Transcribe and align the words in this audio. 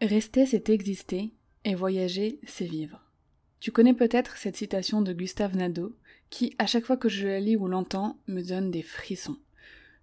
Rester, 0.00 0.46
c'est 0.46 0.68
exister, 0.68 1.32
et 1.64 1.74
voyager, 1.74 2.38
c'est 2.46 2.66
vivre. 2.66 3.02
Tu 3.58 3.72
connais 3.72 3.94
peut-être 3.94 4.36
cette 4.36 4.56
citation 4.56 5.02
de 5.02 5.12
Gustave 5.12 5.56
Nadeau, 5.56 5.96
qui, 6.30 6.54
à 6.58 6.66
chaque 6.66 6.84
fois 6.84 6.96
que 6.96 7.08
je 7.08 7.26
la 7.26 7.40
lis 7.40 7.56
ou 7.56 7.66
l'entends, 7.66 8.16
me 8.28 8.42
donne 8.42 8.70
des 8.70 8.82
frissons. 8.82 9.38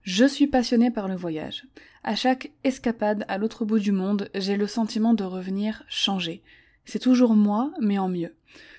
Je 0.02 0.26
suis 0.26 0.48
passionnée 0.48 0.92
par 0.92 1.08
le 1.08 1.16
voyage. 1.16 1.66
À 2.04 2.14
chaque 2.16 2.52
escapade 2.66 3.24
à 3.30 3.38
l'autre 3.38 3.64
bout 3.64 3.80
du 3.80 3.94
monde, 3.94 4.30
j'ai 4.36 4.58
le 4.58 4.68
sentiment 4.68 5.14
de 5.14 5.24
revenir 5.24 5.84
changé. 5.88 6.44
C'est 6.84 7.00
toujours 7.00 7.34
moi, 7.34 7.72
mais 7.80 7.98
en 7.98 8.10
mieux. 8.10 8.36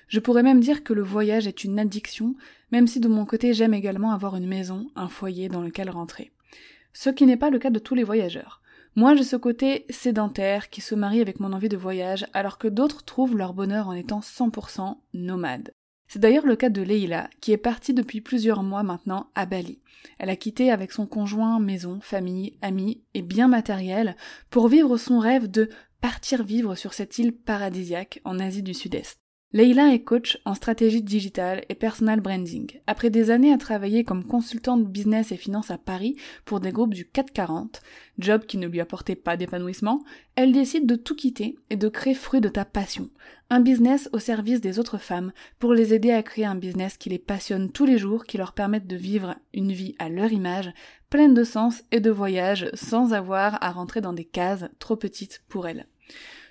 Je 0.08 0.20
pourrais 0.20 0.42
même 0.42 0.60
dire 0.60 0.84
que 0.84 0.92
le 0.92 1.02
voyage 1.02 1.46
est 1.46 1.64
une 1.64 1.78
addiction, 1.78 2.34
même 2.72 2.86
si 2.86 3.00
de 3.00 3.08
mon 3.08 3.24
côté 3.24 3.54
j'aime 3.54 3.74
également 3.74 4.12
avoir 4.12 4.36
une 4.36 4.46
maison, 4.46 4.90
un 4.94 5.08
foyer 5.08 5.48
dans 5.48 5.62
lequel 5.62 5.88
rentrer. 5.88 6.30
Ce 6.92 7.08
qui 7.08 7.24
n'est 7.24 7.38
pas 7.38 7.50
le 7.50 7.58
cas 7.58 7.70
de 7.70 7.78
tous 7.78 7.94
les 7.94 8.04
voyageurs. 8.04 8.60
Moi, 8.98 9.14
j'ai 9.14 9.24
ce 9.24 9.36
côté 9.36 9.84
sédentaire 9.90 10.70
qui 10.70 10.80
se 10.80 10.94
marie 10.94 11.20
avec 11.20 11.38
mon 11.38 11.52
envie 11.52 11.68
de 11.68 11.76
voyage, 11.76 12.26
alors 12.32 12.56
que 12.56 12.66
d'autres 12.66 13.04
trouvent 13.04 13.36
leur 13.36 13.52
bonheur 13.52 13.88
en 13.88 13.92
étant 13.92 14.20
100% 14.20 14.96
nomade. 15.12 15.70
C'est 16.08 16.18
d'ailleurs 16.18 16.46
le 16.46 16.56
cas 16.56 16.70
de 16.70 16.80
Leila, 16.80 17.28
qui 17.42 17.52
est 17.52 17.58
partie 17.58 17.92
depuis 17.92 18.22
plusieurs 18.22 18.62
mois 18.62 18.82
maintenant 18.82 19.28
à 19.34 19.44
Bali. 19.44 19.82
Elle 20.18 20.30
a 20.30 20.36
quitté 20.36 20.70
avec 20.70 20.92
son 20.92 21.06
conjoint 21.06 21.60
maison, 21.60 22.00
famille, 22.00 22.56
amis 22.62 23.02
et 23.12 23.20
bien 23.20 23.48
matériel 23.48 24.16
pour 24.48 24.68
vivre 24.68 24.96
son 24.96 25.18
rêve 25.18 25.50
de 25.50 25.68
partir 26.00 26.42
vivre 26.42 26.74
sur 26.74 26.94
cette 26.94 27.18
île 27.18 27.36
paradisiaque 27.36 28.22
en 28.24 28.38
Asie 28.38 28.62
du 28.62 28.72
Sud-Est. 28.72 29.18
Leila 29.52 29.94
est 29.94 30.02
coach 30.02 30.38
en 30.44 30.54
stratégie 30.54 31.02
digitale 31.02 31.64
et 31.68 31.76
personal 31.76 32.20
branding. 32.20 32.80
Après 32.88 33.10
des 33.10 33.30
années 33.30 33.52
à 33.52 33.58
travailler 33.58 34.02
comme 34.02 34.24
consultante 34.24 34.84
business 34.84 35.30
et 35.30 35.36
finance 35.36 35.70
à 35.70 35.78
Paris 35.78 36.16
pour 36.44 36.58
des 36.58 36.72
groupes 36.72 36.94
du 36.94 37.06
440, 37.06 37.80
job 38.18 38.44
qui 38.44 38.58
ne 38.58 38.66
lui 38.66 38.80
apportait 38.80 39.14
pas 39.14 39.36
d'épanouissement, 39.36 40.02
elle 40.34 40.52
décide 40.52 40.84
de 40.84 40.96
tout 40.96 41.14
quitter 41.14 41.56
et 41.70 41.76
de 41.76 41.88
créer 41.88 42.14
Fruit 42.14 42.40
de 42.40 42.48
ta 42.48 42.64
passion, 42.64 43.08
un 43.48 43.60
business 43.60 44.10
au 44.12 44.18
service 44.18 44.60
des 44.60 44.80
autres 44.80 44.98
femmes 44.98 45.32
pour 45.60 45.74
les 45.74 45.94
aider 45.94 46.10
à 46.10 46.24
créer 46.24 46.44
un 46.44 46.56
business 46.56 46.96
qui 46.96 47.08
les 47.08 47.20
passionne 47.20 47.70
tous 47.70 47.86
les 47.86 47.98
jours, 47.98 48.24
qui 48.24 48.38
leur 48.38 48.52
permette 48.52 48.88
de 48.88 48.96
vivre 48.96 49.36
une 49.54 49.70
vie 49.70 49.94
à 50.00 50.08
leur 50.08 50.32
image, 50.32 50.72
pleine 51.08 51.34
de 51.34 51.44
sens 51.44 51.84
et 51.92 52.00
de 52.00 52.10
voyage 52.10 52.68
sans 52.74 53.12
avoir 53.12 53.62
à 53.62 53.70
rentrer 53.70 54.00
dans 54.00 54.12
des 54.12 54.24
cases 54.24 54.64
trop 54.80 54.96
petites 54.96 55.44
pour 55.48 55.68
elles. 55.68 55.86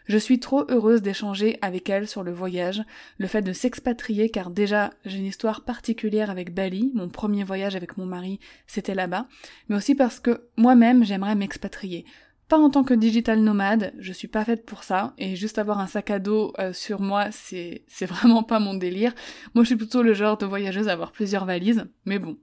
Je 0.05 0.17
suis 0.17 0.39
trop 0.39 0.65
heureuse 0.69 1.01
d'échanger 1.01 1.57
avec 1.61 1.89
elle 1.89 2.07
sur 2.07 2.23
le 2.23 2.31
voyage, 2.31 2.83
le 3.17 3.27
fait 3.27 3.41
de 3.41 3.53
s'expatrier 3.53 4.29
car 4.29 4.51
déjà 4.51 4.91
j'ai 5.03 5.17
une 5.17 5.25
histoire 5.25 5.63
particulière 5.63 6.29
avec 6.29 6.53
Bali, 6.53 6.91
mon 6.93 7.09
premier 7.09 7.43
voyage 7.43 7.75
avec 7.75 7.97
mon 7.97 8.05
mari 8.05 8.39
c'était 8.67 8.93
là-bas, 8.93 9.27
mais 9.67 9.75
aussi 9.75 9.95
parce 9.95 10.19
que 10.19 10.41
moi-même 10.57 11.03
j'aimerais 11.03 11.35
m'expatrier. 11.35 12.05
Pas 12.47 12.59
en 12.59 12.69
tant 12.69 12.83
que 12.83 12.93
digital 12.93 13.39
nomade, 13.39 13.93
je 13.97 14.13
suis 14.13 14.27
pas 14.27 14.45
faite 14.45 14.67
pour 14.67 14.83
ça, 14.83 15.15
et 15.17 15.35
juste 15.35 15.57
avoir 15.57 15.79
un 15.79 15.87
sac 15.87 16.11
à 16.11 16.19
dos 16.19 16.53
euh, 16.59 16.73
sur 16.73 17.01
moi, 17.01 17.31
c'est, 17.31 17.83
c'est 17.87 18.05
vraiment 18.05 18.43
pas 18.43 18.59
mon 18.59 18.75
délire. 18.75 19.15
Moi 19.55 19.63
je 19.63 19.69
suis 19.69 19.75
plutôt 19.75 20.03
le 20.03 20.13
genre 20.13 20.37
de 20.37 20.45
voyageuse 20.45 20.87
à 20.87 20.93
avoir 20.93 21.11
plusieurs 21.11 21.45
valises, 21.45 21.85
mais 22.05 22.19
bon, 22.19 22.37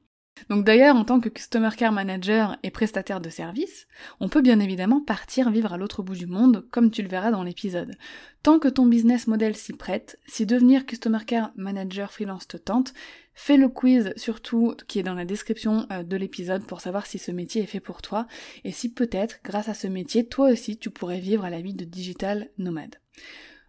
donc 0.49 0.65
d'ailleurs, 0.65 0.97
en 0.97 1.05
tant 1.05 1.21
que 1.21 1.29
Customer 1.29 1.71
Care 1.77 1.93
Manager 1.93 2.57
et 2.63 2.71
prestataire 2.71 3.21
de 3.21 3.31
service, 3.31 3.87
on 4.21 4.29
peut 4.29 4.41
bien 4.41 4.61
évidemment 4.61 5.01
partir 5.01 5.51
vivre 5.51 5.73
à 5.73 5.77
l'autre 5.77 6.03
bout 6.03 6.15
du 6.15 6.27
monde, 6.27 6.67
comme 6.71 6.91
tu 6.91 7.03
le 7.03 7.09
verras 7.09 7.31
dans 7.31 7.43
l'épisode. 7.43 7.95
Tant 8.43 8.59
que 8.59 8.69
ton 8.69 8.87
business 8.87 9.27
model 9.27 9.55
s'y 9.55 9.73
prête, 9.73 10.19
si 10.27 10.47
devenir 10.47 10.87
Customer 10.87 11.25
Care 11.27 11.53
Manager 11.57 12.11
freelance 12.11 12.49
te 12.49 12.57
tente, 12.57 12.93
fais 13.35 13.57
le 13.57 13.69
quiz 13.69 14.13
surtout 14.17 14.75
qui 14.89 14.99
est 14.99 15.05
dans 15.05 15.15
la 15.15 15.25
description 15.25 15.87
euh, 15.93 16.03
de 16.03 16.17
l'épisode 16.17 16.65
pour 16.65 16.81
savoir 16.81 17.07
si 17.07 17.19
ce 17.19 17.31
métier 17.31 17.63
est 17.63 17.67
fait 17.67 17.81
pour 17.81 18.03
toi 18.03 18.27
et 18.65 18.73
si 18.73 18.93
peut-être, 18.93 19.41
grâce 19.45 19.69
à 19.69 19.75
ce 19.75 19.87
métier, 19.87 20.27
toi 20.27 20.51
aussi 20.51 20.77
tu 20.77 20.91
pourrais 20.91 21.21
vivre 21.21 21.45
à 21.45 21.51
la 21.51 21.61
vie 21.61 21.75
de 21.75 21.85
digital 21.85 22.51
nomade. 22.59 22.97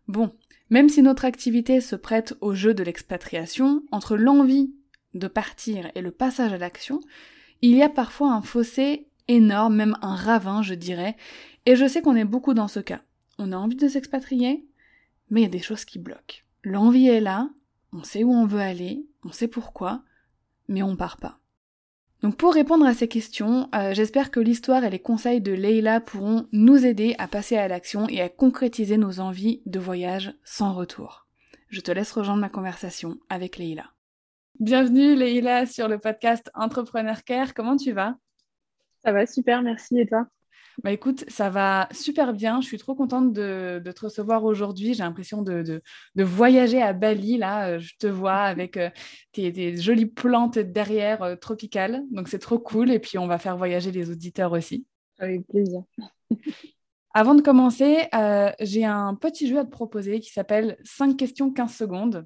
Bon, 0.07 0.33
même 0.69 0.89
si 0.89 1.01
notre 1.01 1.25
activité 1.25 1.79
se 1.81 1.95
prête 1.95 2.35
au 2.41 2.53
jeu 2.53 2.73
de 2.73 2.83
l'expatriation, 2.83 3.83
entre 3.91 4.17
l'envie 4.17 4.73
de 5.13 5.27
partir 5.27 5.91
et 5.95 6.01
le 6.01 6.11
passage 6.11 6.53
à 6.53 6.57
l'action, 6.57 6.99
il 7.61 7.75
y 7.75 7.83
a 7.83 7.89
parfois 7.89 8.33
un 8.33 8.41
fossé 8.41 9.07
énorme, 9.27 9.75
même 9.75 9.97
un 10.01 10.15
ravin, 10.15 10.61
je 10.61 10.73
dirais, 10.73 11.15
et 11.65 11.75
je 11.75 11.87
sais 11.87 12.01
qu'on 12.01 12.15
est 12.15 12.25
beaucoup 12.25 12.53
dans 12.53 12.67
ce 12.67 12.79
cas. 12.79 13.01
On 13.39 13.51
a 13.51 13.57
envie 13.57 13.75
de 13.75 13.87
s'expatrier, 13.87 14.65
mais 15.29 15.41
il 15.41 15.43
y 15.43 15.47
a 15.47 15.49
des 15.49 15.59
choses 15.59 15.85
qui 15.85 15.99
bloquent. 15.99 16.41
L'envie 16.63 17.07
est 17.07 17.21
là, 17.21 17.49
on 17.93 18.03
sait 18.03 18.23
où 18.23 18.33
on 18.33 18.45
veut 18.45 18.59
aller, 18.59 19.05
on 19.23 19.31
sait 19.31 19.47
pourquoi, 19.47 20.03
mais 20.67 20.83
on 20.83 20.95
part 20.95 21.17
pas. 21.17 21.39
Donc 22.21 22.37
pour 22.37 22.53
répondre 22.53 22.85
à 22.85 22.93
ces 22.93 23.09
questions, 23.09 23.69
euh, 23.75 23.93
j'espère 23.93 24.31
que 24.31 24.39
l'histoire 24.39 24.83
et 24.85 24.89
les 24.89 24.99
conseils 24.99 25.41
de 25.41 25.51
Leila 25.51 25.99
pourront 25.99 26.47
nous 26.53 26.85
aider 26.85 27.15
à 27.17 27.27
passer 27.27 27.57
à 27.57 27.67
l'action 27.67 28.07
et 28.07 28.21
à 28.21 28.29
concrétiser 28.29 28.97
nos 28.97 29.19
envies 29.19 29.61
de 29.65 29.79
voyage 29.79 30.33
sans 30.45 30.73
retour. 30.73 31.27
Je 31.67 31.81
te 31.81 31.91
laisse 31.91 32.11
rejoindre 32.11 32.39
ma 32.39 32.49
conversation 32.49 33.17
avec 33.29 33.57
Leila. 33.57 33.92
Bienvenue 34.63 35.13
Leïla 35.13 35.65
sur 35.65 35.89
le 35.89 35.99
podcast 35.99 36.49
Entrepreneur 36.53 37.25
Care. 37.25 37.53
Comment 37.53 37.75
tu 37.75 37.91
vas? 37.91 38.15
Ça 39.03 39.11
va 39.11 39.25
super, 39.25 39.61
merci. 39.61 39.99
Et 39.99 40.07
toi? 40.07 40.25
Bah 40.81 40.93
écoute, 40.93 41.25
ça 41.27 41.49
va 41.49 41.89
super 41.91 42.31
bien. 42.31 42.61
Je 42.61 42.67
suis 42.67 42.77
trop 42.77 42.95
contente 42.95 43.33
de, 43.33 43.81
te 43.83 44.05
recevoir 44.05 44.45
aujourd'hui. 44.45 44.93
J'ai 44.93 45.03
l'impression 45.03 45.41
de, 45.41 45.81
voyager 46.15 46.81
à 46.81 46.93
Bali. 46.93 47.37
Là, 47.37 47.77
je 47.77 47.91
te 47.99 48.07
vois 48.07 48.37
avec 48.37 48.77
euh, 48.77 48.89
tes, 49.33 49.75
jolies 49.75 50.05
plantes 50.05 50.57
derrière 50.57 51.23
euh, 51.23 51.35
tropicales. 51.35 52.01
Donc, 52.11 52.29
c'est 52.29 52.39
trop 52.39 52.57
cool. 52.57 52.89
Et 52.89 52.99
puis, 52.99 53.17
on 53.17 53.27
va 53.27 53.39
faire 53.39 53.57
voyager 53.57 53.91
les 53.91 54.09
auditeurs 54.11 54.53
aussi. 54.53 54.85
Avec 55.19 55.45
plaisir. 55.45 55.81
Avant 57.13 57.35
de 57.35 57.41
commencer, 57.41 58.07
euh, 58.15 58.49
j'ai 58.61 58.85
un 58.85 59.13
petit 59.15 59.45
jeu 59.49 59.59
à 59.59 59.65
te 59.65 59.71
proposer 59.71 60.21
qui 60.21 60.31
s'appelle 60.31 60.77
5 60.85 61.17
questions 61.17 61.51
15 61.51 61.75
secondes. 61.75 62.25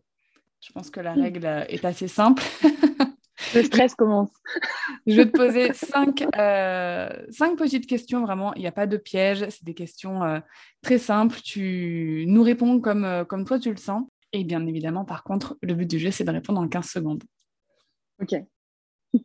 Je 0.62 0.72
pense 0.72 0.90
que 0.90 1.00
la 1.00 1.14
règle 1.14 1.46
euh, 1.46 1.66
est 1.68 1.86
assez 1.86 2.08
simple. 2.08 2.44
Le 3.54 3.64
stress 3.64 3.94
commence. 3.94 4.32
je 5.08 5.16
vais 5.16 5.26
te 5.26 5.38
poser 5.38 5.70
euh, 5.70 7.10
cinq, 7.30 7.56
petites 7.56 7.86
questions, 7.86 8.24
vraiment. 8.24 8.54
Il 8.56 8.62
n'y 8.62 8.68
a 8.68 8.72
pas 8.72 8.88
de 8.88 8.98
piège. 8.98 9.48
C'est 9.50 9.64
des 9.64 9.76
questions 9.76 10.24
euh, 10.24 10.40
très 10.82 10.98
simples. 10.98 11.40
Tu 11.42 12.26
nous 12.28 12.42
réponds 12.42 12.82
comme, 12.82 13.26
comme 13.30 13.46
toi 13.46 13.60
tu 13.60 13.70
le 13.70 13.78
sens. 13.78 14.04
Et 14.34 14.44
bien 14.44 14.66
évidemment, 14.66 15.06
par 15.06 15.24
contre, 15.24 15.58
le 15.62 15.76
but 15.76 15.90
du 15.90 16.00
jeu, 16.00 16.12
c'est 16.12 16.24
de 16.24 16.32
répondre 16.32 16.60
en 16.60 16.68
15 16.68 16.86
secondes. 16.86 17.24
Ok. 18.22 18.36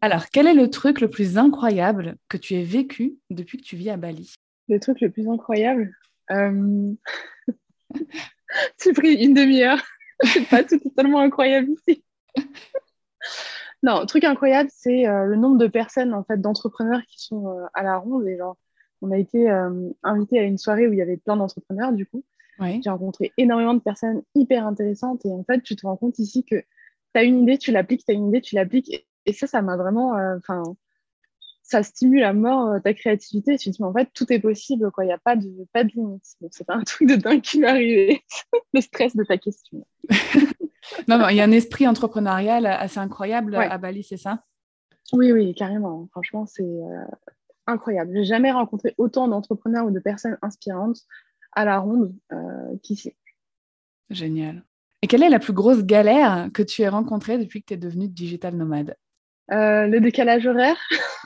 Alors, 0.01 0.27
quel 0.31 0.47
est 0.47 0.55
le 0.55 0.71
truc 0.71 1.01
le 1.01 1.11
plus 1.11 1.39
incroyable 1.39 2.17
que 2.29 2.37
tu 2.37 2.55
aies 2.55 2.65
vécu 2.65 3.17
depuis 3.31 3.59
que 3.59 3.65
tu 3.65 3.77
vis 3.77 3.91
à 3.91 3.97
Bali? 3.97 4.35
Le 4.69 4.79
truc 4.79 5.01
le 5.01 5.11
plus 5.11 5.29
incroyable 5.29 5.91
Tu 8.79 8.93
pris 8.93 9.15
une 9.15 9.35
demi-heure. 9.35 9.83
c'est 10.33 10.49
pas 10.49 10.65
tout 10.65 10.79
totalement 10.79 11.21
incroyable 11.21 11.71
ici. 11.71 12.05
non, 13.83 14.07
truc 14.07 14.25
incroyable, 14.25 14.71
c'est 14.73 15.07
euh, 15.07 15.25
le 15.25 15.37
nombre 15.37 15.59
de 15.59 15.67
personnes, 15.67 16.15
en 16.15 16.25
fait, 16.25 16.41
d'entrepreneurs 16.41 17.03
qui 17.07 17.23
sont 17.23 17.49
euh, 17.49 17.65
à 17.75 17.83
la 17.83 17.97
ronde. 17.97 18.27
Et 18.27 18.39
genre, 18.39 18.57
on 19.01 19.11
a 19.11 19.19
été 19.19 19.51
euh, 19.51 19.91
invité 20.03 20.39
à 20.39 20.43
une 20.43 20.59
soirée 20.59 20.87
où 20.87 20.93
il 20.93 20.99
y 20.99 21.03
avait 21.03 21.17
plein 21.17 21.37
d'entrepreneurs, 21.37 21.93
du 21.93 22.07
coup. 22.07 22.25
J'ai 22.61 22.91
rencontré 22.91 23.33
énormément 23.39 23.75
de 23.75 23.81
personnes 23.81 24.23
hyper 24.37 24.65
intéressantes. 24.65 25.27
Et 25.27 25.33
en 25.33 25.43
fait, 25.43 25.63
tu 25.63 25.75
te 25.75 25.85
rends 25.85 25.97
compte 25.97 26.21
ici 26.21 26.45
que 26.45 26.55
tu 26.55 26.65
as 27.15 27.25
une 27.25 27.43
idée, 27.43 27.59
tu 27.59 27.73
l'appliques, 27.73 28.05
tu 28.05 28.13
as 28.13 28.15
une 28.15 28.29
idée, 28.29 28.41
tu 28.41 28.55
l'appliques. 28.55 29.05
Et, 29.27 29.33
ça, 29.33 29.49
ça 29.49 29.63
m'a 29.63 29.77
vraiment. 29.77 30.13
Enfin, 30.37 30.63
ça 31.63 31.83
stimule 31.83 32.25
à 32.25 32.33
mort 32.33 32.69
euh, 32.69 32.81
ta 32.81 32.93
créativité. 32.95 33.57
Tu 33.57 33.71
te 33.71 33.77
dis, 33.77 33.83
en 33.83 33.93
fait, 33.93 34.09
tout 34.13 34.31
est 34.33 34.41
possible, 34.41 34.91
quoi. 34.91 35.05
Il 35.05 35.09
n'y 35.09 35.13
a 35.13 35.19
pas 35.19 35.37
de, 35.37 35.49
pas 35.73 35.85
de 35.85 35.91
limite. 35.91 36.25
c'est 36.51 36.67
pas 36.67 36.75
un 36.75 36.83
truc 36.85 37.09
de 37.09 37.17
dingue 37.17 37.41
qui 37.41 37.61
m'est 37.61 37.69
arrivé. 37.69 38.23
le 38.75 38.81
stress 38.81 39.17
de 39.17 39.25
ta 39.25 39.39
question. 39.39 39.87
non, 41.09 41.19
non, 41.19 41.29
il 41.29 41.37
y 41.37 41.41
a 41.41 41.45
un 41.45 41.53
esprit 41.53 41.87
entrepreneurial 41.87 42.67
assez 42.67 42.99
incroyable 42.99 43.55
à 43.55 43.79
Bali, 43.79 44.03
c'est 44.03 44.17
ça? 44.17 44.45
Oui, 45.13 45.33
oui, 45.33 45.55
carrément. 45.55 46.09
Franchement, 46.11 46.47
c'est 46.47 46.63
euh, 46.63 47.05
incroyable. 47.67 48.13
J'ai 48.15 48.25
jamais 48.25 48.51
rencontré 48.51 48.95
autant 48.99 49.29
d'entrepreneurs 49.29 49.87
ou 49.87 49.91
de 49.91 50.01
personnes 50.01 50.39
inspirantes 50.43 51.01
à 51.53 51.65
la 51.65 51.79
ronde 51.79 52.15
euh, 52.33 52.77
qu'ici. 52.83 53.15
Génial. 54.11 54.65
Et 55.03 55.07
quelle 55.07 55.23
est 55.23 55.29
la 55.29 55.39
plus 55.39 55.53
grosse 55.53 55.85
galère 55.85 56.49
que 56.55 56.63
tu 56.63 56.83
aies 56.83 56.89
rencontrée 56.89 57.39
depuis 57.39 57.61
que 57.61 57.69
tu 57.69 57.75
es 57.75 57.77
devenue 57.77 58.09
digital 58.09 58.57
nomade? 58.57 58.97
Euh, 59.51 59.87
le 59.87 60.01
décalage 60.01 60.47
horaire. 60.47 60.77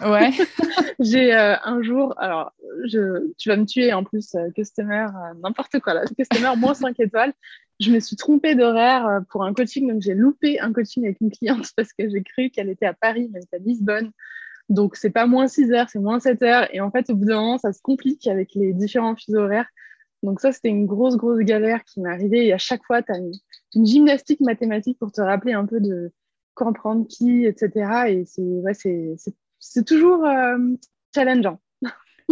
Ouais. 0.01 0.31
j'ai 0.99 1.35
euh, 1.35 1.55
un 1.65 1.83
jour, 1.83 2.15
alors 2.19 2.53
je, 2.87 3.31
tu 3.37 3.51
vas 3.51 3.57
me 3.57 3.67
tuer 3.67 3.93
en 3.93 4.05
plus, 4.05 4.35
euh, 4.35 4.51
customer, 4.53 5.07
n'importe 5.43 5.79
quoi 5.81 5.95
là, 5.95 6.05
customer 6.19 6.53
moins 6.57 6.75
5 6.75 6.99
étoiles. 6.99 7.33
Je 7.79 7.91
me 7.93 8.01
suis 8.01 8.17
trompée 8.17 8.55
d'horaire 8.55 9.21
pour 9.29 9.45
un 9.45 9.53
coaching, 9.53 9.93
donc 9.93 10.01
j'ai 10.01 10.15
loupé 10.15 10.59
un 10.61 10.73
coaching 10.73 11.05
avec 11.05 11.21
une 11.21 11.31
cliente 11.31 11.71
parce 11.77 11.93
que 11.93 12.09
j'ai 12.09 12.23
cru 12.23 12.49
qu'elle 12.51 12.71
était 12.71 12.87
à 12.87 12.95
Paris, 12.95 13.29
mais 13.33 13.41
elle 13.41 13.45
était 13.45 13.57
à 13.57 13.59
Lisbonne. 13.59 14.11
Donc 14.69 14.97
c'est 14.97 15.11
pas 15.11 15.27
moins 15.27 15.47
6 15.47 15.73
heures, 15.73 15.89
c'est 15.91 15.99
moins 15.99 16.19
7 16.19 16.43
heures. 16.43 16.75
Et 16.75 16.81
en 16.81 16.91
fait, 16.91 17.11
au 17.11 17.15
bout 17.15 17.27
d'un 17.27 17.37
moment, 17.37 17.59
ça 17.59 17.73
se 17.73 17.83
complique 17.83 18.27
avec 18.27 18.55
les 18.55 18.73
différents 18.73 19.15
fuseaux 19.15 19.41
horaires. 19.41 19.69
Donc 20.23 20.41
ça, 20.41 20.53
c'était 20.53 20.69
une 20.69 20.87
grosse, 20.87 21.17
grosse 21.17 21.39
galère 21.41 21.85
qui 21.85 22.01
m'est 22.01 22.11
arrivée. 22.11 22.47
Et 22.47 22.53
à 22.53 22.59
chaque 22.59 22.85
fois, 22.85 23.03
tu 23.03 23.13
as 23.13 23.19
une, 23.19 23.87
gymnastique 23.87 24.41
mathématique 24.41 24.99
pour 24.99 25.13
te 25.13 25.21
rappeler 25.21 25.53
un 25.53 25.67
peu 25.67 25.81
de 25.81 26.13
comprendre 26.57 27.07
qui, 27.07 27.45
etc. 27.45 28.09
Et 28.09 28.25
c'est 28.25 28.43
ouais, 28.43 29.85
toujours 29.85 30.25
euh, 30.25 30.59
challengeant. 31.15 31.61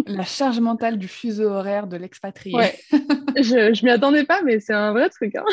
La 0.06 0.24
charge 0.24 0.58
mentale 0.58 0.98
du 0.98 1.06
fuseau 1.06 1.48
horaire 1.48 1.86
de 1.86 1.96
l'expatrié. 1.96 2.56
Ouais. 2.56 2.74
je 3.36 3.70
ne 3.70 3.84
m'y 3.84 3.90
attendais 3.90 4.24
pas, 4.24 4.42
mais 4.42 4.58
c'est 4.58 4.74
un 4.74 4.92
vrai 4.92 5.08
truc. 5.08 5.36
Hein. 5.36 5.44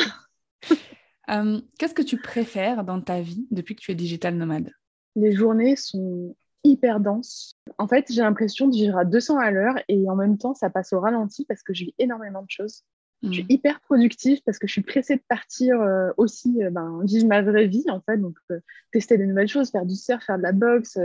Euh, 1.30 1.60
qu'est-ce 1.78 1.94
que 1.94 2.02
tu 2.02 2.16
préfères 2.16 2.82
dans 2.82 3.00
ta 3.00 3.20
vie 3.20 3.46
depuis 3.52 3.76
que 3.76 3.80
tu 3.80 3.92
es 3.92 3.94
digital 3.94 4.34
nomade? 4.34 4.72
Les 5.14 5.32
journées 5.32 5.76
sont 5.76 6.34
hyper 6.64 6.98
denses. 6.98 7.54
En 7.78 7.86
fait, 7.86 8.06
j'ai 8.10 8.22
l'impression 8.22 8.66
de 8.66 8.74
vivre 8.74 8.98
à 8.98 9.04
200 9.04 9.38
à 9.38 9.50
l'heure 9.50 9.74
et 9.88 10.08
en 10.08 10.16
même 10.16 10.36
temps, 10.38 10.54
ça 10.54 10.70
passe 10.70 10.92
au 10.92 11.00
ralenti 11.00 11.44
parce 11.44 11.62
que 11.62 11.74
je 11.74 11.84
vis 11.84 11.94
énormément 11.98 12.42
de 12.42 12.50
choses. 12.50 12.82
Je 13.22 13.30
suis 13.30 13.42
mm. 13.44 13.50
hyper 13.50 13.80
productive 13.80 14.42
parce 14.44 14.58
que 14.58 14.66
je 14.66 14.72
suis 14.72 14.82
pressée 14.82 15.16
de 15.16 15.22
partir 15.28 15.80
euh, 15.80 16.10
aussi, 16.16 16.62
euh, 16.62 16.70
ben, 16.70 17.00
vivre 17.04 17.28
ma 17.28 17.40
vraie 17.40 17.68
vie 17.68 17.84
en 17.88 18.00
fait, 18.00 18.18
donc 18.18 18.36
euh, 18.50 18.58
tester 18.90 19.16
des 19.16 19.26
nouvelles 19.26 19.48
choses, 19.48 19.70
faire 19.70 19.86
du 19.86 19.94
surf, 19.94 20.24
faire 20.24 20.38
de 20.38 20.42
la 20.42 20.52
boxe, 20.52 20.98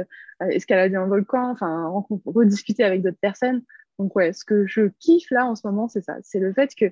escalader 0.50 0.96
un 0.96 1.06
volcan, 1.06 1.52
enfin 1.52 1.92
rediscuter 2.26 2.84
avec 2.84 3.04
d'autres 3.04 3.20
personnes. 3.22 3.62
Donc 4.00 4.16
ouais, 4.16 4.34
ce 4.34 4.46
que 4.46 4.66
je 4.66 4.90
kiffe 5.00 5.30
là 5.30 5.46
en 5.46 5.56
ce 5.56 5.68
moment, 5.68 5.88
c'est 5.88 6.02
ça, 6.02 6.18
c'est 6.24 6.40
le 6.40 6.54
fait 6.54 6.74
qu'il 6.74 6.92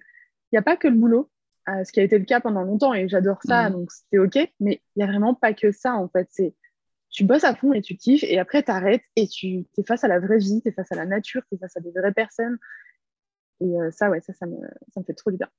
n'y 0.51 0.59
a 0.59 0.61
pas 0.61 0.75
que 0.77 0.87
le 0.87 0.95
boulot, 0.95 1.29
ce 1.67 1.91
qui 1.91 1.99
a 1.99 2.03
été 2.03 2.19
le 2.19 2.25
cas 2.25 2.39
pendant 2.39 2.61
longtemps 2.61 2.93
et 2.93 3.07
j'adore 3.07 3.39
ça, 3.43 3.69
mm. 3.69 3.73
donc 3.73 3.91
c'était 3.91 4.19
ok, 4.19 4.51
mais 4.59 4.81
il 4.95 4.99
n'y 4.99 5.03
a 5.03 5.07
vraiment 5.07 5.33
pas 5.33 5.53
que 5.53 5.71
ça 5.71 5.95
en 5.95 6.07
fait, 6.07 6.27
c'est 6.29 6.53
tu 7.09 7.23
bosses 7.23 7.45
à 7.45 7.55
fond 7.55 7.73
et 7.73 7.81
tu 7.81 7.95
kiffes 7.95 8.23
et 8.23 8.37
après 8.37 8.61
tu 8.61 8.71
arrêtes 8.71 9.03
et 9.15 9.27
tu 9.27 9.65
es 9.77 9.83
face 9.87 10.03
à 10.03 10.07
la 10.07 10.19
vraie 10.19 10.37
vie, 10.37 10.61
tu 10.61 10.69
es 10.69 10.71
face 10.71 10.91
à 10.91 10.95
la 10.95 11.05
nature, 11.05 11.41
tu 11.49 11.55
es 11.55 11.57
face 11.57 11.77
à 11.77 11.79
des 11.79 11.91
vraies 11.91 12.11
personnes 12.11 12.57
et 13.61 13.65
euh, 13.65 13.91
ça, 13.91 14.09
ouais, 14.09 14.21
ça, 14.21 14.33
ça 14.33 14.45
me, 14.45 14.57
ça 14.93 14.99
me 14.99 15.05
fait 15.05 15.13
trop 15.13 15.31
du 15.31 15.37
bien. 15.37 15.49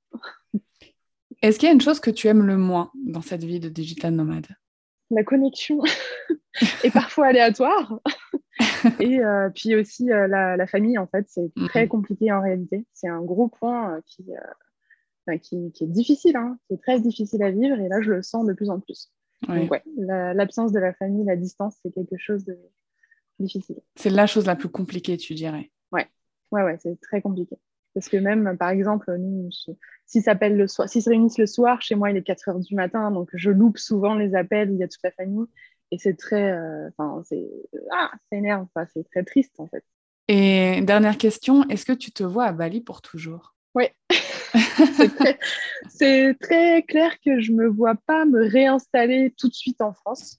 Est-ce 1.41 1.59
qu'il 1.59 1.67
y 1.67 1.69
a 1.69 1.73
une 1.73 1.81
chose 1.81 1.99
que 1.99 2.11
tu 2.11 2.27
aimes 2.27 2.45
le 2.45 2.57
moins 2.57 2.91
dans 2.95 3.21
cette 3.21 3.43
vie 3.43 3.59
de 3.59 3.69
digital 3.69 4.13
nomade? 4.13 4.47
La 5.09 5.23
connexion 5.23 5.81
est 6.83 6.91
parfois 6.91 7.27
aléatoire. 7.27 7.99
et 8.99 9.19
euh, 9.19 9.49
puis 9.53 9.75
aussi 9.75 10.11
euh, 10.11 10.27
la, 10.27 10.57
la, 10.57 10.67
famille, 10.67 10.97
en 10.97 11.07
fait, 11.07 11.25
c'est 11.29 11.51
mhm. 11.55 11.67
très 11.67 11.87
compliqué 11.87 12.31
en 12.31 12.41
réalité. 12.41 12.85
C'est 12.93 13.07
un 13.07 13.21
gros 13.21 13.47
point 13.47 14.01
qui, 14.05 14.25
qui, 15.41 15.71
qui, 15.71 15.83
est 15.83 15.87
difficile, 15.87 16.35
hein, 16.35 16.57
qui 16.67 16.73
est 16.73 16.81
très 16.81 16.99
difficile 16.99 17.43
à 17.43 17.51
vivre. 17.51 17.79
Et 17.79 17.87
là, 17.87 18.01
je 18.01 18.11
le 18.11 18.21
sens 18.21 18.45
de 18.45 18.53
plus 18.53 18.69
en 18.69 18.79
plus. 18.79 19.11
Donc, 19.47 19.69
ouais, 19.71 19.83
l'absence 19.97 20.71
de 20.71 20.79
la 20.79 20.93
famille, 20.93 21.23
la 21.25 21.35
distance, 21.35 21.77
c'est 21.83 21.91
quelque 21.91 22.17
chose 22.17 22.43
de 22.43 22.57
difficile. 23.39 23.77
C'est 23.95 24.09
la 24.09 24.27
chose 24.27 24.45
la 24.45 24.55
plus 24.55 24.69
compliquée, 24.69 25.17
tu 25.17 25.33
dirais? 25.33 25.71
Ouais, 25.91 26.07
ouais, 26.51 26.63
ouais, 26.63 26.77
c'est 26.79 26.99
très 27.01 27.21
compliqué. 27.21 27.57
Parce 27.97 28.09
que 28.09 28.17
même, 28.17 28.55
par 28.59 28.69
exemple, 28.69 29.11
nous, 29.17 29.49
s'ils 30.05 30.21
s'appellent 30.21 30.55
le 30.55 30.67
soir, 30.67 30.87
s'ils 30.87 31.01
se 31.01 31.09
réunissent 31.09 31.39
le 31.39 31.47
soir, 31.47 31.81
chez 31.81 31.95
moi, 31.95 32.11
il 32.11 32.17
est 32.17 32.21
4 32.21 32.49
heures 32.49 32.59
du 32.59 32.75
matin, 32.75 33.09
donc 33.09 33.31
je 33.33 33.49
loupe 33.49 33.79
souvent 33.79 34.13
les 34.13 34.35
appels 34.35 34.69
où 34.69 34.75
il 34.75 34.79
y 34.79 34.83
a 34.83 34.87
toute 34.87 35.01
la 35.03 35.09
famille. 35.09 35.47
Et 35.89 35.97
c'est 35.97 36.13
très. 36.13 36.51
Euh, 36.51 36.89
enfin, 36.95 37.23
c'est. 37.25 37.49
Ah, 37.91 38.11
ça 38.29 38.37
énerve, 38.37 38.67
c'est 38.93 39.03
très 39.09 39.23
triste, 39.23 39.59
en 39.59 39.65
fait. 39.65 39.83
Et 40.27 40.81
dernière 40.81 41.17
question, 41.17 41.67
est-ce 41.69 41.85
que 41.87 41.93
tu 41.93 42.11
te 42.11 42.21
vois 42.21 42.45
à 42.45 42.51
Bali 42.51 42.81
pour 42.81 43.01
toujours? 43.01 43.55
Oui. 43.73 43.85
c'est 45.89 46.35
très, 46.39 46.83
clair 46.83 47.19
que 47.25 47.41
je 47.41 47.51
ne 47.51 47.63
me 47.63 47.67
vois 47.67 47.95
pas 48.05 48.25
me 48.25 48.47
réinstaller 48.47 49.33
tout 49.39 49.47
de 49.47 49.55
suite 49.55 49.81
en 49.81 49.93
France. 49.93 50.37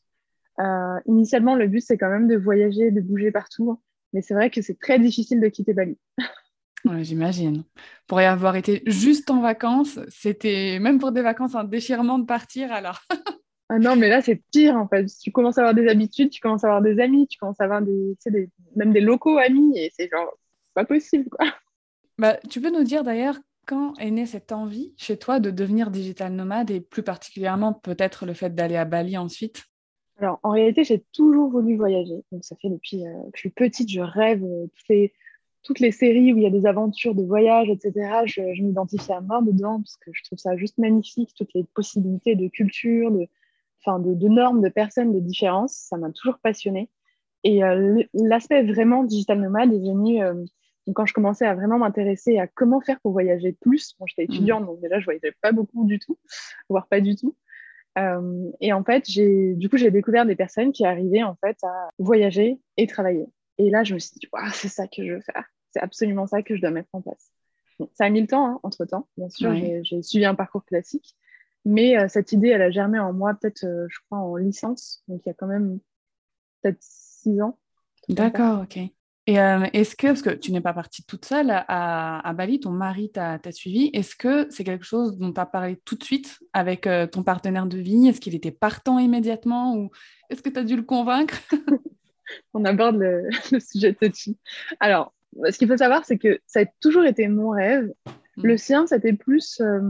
Euh, 0.61 1.01
initialement, 1.07 1.57
le 1.57 1.67
but, 1.67 1.81
c'est 1.81 1.99
quand 1.99 2.09
même 2.09 2.29
de 2.29 2.37
voyager, 2.37 2.93
de 2.93 3.01
bouger 3.01 3.33
partout. 3.33 3.83
Mais 4.13 4.23
c'est 4.23 4.35
vrai 4.35 4.49
que 4.49 4.63
c'est 4.63 4.79
très 4.79 5.01
difficile 5.01 5.41
de 5.41 5.49
quitter 5.49 5.73
Bali. 5.73 5.99
J'imagine. 6.85 7.65
Pour 8.07 8.21
y 8.21 8.25
avoir 8.25 8.57
été 8.57 8.83
juste 8.87 9.31
en 9.31 9.41
vacances, 9.41 9.99
c'était 10.09 10.79
même 10.81 10.99
pour 10.99 11.13
des 11.13 11.23
vacances 11.23 11.55
un 11.55 11.65
déchirement 11.65 12.19
de 12.19 12.25
partir 12.25 12.73
alors. 12.73 13.01
ah 13.69 13.79
non, 13.79 13.97
mais 13.97 14.09
là 14.09 14.23
c'est 14.23 14.43
pire 14.53 14.77
en 14.77 14.89
fait. 14.89 15.07
Tu 15.07 15.33
commences 15.33 15.59
à 15.59 15.63
avoir 15.63 15.75
des 15.75 15.89
habitudes, 15.89 16.31
tu 16.31 16.41
commences 16.41 16.65
à 16.65 16.69
avoir 16.69 16.83
des 16.83 17.01
amis, 17.01 17.27
tu 17.27 17.39
commences 17.39 17.61
à 17.61 17.65
avoir 17.65 17.83
des, 17.83 18.17
des 18.27 18.49
même 18.77 18.93
des 18.93 19.01
locaux 19.01 19.39
amis 19.39 19.79
et 19.79 19.91
c'est 19.95 20.09
genre 20.09 20.33
pas 20.75 20.85
possible 20.85 21.29
quoi. 21.29 21.47
Bah, 22.19 22.37
tu 22.49 22.61
peux 22.61 22.71
nous 22.71 22.85
dire 22.85 23.05
d'ailleurs 23.05 23.39
quand 23.67 23.95
est 23.99 24.11
née 24.11 24.27
cette 24.27 24.53
envie 24.53 24.95
chez 24.97 25.19
toi 25.19 25.41
de 25.41 25.51
devenir 25.51 25.91
digital 25.91 26.33
nomade 26.33 26.71
et 26.71 26.81
plus 26.81 27.03
particulièrement 27.03 27.75
peut-être 27.75 28.25
le 28.25 28.33
fait 28.33 28.55
d'aller 28.55 28.77
à 28.77 28.85
Bali 28.85 29.19
ensuite? 29.19 29.65
Alors 30.19 30.41
en 30.43 30.51
réalité 30.51 30.85
j'ai 30.85 31.05
toujours 31.13 31.51
voulu 31.51 31.77
voyager. 31.77 32.25
Donc 32.33 32.45
ça 32.45 32.57
fait 32.57 32.71
depuis 32.71 33.07
euh, 33.07 33.13
que 33.25 33.37
je 33.37 33.41
suis 33.41 33.51
petite, 33.51 33.91
je 33.91 34.01
rêve 34.01 34.43
euh, 34.43 34.67
toutes 34.75 34.89
les 34.89 35.13
toutes 35.69 35.81
les 35.81 35.93
séries 35.93 36.33
où 36.33 36.39
il 36.39 36.45
y 36.45 36.47
a 36.47 36.51
des 36.51 36.65
aventures 36.65 37.15
de 37.15 37.23
voyage, 37.23 37.69
etc., 37.69 37.93
je, 38.25 38.41
m'identifie 38.63 39.13
à 39.13 39.21
mort 39.21 39.43
dedans 39.43 39.83
parce 39.83 39.99
que 39.99 40.11
je 40.15 40.25
trouve 40.25 40.39
ça 40.39 40.57
juste 40.57 40.79
magnifique, 40.79 41.35
toutes 41.37 41.53
les 41.55 41.63
possibilités 41.75 42.37
de 42.37 42.49
culture, 42.49 43.11
de, 43.11 43.29
enfin, 43.85 43.99
de, 43.99 44.29
normes, 44.29 44.63
de 44.63 44.71
personnes, 44.71 45.13
de 45.13 45.21
différences. 45.21 45.75
Ça 45.75 45.99
m'a 45.99 46.11
toujours 46.11 46.39
passionnée. 46.39 46.89
Et 47.45 47.63
euh, 47.63 48.03
l'aspect 48.15 48.63
vraiment 48.63 49.05
digital 49.05 49.43
nomade 49.43 49.71
est 49.75 49.79
venu 49.79 50.23
euh, 50.23 50.43
quand 50.95 51.05
je 51.05 51.13
commençais 51.13 51.47
à 51.47 51.55
vraiment 51.55 51.77
m'intéresser 51.77 52.39
à 52.39 52.47
comment 52.47 52.81
faire 52.81 52.99
pour 53.01 53.13
voyager 53.13 53.53
plus. 53.53 53.95
Bon, 54.01 54.07
j'étais 54.07 54.25
étudiante, 54.25 54.65
donc 54.65 54.81
déjà, 54.81 55.01
je 55.01 55.05
voyageais 55.05 55.35
pas 55.43 55.53
beaucoup 55.53 55.85
du 55.85 55.99
tout, 55.99 56.17
voire 56.71 56.89
pas 56.89 57.03
du 57.03 57.15
tout. 57.15 57.37
Euh, 57.99 58.51
et 58.63 58.73
en 58.73 58.83
fait, 58.85 59.03
du 59.11 59.69
coup, 59.69 59.77
j'ai 59.77 59.91
découvert 59.91 60.25
des 60.25 60.35
personnes 60.35 60.73
qui 60.73 60.87
arrivaient 60.87 61.25
en 61.25 61.37
fait 61.45 61.59
à 61.63 61.91
voyager 61.99 62.59
et 62.79 62.87
travailler. 62.87 63.27
Et 63.59 63.69
là, 63.69 63.85
je 63.85 63.93
me 63.93 63.99
suis 63.99 64.13
dit, 64.19 64.27
c'est 64.55 64.69
ça 64.69 64.87
que 64.87 65.05
je 65.05 65.13
veux 65.13 65.21
faire 65.21 65.45
c'est 65.71 65.81
absolument 65.81 66.27
ça 66.27 66.43
que 66.43 66.57
je 66.57 66.61
dois 66.61 66.71
mettre 66.71 66.89
en 66.93 67.03
place. 67.03 67.33
ça 67.95 68.05
a 68.05 68.11
mis 68.11 68.21
le 68.21 68.27
temps, 68.27 68.47
hein, 68.47 68.61
entre-temps, 68.63 69.09
bien 69.17 69.29
sûr, 69.29 69.55
j'ai 69.83 70.03
suivi 70.03 70.25
un 70.25 70.35
parcours 70.35 70.65
classique, 70.65 71.17
mais 71.65 71.99
euh, 71.99 72.07
cette 72.09 72.33
idée, 72.33 72.49
elle 72.49 72.63
a 72.63 72.71
germé 72.71 72.99
en 72.99 73.13
moi, 73.13 73.35
peut-être, 73.35 73.65
euh, 73.65 73.87
je 73.91 73.99
crois, 74.07 74.19
en 74.19 74.37
licence, 74.37 75.03
donc 75.09 75.21
il 75.25 75.29
y 75.29 75.31
a 75.31 75.35
quand 75.35 75.47
même 75.47 75.81
peut-être 76.63 76.79
six 76.81 77.41
ans. 77.43 77.59
D'accord, 78.09 78.63
ok. 78.63 78.79
Et 79.27 79.39
euh, 79.39 79.67
est-ce 79.75 79.95
que, 79.95 80.07
parce 80.07 80.23
que 80.23 80.31
tu 80.31 80.53
n'es 80.53 80.63
pas 80.63 80.73
partie 80.73 81.05
toute 81.05 81.27
seule 81.27 81.51
à, 81.51 82.33
Bali, 82.35 82.61
ton 82.61 82.71
mari 82.71 83.11
t'a 83.11 83.39
suivi, 83.53 83.91
est-ce 83.93 84.17
que 84.17 84.47
c'est 84.49 84.65
quelque 84.65 84.87
chose 84.87 85.19
dont 85.19 85.31
tu 85.31 85.41
as 85.41 85.45
parlé 85.45 85.77
tout 85.85 85.97
de 85.97 86.03
suite 86.03 86.39
avec 86.55 86.89
ton 87.13 87.23
partenaire 87.23 87.67
de 87.67 87.77
vie? 87.77 88.09
Est-ce 88.09 88.21
qu'il 88.23 88.35
était 88.35 88.51
partant 88.51 88.99
immédiatement 88.99 89.77
ou 89.77 89.91
est-ce 90.31 90.41
que 90.41 90.49
tu 90.49 90.59
as 90.59 90.65
dû 90.65 90.77
le 90.77 90.83
convaincre? 90.83 91.37
On 92.55 92.65
aborde 92.65 92.97
le, 92.97 93.29
le 93.53 93.61
sujet 93.61 93.93
touchy. 93.93 94.39
Alors, 94.81 95.13
ce 95.51 95.59
qu'il 95.59 95.69
faut 95.69 95.77
savoir, 95.77 96.05
c'est 96.05 96.19
que 96.19 96.41
ça 96.47 96.61
a 96.61 96.65
toujours 96.81 97.05
été 97.05 97.29
mon 97.29 97.51
rêve. 97.51 97.93
Mm. 98.37 98.43
Le 98.45 98.57
sien, 98.57 98.87
c'était 98.87 99.13
plus 99.13 99.61
euh, 99.61 99.81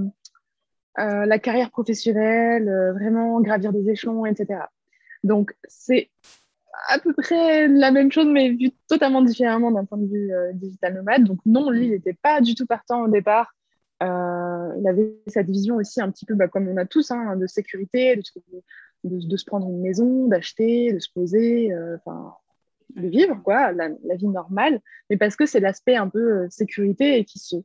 euh, 0.98 1.26
la 1.26 1.38
carrière 1.38 1.70
professionnelle, 1.70 2.68
euh, 2.68 2.92
vraiment 2.92 3.40
gravir 3.40 3.72
des 3.72 3.90
échelons, 3.90 4.26
etc. 4.26 4.60
Donc, 5.24 5.54
c'est 5.64 6.10
à 6.88 6.98
peu 6.98 7.12
près 7.12 7.66
la 7.66 7.90
même 7.90 8.12
chose, 8.12 8.28
mais 8.28 8.50
vu 8.50 8.70
totalement 8.88 9.22
différemment 9.22 9.72
d'un 9.72 9.84
point 9.84 9.98
de 9.98 10.06
vue 10.06 10.30
digital 10.54 10.94
nomade. 10.94 11.24
Donc, 11.24 11.40
non, 11.44 11.70
lui, 11.70 11.86
il 11.86 11.90
n'était 11.90 12.16
pas 12.22 12.40
du 12.40 12.54
tout 12.54 12.66
partant 12.66 13.02
au 13.02 13.08
départ. 13.08 13.52
il 14.00 14.86
avait 14.86 15.16
cette 15.26 15.50
vision 15.50 15.76
aussi 15.76 16.00
un 16.00 16.10
petit 16.10 16.24
peu, 16.24 16.34
bah, 16.34 16.46
comme 16.46 16.68
on 16.68 16.76
a 16.76 16.84
tous, 16.84 17.10
hein, 17.10 17.34
de 17.34 17.48
sécurité, 17.48 18.14
de, 18.14 18.22
de, 19.18 19.36
se 19.36 19.44
prendre 19.44 19.68
une 19.68 19.80
maison, 19.80 20.28
d'acheter, 20.28 20.92
de 20.92 21.00
se 21.00 21.10
poser. 21.12 21.74
Enfin, 21.96 22.36
de 22.94 23.08
vivre, 23.08 23.40
quoi, 23.42 23.72
la, 23.72 23.88
vie 24.16 24.28
normale, 24.28 24.80
mais 25.10 25.16
parce 25.16 25.36
que 25.36 25.46
c'est 25.46 25.60
l'aspect 25.60 25.96
un 25.96 26.08
peu 26.08 26.18
euh, 26.18 26.46
sécurité 26.50 27.18
et 27.18 27.24
qui 27.24 27.38
se 27.38 27.56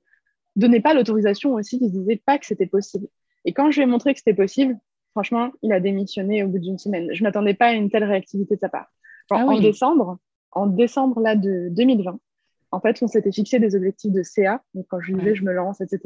donnait 0.55 0.81
pas 0.81 0.93
l'autorisation 0.93 1.53
aussi, 1.53 1.79
qui 1.79 1.87
se 1.87 1.97
disait 1.97 2.21
pas 2.25 2.37
que 2.37 2.45
c'était 2.45 2.67
possible. 2.67 3.07
Et 3.45 3.53
quand 3.53 3.71
je 3.71 3.77
lui 3.77 3.83
ai 3.83 3.89
montré 3.89 4.13
que 4.13 4.19
c'était 4.19 4.33
possible, 4.33 4.77
franchement, 5.11 5.51
il 5.61 5.71
a 5.73 5.79
démissionné 5.79 6.43
au 6.43 6.47
bout 6.47 6.59
d'une 6.59 6.77
semaine. 6.77 7.09
Je 7.13 7.23
m'attendais 7.23 7.53
pas 7.53 7.67
à 7.67 7.73
une 7.73 7.89
telle 7.89 8.03
réactivité 8.03 8.55
de 8.55 8.59
sa 8.59 8.69
part. 8.69 8.87
Ah 9.29 9.45
en 9.45 9.59
décembre, 9.59 10.17
en 10.51 10.67
décembre 10.67 11.21
là 11.21 11.35
de 11.35 11.69
2020, 11.71 12.19
en 12.71 12.79
fait, 12.79 13.01
on 13.01 13.07
s'était 13.07 13.31
fixé 13.31 13.59
des 13.59 13.75
objectifs 13.75 14.11
de 14.11 14.23
CA. 14.23 14.63
Donc 14.73 14.87
quand 14.89 14.99
je 14.99 15.11
lui 15.11 15.19
disais 15.19 15.35
je 15.35 15.43
me 15.43 15.53
lance, 15.53 15.79
etc. 15.81 15.99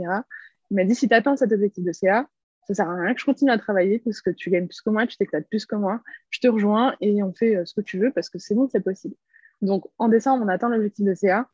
Il 0.69 0.75
m'a 0.75 0.83
dit 0.83 0.95
si 0.95 1.07
tu 1.07 1.13
atteins 1.13 1.36
cet 1.36 1.51
objectif 1.51 1.83
de 1.83 1.91
CA, 1.91 2.27
ça 2.67 2.74
sert 2.74 2.89
à 2.89 2.95
rien 3.01 3.13
que 3.13 3.19
je 3.19 3.25
continue 3.25 3.51
à 3.51 3.57
travailler 3.57 4.00
parce 4.00 4.21
que 4.21 4.29
tu 4.29 4.50
gagnes 4.50 4.67
plus 4.67 4.81
que 4.81 4.89
moi, 4.89 5.07
tu 5.07 5.15
t'éclates 5.15 5.47
plus 5.47 5.65
que 5.65 5.75
moi, 5.75 6.01
je 6.29 6.39
te 6.39 6.47
rejoins 6.47 6.95
et 7.00 7.24
on 7.24 7.33
fait 7.33 7.55
euh, 7.55 7.65
ce 7.65 7.74
que 7.74 7.81
tu 7.81 7.97
veux 7.97 8.12
parce 8.12 8.29
que 8.29 8.39
c'est 8.39 8.55
bon, 8.55 8.67
c'est 8.69 8.81
possible. 8.81 9.15
Donc 9.62 9.86
en 9.97 10.09
décembre, 10.09 10.43
on 10.45 10.50
atteint 10.50 10.69
l'objectif 10.69 11.05
de 11.05 11.13
CA. 11.13 11.47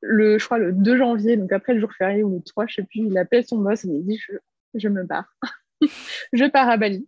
Le, 0.00 0.38
je 0.38 0.44
crois 0.44 0.58
le 0.58 0.72
2 0.72 0.96
janvier, 0.96 1.36
donc 1.36 1.52
après 1.52 1.74
le 1.74 1.80
jour 1.80 1.92
férié 1.92 2.22
ou 2.22 2.30
le 2.30 2.40
3, 2.40 2.66
je 2.66 2.76
sais 2.76 2.82
plus, 2.82 3.00
il 3.00 3.18
appelle 3.18 3.44
son 3.46 3.58
boss 3.58 3.84
et 3.84 3.88
il 3.88 4.06
dit 4.06 4.16
je, 4.16 4.36
je 4.74 4.88
me 4.88 5.06
pars. 5.06 5.36
je 6.32 6.50
pars 6.50 6.68
à 6.68 6.76
Bali. 6.78 7.06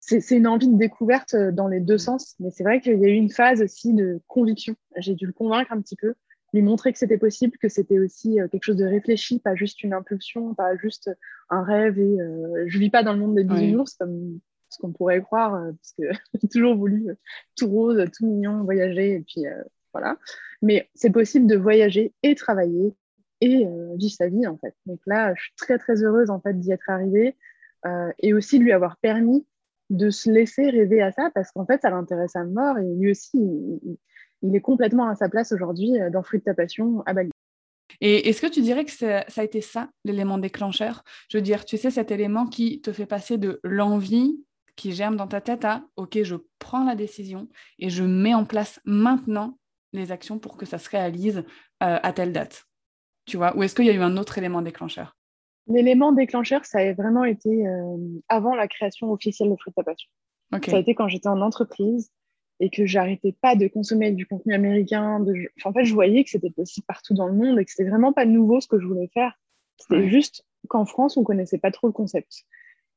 c'est 0.00 0.36
une 0.36 0.46
envie 0.46 0.68
de 0.68 0.78
découverte 0.78 1.36
dans 1.36 1.68
les 1.68 1.80
deux 1.80 1.98
sens. 1.98 2.36
Mais 2.40 2.50
c'est 2.50 2.64
vrai 2.64 2.80
qu'il 2.80 2.98
y 2.98 3.04
a 3.04 3.08
eu 3.08 3.12
une 3.12 3.30
phase 3.30 3.60
aussi 3.60 3.92
de 3.92 4.20
conviction. 4.28 4.76
J'ai 4.96 5.14
dû 5.14 5.26
le 5.26 5.32
convaincre 5.32 5.72
un 5.72 5.80
petit 5.82 5.96
peu, 5.96 6.14
lui 6.52 6.62
montrer 6.62 6.92
que 6.92 6.98
c'était 6.98 7.18
possible, 7.18 7.58
que 7.58 7.68
c'était 7.68 7.98
aussi 7.98 8.38
quelque 8.50 8.62
chose 8.62 8.76
de 8.76 8.86
réfléchi, 8.86 9.38
pas 9.38 9.54
juste 9.54 9.82
une 9.82 9.92
impulsion, 9.92 10.54
pas 10.54 10.76
juste 10.76 11.10
un 11.50 11.62
rêve. 11.62 11.98
Et 11.98 12.18
je 12.66 12.78
vis 12.78 12.90
pas 12.90 13.02
dans 13.02 13.12
le 13.12 13.18
monde 13.18 13.34
des 13.34 13.44
bisounours 13.44 13.94
comme 13.94 14.40
ce 14.70 14.78
qu'on 14.78 14.92
pourrait 14.92 15.20
croire, 15.20 15.52
parce 15.52 15.92
que 15.98 16.04
j'ai 16.40 16.48
toujours 16.48 16.76
voulu 16.76 17.08
tout 17.56 17.68
rose, 17.68 18.02
tout 18.16 18.26
mignon, 18.26 18.64
voyager, 18.64 19.14
et 19.14 19.20
puis 19.20 19.44
voilà. 19.92 20.18
Mais 20.62 20.88
c'est 20.94 21.10
possible 21.10 21.46
de 21.46 21.56
voyager 21.56 22.14
et 22.22 22.34
travailler 22.34 22.94
et 23.40 23.66
vivre 23.96 24.14
sa 24.14 24.28
vie, 24.28 24.46
en 24.46 24.56
fait. 24.56 24.74
Donc 24.86 25.00
là, 25.06 25.34
je 25.34 25.42
suis 25.42 25.54
très, 25.56 25.78
très 25.78 26.02
heureuse, 26.02 26.30
en 26.30 26.40
fait, 26.40 26.58
d'y 26.58 26.72
être 26.72 26.88
arrivée 26.88 27.36
et 28.20 28.32
aussi 28.32 28.58
de 28.58 28.64
lui 28.64 28.72
avoir 28.72 28.96
permis 28.96 29.46
de 29.90 30.10
se 30.10 30.30
laisser 30.30 30.68
rêver 30.68 31.00
à 31.00 31.12
ça 31.12 31.30
parce 31.34 31.50
qu'en 31.52 31.64
fait, 31.64 31.80
ça 31.82 31.90
l'intéresse 31.90 32.36
à 32.36 32.44
mort 32.44 32.78
et 32.78 32.94
lui 32.94 33.10
aussi, 33.10 33.38
il, 33.38 33.98
est 34.42 34.60
complètement 34.60 35.08
à 35.08 35.14
sa 35.14 35.28
place 35.28 35.52
aujourd'hui 35.52 35.92
dans 36.12 36.22
Fruit 36.22 36.40
de 36.40 36.44
ta 36.44 36.54
passion 36.54 37.02
à 37.06 37.12
Bali. 37.12 37.30
Et 38.00 38.28
est-ce 38.28 38.40
que 38.40 38.46
tu 38.46 38.60
dirais 38.60 38.84
que 38.84 38.92
ça, 38.92 39.24
a 39.36 39.42
été 39.42 39.60
ça, 39.60 39.90
l'élément 40.04 40.38
déclencheur? 40.38 41.02
Je 41.30 41.38
veux 41.38 41.42
dire, 41.42 41.64
tu 41.64 41.76
sais, 41.76 41.90
cet 41.90 42.10
élément 42.10 42.46
qui 42.46 42.80
te 42.80 42.92
fait 42.92 43.06
passer 43.06 43.38
de 43.38 43.60
l'envie 43.64 44.38
qui 44.76 44.92
germe 44.92 45.16
dans 45.16 45.26
ta 45.26 45.40
tête 45.40 45.64
à 45.64 45.82
OK, 45.96 46.22
je 46.22 46.36
prends 46.60 46.84
la 46.84 46.94
décision 46.94 47.48
et 47.80 47.90
je 47.90 48.04
mets 48.04 48.34
en 48.34 48.44
place 48.44 48.80
maintenant 48.84 49.58
les 49.92 50.12
actions 50.12 50.38
pour 50.38 50.56
que 50.56 50.66
ça 50.66 50.78
se 50.78 50.88
réalise 50.88 51.38
euh, 51.82 51.98
à 52.02 52.12
telle 52.12 52.32
date. 52.32 52.66
Tu 53.26 53.36
vois? 53.36 53.56
Ou 53.56 53.64
est-ce 53.64 53.74
qu'il 53.74 53.86
y 53.86 53.90
a 53.90 53.94
eu 53.94 54.00
un 54.00 54.16
autre 54.16 54.38
élément 54.38 54.62
déclencheur? 54.62 55.16
L'élément 55.66 56.12
déclencheur, 56.12 56.64
ça 56.64 56.78
a 56.78 56.92
vraiment 56.92 57.24
été 57.24 57.66
euh, 57.66 57.96
avant 58.28 58.54
la 58.54 58.68
création 58.68 59.10
officielle 59.10 59.50
de 59.50 59.56
Fruit 59.56 59.72
de 59.76 59.82
Passion. 59.82 60.08
Ça 60.64 60.76
a 60.76 60.78
été 60.78 60.94
quand 60.94 61.08
j'étais 61.08 61.28
en 61.28 61.42
entreprise 61.42 62.10
et 62.60 62.70
que 62.70 62.86
j'arrêtais 62.86 63.32
pas 63.40 63.56
de 63.56 63.68
consommer 63.68 64.12
du 64.12 64.26
contenu 64.26 64.54
américain. 64.54 65.20
De... 65.20 65.34
en 65.64 65.72
fait, 65.72 65.84
je 65.84 65.94
voyais 65.94 66.24
que 66.24 66.30
c'était 66.30 66.50
possible 66.50 66.86
partout 66.86 67.14
dans 67.14 67.26
le 67.26 67.34
monde 67.34 67.58
et 67.58 67.64
que 67.64 67.70
c'était 67.70 67.88
vraiment 67.88 68.12
pas 68.12 68.24
nouveau 68.24 68.60
ce 68.60 68.68
que 68.68 68.80
je 68.80 68.86
voulais 68.86 69.10
faire. 69.12 69.38
C'était 69.76 70.08
juste 70.08 70.44
qu'en 70.68 70.84
France, 70.84 71.16
on 71.16 71.22
connaissait 71.22 71.58
pas 71.58 71.70
trop 71.70 71.86
le 71.86 71.92
concept. 71.92 72.44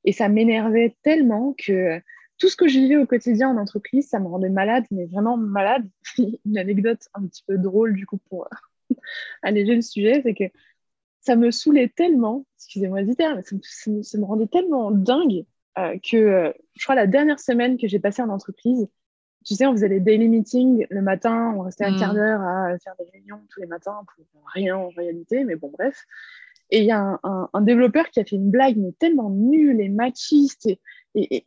Et 0.03 0.13
ça 0.13 0.30
m'énervait 0.30 0.96
tellement 1.03 1.53
que 1.58 2.01
tout 2.39 2.50
ce 2.50 2.56
que 2.56 2.68
je 2.68 2.80
vivais 2.80 2.98
au 2.98 3.06
quotidien 3.06 3.50
en 3.50 3.58
entreprise, 3.58 4.10
ça 4.10 4.20
me 4.20 4.27
rendait 4.27 4.50
malade, 4.50 4.86
mais 4.89 5.06
vraiment 5.06 5.38
malade. 5.38 5.88
Une 6.46 6.58
anecdote 6.58 7.08
un 7.13 7.27
petit 7.27 7.44
peu 7.48 7.58
drôle, 7.58 7.96
du 7.96 8.08
coup, 8.08 8.18
pour 8.30 8.48
alléger 9.44 9.75
le 9.75 9.82
sujet, 9.82 10.22
c'est 10.24 10.34
que 10.34 10.46
ça 11.20 11.36
me 11.36 11.51
saoulait 11.51 11.88
tellement, 11.88 12.46
excusez-moi 12.58 13.03
du 13.03 13.15
terme, 13.15 13.41
ça 13.44 13.56
me, 13.56 14.01
ça 14.01 14.18
me, 14.18 14.25
rendait 14.25 14.48
tellement 14.48 14.89
dingue 14.89 15.46
euh, 15.77 15.98
que 16.00 16.18
euh, 16.18 16.51
je 16.75 16.84
crois 16.84 16.96
la 16.96 17.06
dernière 17.06 17.39
semaine 17.39 17.77
que 17.77 17.88
j'ai 17.88 18.00
passée 18.00 18.24
en 18.24 18.30
entreprise, 18.30 18.88
tu 19.45 19.55
sais, 19.55 19.65
on 19.65 19.71
faisait 19.71 19.88
les 19.88 20.00
daily 20.00 20.27
meetings 20.27 20.86
le 20.89 21.01
matin, 21.01 21.53
on 21.57 21.62
restait 21.62 21.86
un 21.86 21.98
quart 21.98 22.13
mm. 22.13 22.15
d'heure 22.15 22.41
à 22.41 22.77
faire 22.79 22.95
des 23.00 23.10
réunions 23.12 23.41
tous 23.50 23.62
les 23.62 23.67
matins 23.67 24.03
pour 24.05 24.41
rien 24.53 24.77
en 24.77 24.89
réalité, 24.89 25.43
mais 25.43 25.55
bon, 25.55 25.71
bref. 25.71 26.05
Et 26.69 26.79
il 26.79 26.86
y 26.86 26.91
a 26.91 27.19
un, 27.24 27.50
un, 27.51 27.62
développeur 27.62 28.10
qui 28.10 28.19
a 28.19 28.24
fait 28.24 28.38
une 28.38 28.50
blague, 28.50 28.77
mais 28.77 28.93
tellement 28.93 29.29
nulle 29.29 29.81
et 29.81 29.89
machiste 29.89 30.67
et, 30.67 30.79
et, 31.15 31.45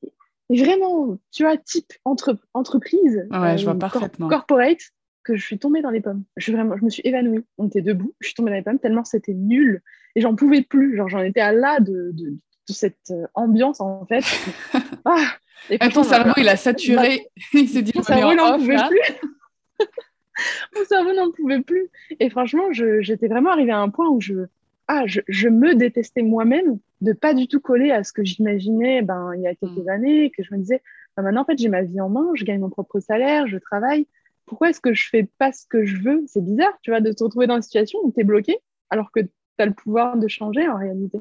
vraiment, 0.51 1.17
tu 1.33 1.45
vois, 1.45 1.57
type 1.57 1.93
entre, 2.05 2.39
entreprise, 2.53 3.27
ouais, 3.31 3.57
je 3.57 3.65
vois 3.65 3.75
euh, 3.75 4.29
corporate, 4.29 4.81
que 5.23 5.37
je 5.37 5.45
suis 5.45 5.59
tombée 5.59 5.81
dans 5.81 5.91
les 5.91 6.01
pommes. 6.01 6.25
Je, 6.37 6.53
vraiment, 6.53 6.77
je 6.77 6.85
me 6.85 6.91
suis 6.91 7.03
évanouie. 7.05 7.45
On 7.57 7.67
était 7.67 7.81
debout, 7.81 8.15
je 8.21 8.29
suis 8.29 8.35
tombée 8.35 8.51
dans 8.51 8.57
les 8.57 8.63
pommes 8.63 8.79
tellement 8.79 9.05
c'était 9.05 9.33
nul 9.33 9.83
et 10.15 10.21
j'en 10.21 10.35
pouvais 10.35 10.63
plus. 10.63 10.97
Genre, 10.97 11.09
j'en 11.09 11.21
étais 11.21 11.41
à 11.41 11.53
là 11.53 11.81
de, 11.81 12.13
de, 12.13 12.39
cette 12.69 13.11
euh, 13.11 13.27
ambiance 13.35 13.81
en 13.81 14.05
fait. 14.05 14.25
ah, 15.07 15.25
et 15.71 15.89
ton 15.91 16.05
cerveau, 16.05 16.33
il 16.37 16.49
a 16.49 16.57
saturé. 16.57 17.29
il 17.53 17.69
s'est 17.69 17.83
dit, 17.83 17.93
mon 17.95 18.03
cerveau 18.03 18.35
n'en 18.35 18.59
pouvait 18.59 18.77
plus. 18.89 19.87
mon 20.77 20.85
cerveau 20.85 21.13
n'en 21.13 21.31
pouvait 21.31 21.63
plus. 21.63 21.89
Et 22.21 22.31
franchement, 22.31 22.73
j'étais 22.73 23.29
vraiment 23.29 23.51
arrivée 23.51 23.73
à 23.73 23.79
un 23.79 23.89
point 23.89 24.09
où 24.09 24.21
je, 24.21 24.47
ah, 24.89 25.05
je, 25.07 25.21
je 25.29 25.49
me 25.49 25.75
détestais 25.75 26.23
moi-même 26.23 26.79
de 27.01 27.13
pas 27.13 27.35
du 27.35 27.49
tout 27.49 27.61
coller 27.61 27.91
à 27.91 28.05
ce 28.05 28.13
que 28.13 28.25
j'imaginais 28.25 29.03
ben, 29.03 29.33
il 29.35 29.43
y 29.43 29.47
a 29.47 29.55
quelques 29.55 29.85
mm. 29.85 29.89
années, 29.89 30.31
que 30.31 30.43
je 30.43 30.55
me 30.55 30.59
disais, 30.59 30.83
ben, 31.17 31.23
maintenant, 31.23 31.43
en 31.43 31.45
fait, 31.45 31.59
j'ai 31.59 31.69
ma 31.69 31.83
vie 31.83 32.01
en 32.01 32.09
main, 32.09 32.31
je 32.35 32.45
gagne 32.45 32.61
mon 32.61 32.71
propre 32.71 33.01
salaire, 33.01 33.47
je 33.47 33.59
travaille. 33.59 34.07
Pourquoi 34.47 34.71
est-ce 34.71 34.81
que 34.81 34.93
je 34.93 35.09
fais 35.09 35.29
pas 35.39 35.53
ce 35.53 35.67
que 35.67 35.85
je 35.85 35.97
veux? 35.97 36.23
C'est 36.27 36.45
bizarre, 36.45 36.77
tu 36.83 36.91
vois, 36.91 37.01
de 37.01 37.13
te 37.13 37.25
retrouver 37.25 37.47
dans 37.47 37.57
une 37.57 37.63
situation 37.63 38.01
où 38.03 38.13
tu 38.13 38.21
es 38.21 38.25
bloqué, 38.25 38.59
alors 38.91 39.11
que 39.11 39.21
tu 39.21 39.31
as 39.59 39.67
le 39.67 39.73
pouvoir 39.73 40.19
de 40.19 40.29
changer 40.29 40.69
en 40.69 40.77
réalité. 40.77 41.19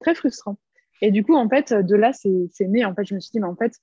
Très 0.00 0.14
frustrant. 0.14 0.56
Et 1.00 1.10
du 1.10 1.24
coup, 1.24 1.34
en 1.34 1.48
fait, 1.48 1.72
de 1.72 1.96
là, 1.96 2.12
c'est 2.12 2.68
né. 2.68 2.84
En 2.84 2.94
fait, 2.94 3.04
je 3.04 3.14
me 3.14 3.20
suis 3.20 3.30
dit, 3.32 3.40
mais 3.40 3.46
en 3.46 3.56
fait, 3.56 3.74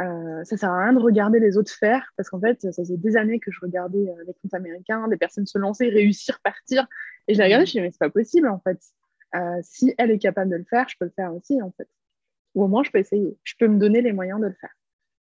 euh, 0.00 0.44
ça 0.44 0.56
sert 0.56 0.70
à 0.70 0.84
rien 0.84 0.92
de 0.94 0.98
regarder 0.98 1.40
les 1.40 1.58
autres 1.58 1.72
faire, 1.72 2.12
parce 2.16 2.30
qu'en 2.30 2.40
fait, 2.40 2.60
ça 2.60 2.72
faisait 2.72 2.96
des 2.96 3.16
années 3.16 3.38
que 3.38 3.50
je 3.50 3.60
regardais 3.60 3.98
euh, 3.98 4.24
les 4.26 4.32
comptes 4.34 4.54
américains, 4.54 5.08
des 5.08 5.18
personnes 5.18 5.46
se 5.46 5.58
lancer, 5.58 5.88
réussir, 5.88 6.40
partir, 6.42 6.86
et 7.28 7.34
je 7.34 7.38
l'ai 7.38 7.44
regardé, 7.44 7.66
je 7.66 7.68
me 7.68 7.70
suis 7.70 7.78
dit, 7.78 7.82
mais 7.82 7.90
c'est 7.90 7.98
pas 7.98 8.10
possible, 8.10 8.48
en 8.48 8.60
fait. 8.60 8.78
Euh, 9.34 9.60
si 9.62 9.94
elle 9.98 10.10
est 10.10 10.18
capable 10.18 10.50
de 10.50 10.56
le 10.56 10.64
faire, 10.64 10.88
je 10.88 10.96
peux 10.98 11.04
le 11.04 11.12
faire 11.14 11.34
aussi, 11.34 11.60
en 11.60 11.70
fait. 11.72 11.88
Ou 12.54 12.64
au 12.64 12.68
moins, 12.68 12.82
je 12.82 12.90
peux 12.90 12.98
essayer. 12.98 13.36
Je 13.44 13.54
peux 13.58 13.68
me 13.68 13.78
donner 13.78 14.00
les 14.00 14.12
moyens 14.12 14.40
de 14.40 14.46
le 14.46 14.54
faire. 14.54 14.74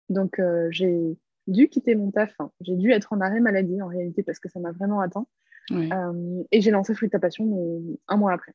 Donc, 0.09 0.38
euh, 0.38 0.69
j'ai 0.71 1.17
dû 1.47 1.69
quitter 1.69 1.95
mon 1.95 2.11
taf. 2.11 2.33
Hein. 2.38 2.50
J'ai 2.61 2.76
dû 2.76 2.93
être 2.93 3.12
en 3.12 3.21
arrêt 3.21 3.40
maladie, 3.40 3.83
en 3.83 3.88
réalité, 3.88 4.23
parce 4.23 4.38
que 4.38 4.49
ça 4.49 4.61
m'a 4.61 4.73
vraiment 4.73 5.00
atteint. 5.00 5.26
Et 5.71 6.61
j'ai 6.62 6.71
lancé 6.71 6.95
Fruit 6.95 7.11
ta 7.11 7.19
Passion 7.19 7.45
mais 7.45 7.99
un 8.09 8.17
mois 8.17 8.33
après. 8.33 8.52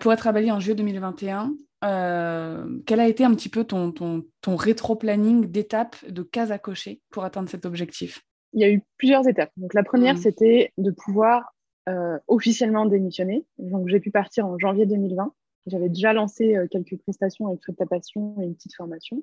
Pour 0.00 0.12
être 0.12 0.32
Bali 0.32 0.50
en 0.50 0.60
juillet 0.60 0.74
2021, 0.74 1.54
quel 2.86 3.00
a 3.00 3.08
été 3.08 3.24
un 3.24 3.34
petit 3.34 3.48
peu 3.48 3.64
ton, 3.64 3.92
ton, 3.92 4.24
ton 4.40 4.56
rétro-planning 4.56 5.46
d'étapes, 5.46 5.96
de 6.08 6.22
cases 6.22 6.50
à 6.50 6.58
cocher 6.58 7.00
pour 7.10 7.24
atteindre 7.24 7.48
cet 7.48 7.66
objectif? 7.66 8.22
Il 8.52 8.60
y 8.60 8.64
a 8.64 8.70
eu 8.70 8.82
plusieurs 8.96 9.28
étapes. 9.28 9.50
Donc, 9.56 9.74
la 9.74 9.82
première, 9.82 10.14
mmh. 10.14 10.18
c'était 10.18 10.72
de 10.78 10.90
pouvoir 10.90 11.54
euh, 11.88 12.18
officiellement 12.26 12.86
démissionné. 12.86 13.44
Donc, 13.58 13.88
j'ai 13.88 14.00
pu 14.00 14.10
partir 14.10 14.46
en 14.46 14.58
janvier 14.58 14.86
2020. 14.86 15.32
J'avais 15.66 15.88
déjà 15.88 16.12
lancé 16.12 16.56
euh, 16.56 16.66
quelques 16.68 16.96
prestations 16.98 17.46
avec 17.48 17.62
Fruit 17.62 17.76
Passion 17.88 18.36
et 18.40 18.44
une 18.44 18.54
petite 18.54 18.74
formation. 18.74 19.22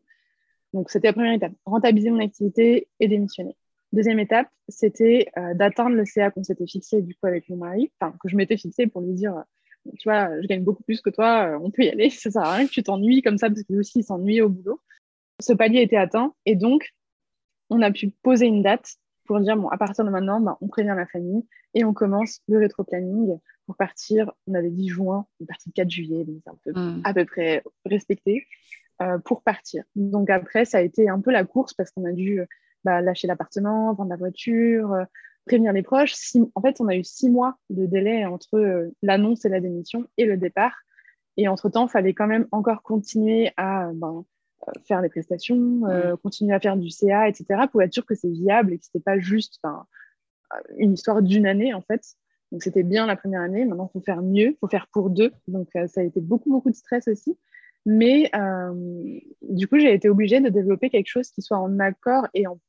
Donc, 0.73 0.89
c'était 0.89 1.07
la 1.07 1.13
première 1.13 1.33
étape, 1.33 1.51
rentabiliser 1.65 2.09
mon 2.09 2.19
activité 2.19 2.87
et 2.99 3.07
démissionner. 3.07 3.57
Deuxième 3.91 4.19
étape, 4.19 4.47
c'était 4.69 5.29
euh, 5.37 5.53
d'atteindre 5.55 5.95
le 5.95 6.05
CA 6.05 6.31
qu'on 6.31 6.43
s'était 6.43 6.65
fixé 6.65 7.01
du 7.01 7.13
coup 7.15 7.27
avec 7.27 7.49
mon 7.49 7.57
mari, 7.57 7.91
enfin 7.99 8.15
que 8.23 8.29
je 8.29 8.35
m'étais 8.37 8.57
fixé 8.57 8.87
pour 8.87 9.01
lui 9.01 9.13
dire, 9.13 9.43
tu 9.99 10.09
vois, 10.09 10.41
je 10.41 10.47
gagne 10.47 10.63
beaucoup 10.63 10.83
plus 10.83 11.01
que 11.01 11.09
toi, 11.09 11.59
on 11.61 11.71
peut 11.71 11.83
y 11.83 11.89
aller, 11.89 12.09
ça 12.09 12.31
sert 12.31 12.43
à 12.43 12.55
rien 12.55 12.67
que 12.67 12.71
tu 12.71 12.83
t'ennuies 12.83 13.21
comme 13.21 13.37
ça, 13.37 13.49
parce 13.49 13.63
que 13.63 13.73
lui 13.73 13.79
aussi 13.79 13.99
il 13.99 14.03
s'ennuyait 14.03 14.41
au 14.41 14.49
boulot. 14.49 14.79
Ce 15.39 15.53
palier 15.53 15.81
était 15.81 15.97
atteint 15.97 16.33
et 16.45 16.55
donc 16.55 16.93
on 17.69 17.81
a 17.81 17.91
pu 17.91 18.11
poser 18.21 18.45
une 18.45 18.61
date 18.61 18.97
pour 19.25 19.39
dire, 19.39 19.55
bon, 19.55 19.69
à 19.69 19.77
partir 19.77 20.03
de 20.03 20.09
maintenant, 20.09 20.39
ben, 20.39 20.57
on 20.61 20.67
prévient 20.67 20.93
la 20.95 21.05
famille 21.05 21.45
et 21.73 21.85
on 21.85 21.93
commence 21.93 22.39
le 22.47 22.59
rétro-planning 22.59 23.37
pour 23.65 23.75
partir. 23.77 24.31
On 24.47 24.53
avait 24.53 24.69
dit 24.69 24.89
juin, 24.89 25.25
on 25.39 25.43
est 25.43 25.47
parti 25.47 25.69
le 25.69 25.73
4 25.73 25.89
juillet, 25.89 26.25
donc 26.25 26.41
c'est 26.43 26.49
un 26.49 26.57
peu, 26.63 26.71
hmm. 26.79 27.01
à 27.03 27.13
peu 27.13 27.25
près 27.25 27.63
respecté 27.85 28.45
euh, 29.01 29.17
pour 29.19 29.41
partir. 29.41 29.83
Donc 29.95 30.29
après, 30.29 30.65
ça 30.65 30.79
a 30.79 30.81
été 30.81 31.09
un 31.09 31.21
peu 31.21 31.31
la 31.31 31.45
course 31.45 31.73
parce 31.73 31.91
qu'on 31.91 32.05
a 32.05 32.11
dû 32.11 32.41
bah, 32.83 33.01
lâcher 33.01 33.27
l'appartement, 33.27 33.93
vendre 33.93 34.09
la 34.09 34.17
voiture, 34.17 34.91
euh, 34.93 35.05
prévenir 35.45 35.73
les 35.73 35.83
proches. 35.83 36.15
en 36.55 36.61
fait, 36.61 36.79
on 36.79 36.87
a 36.87 36.95
eu 36.95 37.03
six 37.03 37.29
mois 37.29 37.57
de 37.69 37.85
délai 37.85 38.25
entre 38.25 38.57
euh, 38.57 38.89
l'annonce 39.01 39.45
et 39.45 39.49
la 39.49 39.59
démission 39.59 40.05
et 40.17 40.25
le 40.25 40.37
départ. 40.37 40.75
Et 41.37 41.47
entre-temps, 41.47 41.87
il 41.87 41.91
fallait 41.91 42.13
quand 42.13 42.27
même 42.27 42.47
encore 42.51 42.83
continuer 42.83 43.51
à 43.57 43.89
ben, 43.93 44.23
faire 44.87 45.01
les 45.01 45.09
prestations, 45.09 45.85
euh, 45.87 46.15
continuer 46.17 46.53
à 46.53 46.59
faire 46.59 46.77
du 46.77 46.89
CA, 46.89 47.27
etc., 47.27 47.61
pour 47.71 47.81
être 47.81 47.93
sûr 47.93 48.05
que 48.05 48.15
c'est 48.15 48.29
viable 48.29 48.73
et 48.73 48.77
que 48.77 48.85
c'était 48.85 48.99
pas 48.99 49.19
juste 49.19 49.59
une 50.77 50.93
histoire 50.93 51.21
d'une 51.21 51.47
année, 51.47 51.73
en 51.73 51.81
fait. 51.81 52.01
Donc, 52.53 52.61
c'était 52.61 52.83
bien 52.83 53.07
la 53.07 53.15
première 53.15 53.41
année. 53.41 53.65
Maintenant, 53.65 53.89
il 53.89 53.99
faut 53.99 54.05
faire 54.05 54.21
mieux, 54.21 54.49
il 54.49 54.57
faut 54.59 54.67
faire 54.67 54.87
pour 54.93 55.09
deux. 55.09 55.31
Donc, 55.47 55.69
euh, 55.75 55.87
ça 55.87 56.01
a 56.01 56.03
été 56.03 56.21
beaucoup, 56.21 56.51
beaucoup 56.51 56.69
de 56.69 56.75
stress 56.75 57.07
aussi. 57.07 57.35
Mais 57.87 58.29
euh, 58.35 58.73
du 59.41 59.67
coup, 59.67 59.79
j'ai 59.79 59.91
été 59.91 60.07
obligée 60.07 60.39
de 60.39 60.49
développer 60.49 60.91
quelque 60.91 61.07
chose 61.07 61.29
qui 61.31 61.41
soit 61.41 61.57
en 61.57 61.79
accord 61.79 62.27
et 62.35 62.45
en, 62.45 62.59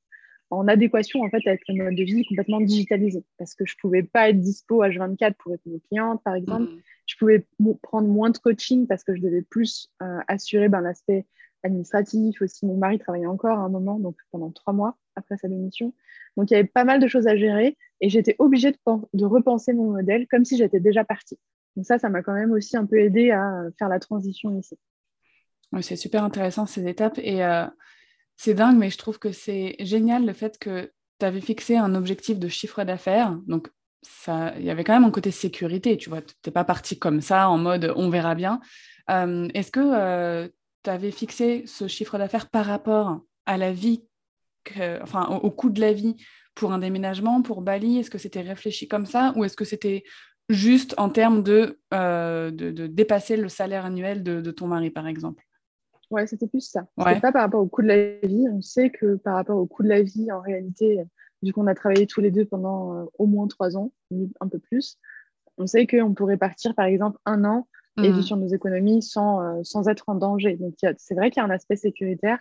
en, 0.58 0.68
adéquation 0.68 1.22
en 1.22 1.30
fait 1.30 1.46
avec 1.46 1.62
le 1.68 1.84
mode 1.84 1.94
de 1.94 2.02
vie 2.02 2.24
complètement 2.24 2.60
digitalisé. 2.60 3.24
Parce 3.38 3.54
que 3.54 3.64
je 3.66 3.74
pouvais 3.80 4.02
pas 4.02 4.30
être 4.30 4.40
dispo 4.40 4.84
H24 4.84 5.34
pour 5.34 5.54
être 5.54 5.66
mes 5.66 5.80
clientes, 5.80 6.22
par 6.24 6.34
exemple. 6.34 6.72
Mmh. 6.72 6.80
Je 7.06 7.16
pouvais 7.16 7.46
prendre 7.82 8.08
moins 8.08 8.30
de 8.30 8.38
coaching 8.38 8.86
parce 8.86 9.04
que 9.04 9.14
je 9.14 9.20
devais 9.20 9.42
plus 9.42 9.90
assurer 10.26 10.68
ben, 10.68 10.80
l'aspect 10.80 11.26
administratif 11.64 12.40
aussi. 12.42 12.66
Mon 12.66 12.76
mari 12.76 12.98
travaillait 12.98 13.26
encore 13.26 13.58
à 13.58 13.62
un 13.62 13.68
moment, 13.68 13.98
donc 13.98 14.16
pendant 14.30 14.50
trois 14.50 14.72
mois 14.72 14.96
après 15.16 15.36
sa 15.36 15.48
démission. 15.48 15.92
Donc 16.36 16.50
il 16.50 16.54
y 16.54 16.56
avait 16.56 16.68
pas 16.68 16.84
mal 16.84 17.00
de 17.00 17.06
choses 17.06 17.26
à 17.26 17.36
gérer 17.36 17.76
et 18.00 18.08
j'étais 18.08 18.36
obligée 18.38 18.72
de, 18.72 18.78
de, 19.12 19.24
repenser 19.24 19.72
mon 19.72 19.90
modèle 19.92 20.26
comme 20.28 20.44
si 20.44 20.56
j'étais 20.56 20.80
déjà 20.80 21.04
partie. 21.04 21.38
Donc 21.76 21.86
ça, 21.86 21.98
ça 21.98 22.08
m'a 22.08 22.22
quand 22.22 22.34
même 22.34 22.52
aussi 22.52 22.76
un 22.76 22.86
peu 22.86 22.98
aidé 22.98 23.30
à 23.30 23.64
faire 23.78 23.88
la 23.88 23.98
transition 23.98 24.56
ici. 24.58 24.78
Oui, 25.72 25.82
c'est 25.82 25.96
super 25.96 26.22
intéressant 26.22 26.66
ces 26.66 26.86
étapes 26.86 27.18
et 27.18 27.44
euh, 27.44 27.64
c'est 28.36 28.54
dingue, 28.54 28.76
mais 28.76 28.90
je 28.90 28.98
trouve 28.98 29.18
que 29.18 29.32
c'est 29.32 29.76
génial 29.80 30.26
le 30.26 30.32
fait 30.32 30.58
que 30.58 30.92
tu 31.20 31.26
avais 31.26 31.40
fixé 31.40 31.76
un 31.76 31.94
objectif 31.94 32.38
de 32.38 32.48
chiffre 32.48 32.84
d'affaires. 32.84 33.36
Donc 33.46 33.68
il 34.26 34.64
y 34.64 34.70
avait 34.70 34.84
quand 34.84 34.94
même 34.94 35.04
un 35.04 35.10
côté 35.10 35.30
sécurité, 35.30 35.96
tu 35.96 36.10
vois. 36.10 36.22
Tu 36.22 36.34
n'es 36.46 36.52
pas 36.52 36.64
parti 36.64 36.98
comme 36.98 37.20
ça 37.20 37.48
en 37.48 37.58
mode 37.58 37.92
on 37.96 38.10
verra 38.10 38.34
bien. 38.34 38.60
Euh, 39.10 39.48
est-ce 39.54 39.70
que 39.70 39.80
euh, 39.80 40.48
tu 40.82 40.90
avais 40.90 41.10
fixé 41.10 41.64
ce 41.66 41.88
chiffre 41.88 42.18
d'affaires 42.18 42.48
par 42.48 42.66
rapport 42.66 43.20
à 43.46 43.56
la 43.56 43.72
vie, 43.72 44.04
enfin 45.02 45.26
au, 45.26 45.50
coût 45.50 45.70
de 45.70 45.80
la 45.80 45.92
vie 45.92 46.16
pour 46.54 46.72
un 46.72 46.78
déménagement, 46.78 47.42
pour 47.42 47.62
Bali? 47.62 47.98
Est-ce 47.98 48.10
que 48.10 48.18
c'était 48.18 48.40
réfléchi 48.40 48.88
comme 48.88 49.06
ça 49.06 49.32
ou 49.36 49.44
est-ce 49.44 49.56
que 49.56 49.64
c'était 49.64 50.04
juste 50.48 50.94
en 50.98 51.08
termes 51.08 51.42
de, 51.42 51.78
de, 51.90 52.86
dépasser 52.86 53.36
le 53.36 53.48
salaire 53.48 53.86
annuel 53.86 54.22
de, 54.22 54.50
ton 54.50 54.66
mari, 54.66 54.90
par 54.90 55.06
exemple? 55.06 55.44
Ouais, 56.14 56.26
c'était 56.26 56.46
plus 56.46 56.60
ça. 56.60 56.86
C'était 56.96 57.20
pas 57.20 57.32
par 57.32 57.42
rapport 57.42 57.60
au 57.60 57.66
coût 57.66 57.82
de 57.82 57.88
la 57.88 58.18
vie. 58.26 58.46
On 58.52 58.62
sait 58.62 58.90
que 58.90 59.16
par 59.16 59.34
rapport 59.34 59.58
au 59.58 59.66
coût 59.66 59.82
de 59.82 59.88
la 59.88 60.02
vie, 60.02 60.30
en 60.30 60.40
réalité, 60.40 61.02
vu 61.42 61.52
qu'on 61.52 61.66
a 61.66 61.74
travaillé 61.74 62.06
tous 62.06 62.20
les 62.20 62.30
deux 62.30 62.44
pendant 62.44 63.08
au 63.18 63.26
moins 63.26 63.48
trois 63.48 63.76
ans, 63.76 63.92
un 64.40 64.48
peu 64.48 64.60
plus, 64.60 64.98
on 65.58 65.66
sait 65.66 65.86
qu'on 65.86 66.14
pourrait 66.14 66.36
partir, 66.36 66.74
par 66.74 66.86
exemple, 66.86 67.18
un 67.26 67.44
an 67.44 67.66
et 67.98 68.02
vivre 68.02 68.18
mmh. 68.18 68.22
sur 68.22 68.36
nos 68.36 68.48
économies 68.48 69.02
sans, 69.02 69.40
euh, 69.40 69.60
sans 69.62 69.88
être 69.88 70.08
en 70.08 70.16
danger. 70.16 70.56
Donc, 70.56 70.74
c'est 70.98 71.14
vrai 71.14 71.30
qu'il 71.30 71.40
y 71.40 71.44
a 71.44 71.46
un 71.46 71.50
aspect 71.50 71.76
sécuritaire. 71.76 72.38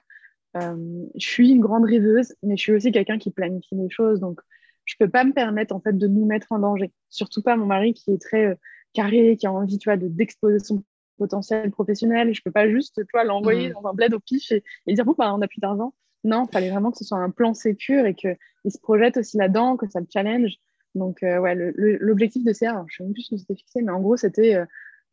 Euh, 0.58 1.06
je 1.16 1.28
suis 1.28 1.52
une 1.52 1.62
grande 1.62 1.86
rêveuse, 1.86 2.36
mais 2.42 2.58
je 2.58 2.62
suis 2.62 2.74
aussi 2.74 2.92
quelqu'un 2.92 3.18
qui 3.18 3.32
planifie 3.32 3.76
les 3.76 3.90
choses. 3.90 4.20
Donc, 4.20 4.40
je 4.86 4.96
peux 5.00 5.10
pas 5.10 5.24
me 5.24 5.34
permettre, 5.34 5.76
en 5.76 5.80
fait, 5.80 5.98
de 5.98 6.08
nous 6.08 6.26
mettre 6.26 6.52
en 6.52 6.60
danger. 6.60 6.92
Surtout 7.10 7.42
pas 7.42 7.56
mon 7.56 7.66
mari 7.66 7.94
qui 7.94 8.12
est 8.12 8.22
très 8.22 8.46
euh, 8.46 8.56
carré, 8.94 9.38
qui 9.38 9.46
a 9.46 9.52
envie, 9.52 9.78
tu 9.78 9.90
vois, 9.90 9.98
d'exposer 9.98 10.60
son 10.60 10.84
potentiel 11.24 11.72
professionnel. 11.72 12.34
Je 12.34 12.42
peux 12.44 12.52
pas 12.52 12.70
juste, 12.70 12.96
tu 12.96 13.12
vois, 13.14 13.24
l'envoyer 13.24 13.70
mmh. 13.70 13.74
dans 13.74 13.90
un 13.90 13.94
bled 13.94 14.14
au 14.14 14.20
pif 14.20 14.52
et, 14.52 14.94
dire, 14.94 15.06
bon, 15.06 15.16
bah, 15.18 15.34
on 15.34 15.42
a 15.42 15.48
plus 15.48 15.60
d'argent. 15.60 15.94
Non, 16.24 16.46
il 16.50 16.54
fallait 16.54 16.70
vraiment 16.70 16.92
que 16.92 16.98
ce 16.98 17.04
soit 17.04 17.18
un 17.18 17.30
plan 17.30 17.54
sécur 17.54 18.06
et 18.06 18.14
qu'il 18.14 18.38
se 18.68 18.80
projette 18.80 19.18
aussi 19.18 19.38
là-dedans, 19.38 19.76
que 19.78 19.90
ça 19.90 20.00
le 20.00 20.08
challenge. 20.12 20.54
Donc, 20.96 21.20
ouais, 21.22 21.56
l'objectif 21.56 22.44
de 22.44 22.54
CR, 22.54 22.86
je 22.88 22.98
sais 22.98 23.04
même 23.04 23.14
plus 23.14 23.24
ce 23.24 23.30
qu'on 23.32 23.38
s'était 23.38 23.56
fixé, 23.56 23.82
mais 23.82 23.92
en 23.92 24.00
gros, 24.00 24.16
c'était 24.16 24.64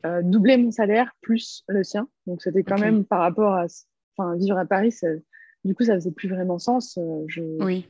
euh, 0.07 0.23
doubler 0.23 0.57
mon 0.57 0.71
salaire 0.71 1.15
plus 1.21 1.63
le 1.69 1.85
sien. 1.85 2.09
Donc 2.27 2.41
c'était 2.41 2.63
quand 2.63 2.79
même 2.79 3.05
par 3.05 3.21
rapport 3.21 3.53
à 3.53 3.67
enfin, 4.17 4.35
vivre 4.37 4.57
à 4.57 4.65
Paris, 4.65 4.95
du 5.65 5.75
coup 5.75 5.85
ça 5.85 5.95
faisait 5.95 6.11
plus 6.11 6.29
vraiment 6.29 6.59
sens. 6.59 6.97
Euh, 6.97 7.25
je... 7.27 7.43
Oui. 7.63 7.87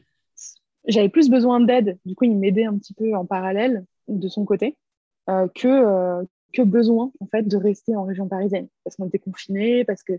J'avais 0.89 1.09
plus 1.09 1.31
besoin 1.31 1.61
d'aide, 1.61 1.99
du 2.05 2.17
coup 2.17 2.25
il 2.25 2.37
m'aidait 2.37 2.65
un 2.65 2.77
petit 2.77 2.95
peu 2.95 3.15
en 3.15 3.27
parallèle 3.27 3.85
de 4.09 4.29
son 4.29 4.45
côté 4.45 4.77
euh, 5.29 5.47
que, 5.55 6.27
que 6.53 6.63
besoin 6.63 7.13
en 7.21 7.27
fait 7.27 7.43
de 7.43 7.57
rester 7.57 7.97
en 7.97 8.05
région 8.05 8.29
parisienne 8.29 8.69
parce 8.85 8.97
qu'on 8.97 9.07
était 9.07 9.19
confinés, 9.19 9.85
parce 9.85 10.03
que 10.03 10.15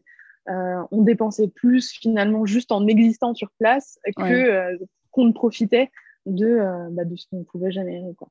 on 0.48 1.04
dépensait 1.04 1.48
plus 1.48 1.92
finalement 1.92 2.46
juste 2.46 2.72
en 2.72 2.88
existant 2.88 3.34
sur 3.34 3.52
place 3.60 4.00
que 4.18 4.78
qu'on 5.12 5.26
ne 5.26 5.34
profitait 5.34 5.92
de, 6.26 6.90
bah, 6.92 7.06
de 7.06 7.16
ce 7.16 7.28
qu'on 7.30 7.44
pouvait 7.44 7.72
générer. 7.72 8.14
Quoi. 8.18 8.30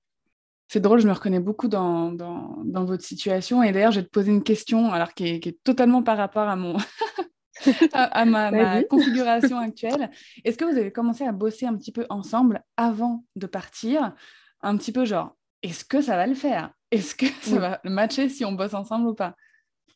C'est 0.73 0.79
drôle, 0.79 1.01
je 1.01 1.09
me 1.09 1.13
reconnais 1.13 1.41
beaucoup 1.41 1.67
dans, 1.67 2.13
dans, 2.13 2.85
votre 2.85 3.03
situation. 3.03 3.61
Et 3.61 3.73
d'ailleurs, 3.73 3.91
je 3.91 3.99
vais 3.99 4.07
te 4.07 4.11
poser 4.11 4.31
une 4.31 4.45
question 4.45 4.93
alors, 4.93 5.15
qui, 5.15 5.27
est, 5.27 5.41
qui 5.41 5.49
est 5.49 5.59
totalement 5.65 6.05
par 6.05 6.17
rapport 6.17 6.49
à, 6.49 6.55
mon 6.55 6.77
à, 7.93 8.25
ma, 8.25 8.85
configuration 8.85 9.59
actuelle. 9.59 10.13
Est-ce 10.45 10.57
que 10.57 10.65
vous 10.65 10.79
avez 10.79 10.93
commencé 10.93 11.25
à 11.25 11.33
bosser 11.33 11.67
un 11.67 11.75
petit 11.77 11.91
peu 11.91 12.07
ensemble 12.09 12.63
avant 12.77 13.25
de 13.35 13.49
partir? 13.49 14.15
Un 14.61 14.77
petit 14.77 14.93
peu 14.93 15.05
genre, 15.05 15.37
est-ce 15.65 15.85
que 15.85 16.01
ça 16.01 16.15
va 16.15 16.29
le 16.29 16.35
faire? 16.35 16.73
Est-ce 16.91 17.15
que 17.15 17.27
ça 17.43 17.59
va 17.59 17.81
matcher 17.85 18.29
si 18.29 18.45
on 18.45 18.53
bosse 18.53 18.75
ensemble 18.75 19.09
ou 19.09 19.15
pas? 19.15 19.37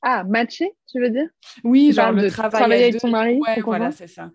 Ah, 0.02 0.22
matcher, 0.24 0.76
tu 0.86 1.00
veux 1.00 1.10
dire? 1.10 1.28
Oui, 1.64 1.92
genre, 1.92 2.12
le 2.12 2.30
travail 2.30 2.60
travailler 2.60 2.84
avec 2.84 3.00
ton 3.00 3.10
mari. 3.10 3.40
Ouais, 3.40 3.60
voilà, 3.62 3.90
c'est 3.90 4.06
ça. 4.06 4.30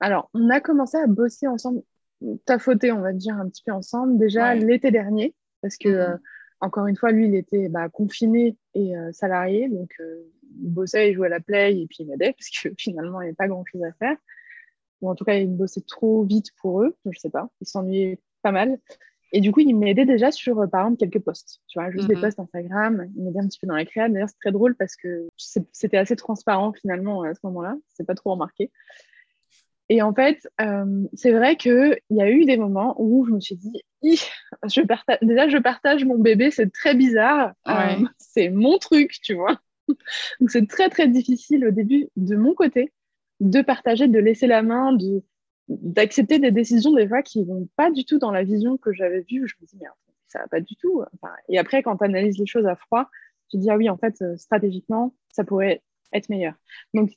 Alors, 0.00 0.30
on 0.34 0.50
a 0.50 0.60
commencé 0.60 0.98
à 0.98 1.06
bosser 1.06 1.46
ensemble 1.46 1.82
tafoter, 2.44 2.92
on 2.92 3.00
va 3.00 3.12
dire, 3.12 3.36
un 3.36 3.48
petit 3.48 3.62
peu 3.64 3.72
ensemble 3.72 4.18
déjà 4.18 4.54
l'été 4.54 4.90
dernier, 4.90 5.34
parce 5.62 5.76
que, 5.76 5.88
mhm. 5.88 5.94
euh, 5.94 6.16
encore 6.60 6.86
une 6.86 6.96
fois, 6.96 7.12
lui, 7.12 7.26
il 7.26 7.34
était 7.34 7.68
bah, 7.68 7.88
confiné 7.88 8.56
et 8.74 8.96
euh, 8.96 9.12
salarié, 9.12 9.68
donc 9.68 9.90
euh, 10.00 10.22
il 10.62 10.72
bossait, 10.72 11.10
il 11.10 11.14
jouait 11.14 11.26
à 11.26 11.30
la 11.30 11.40
play 11.40 11.78
et 11.78 11.86
puis 11.86 11.98
il 12.00 12.06
m'aidait, 12.06 12.32
parce 12.38 12.50
que 12.50 12.70
finalement, 12.78 13.20
il 13.20 13.24
n'y 13.24 13.28
avait 13.28 13.36
pas 13.36 13.48
grand-chose 13.48 13.82
à 13.84 13.92
faire. 13.92 14.16
Ou 15.02 15.10
en 15.10 15.14
tout 15.14 15.24
cas, 15.24 15.34
il 15.34 15.54
bossait 15.54 15.82
trop 15.86 16.24
vite 16.24 16.48
pour 16.56 16.82
eux, 16.82 16.96
je 17.04 17.10
ne 17.10 17.14
sais 17.14 17.30
pas, 17.30 17.48
il 17.60 17.66
s'ennuyait 17.66 18.18
pas 18.42 18.52
mal. 18.52 18.78
Et 19.32 19.40
du 19.40 19.52
coup, 19.52 19.60
il 19.60 19.74
m'aidait 19.74 20.04
déjà 20.04 20.30
sur, 20.30 20.68
par 20.70 20.82
exemple, 20.82 20.98
quelques 20.98 21.22
posts, 21.22 21.60
tu 21.66 21.78
vois, 21.78 21.90
juste 21.90 22.06
des 22.06 22.14
mhm. 22.14 22.22
posts 22.22 22.38
Instagram. 22.38 23.10
Il 23.16 23.24
m'aidait 23.24 23.40
un 23.40 23.48
petit 23.48 23.58
peu 23.58 23.66
dans 23.66 23.74
la 23.74 23.84
créa. 23.84 24.08
D'ailleurs, 24.08 24.28
c'est 24.28 24.38
très 24.40 24.52
drôle 24.52 24.76
parce 24.76 24.96
que 24.96 25.26
c'était 25.36 25.96
assez 25.96 26.16
transparent 26.16 26.72
finalement 26.72 27.22
à 27.22 27.34
ce 27.34 27.40
moment-là. 27.44 27.76
C'est 27.88 28.06
pas 28.06 28.14
trop 28.14 28.32
remarqué. 28.32 28.70
Et 29.88 30.02
en 30.02 30.12
fait, 30.12 30.48
euh, 30.60 31.04
c'est 31.12 31.30
vrai 31.30 31.56
qu'il 31.56 31.98
y 32.10 32.20
a 32.20 32.30
eu 32.30 32.44
des 32.44 32.56
moments 32.56 32.96
où 32.98 33.24
je 33.26 33.32
me 33.32 33.40
suis 33.40 33.56
dit, 33.56 33.82
je 34.02 34.80
partage... 34.82 35.18
déjà, 35.22 35.48
je 35.48 35.58
partage 35.58 36.04
mon 36.04 36.18
bébé, 36.18 36.50
c'est 36.50 36.72
très 36.72 36.94
bizarre. 36.94 37.52
Euh, 37.68 37.72
c'est 38.18 38.48
mon 38.50 38.78
truc, 38.78 39.12
tu 39.22 39.34
vois. 39.34 39.60
Donc, 40.40 40.50
c'est 40.50 40.66
très, 40.68 40.88
très 40.88 41.08
difficile 41.08 41.66
au 41.66 41.70
début, 41.70 42.08
de 42.16 42.36
mon 42.36 42.54
côté, 42.54 42.92
de 43.40 43.60
partager, 43.62 44.08
de 44.08 44.18
laisser 44.18 44.46
la 44.46 44.62
main, 44.62 44.92
de 44.92 45.22
d'accepter 45.68 46.38
des 46.38 46.50
décisions 46.50 46.92
des 46.92 47.08
fois 47.08 47.22
qui 47.22 47.44
vont 47.44 47.68
pas 47.76 47.90
du 47.90 48.04
tout 48.04 48.18
dans 48.18 48.30
la 48.30 48.44
vision 48.44 48.76
que 48.76 48.92
j'avais 48.92 49.20
vue. 49.28 49.48
Je 49.48 49.54
me 49.60 49.66
dis, 49.66 49.76
mais 49.80 49.86
ça 50.28 50.40
va 50.40 50.48
pas 50.48 50.60
du 50.60 50.76
tout. 50.76 51.02
et 51.48 51.58
après, 51.58 51.82
quand 51.82 51.96
tu 51.96 52.06
les 52.08 52.46
choses 52.46 52.66
à 52.66 52.76
froid, 52.76 53.08
tu 53.48 53.58
dis, 53.58 53.70
ah 53.70 53.76
oui, 53.76 53.88
en 53.88 53.96
fait, 53.96 54.20
euh, 54.22 54.36
stratégiquement, 54.36 55.14
ça 55.30 55.44
pourrait 55.44 55.82
être 56.12 56.28
meilleur. 56.28 56.54
Donc, 56.94 57.12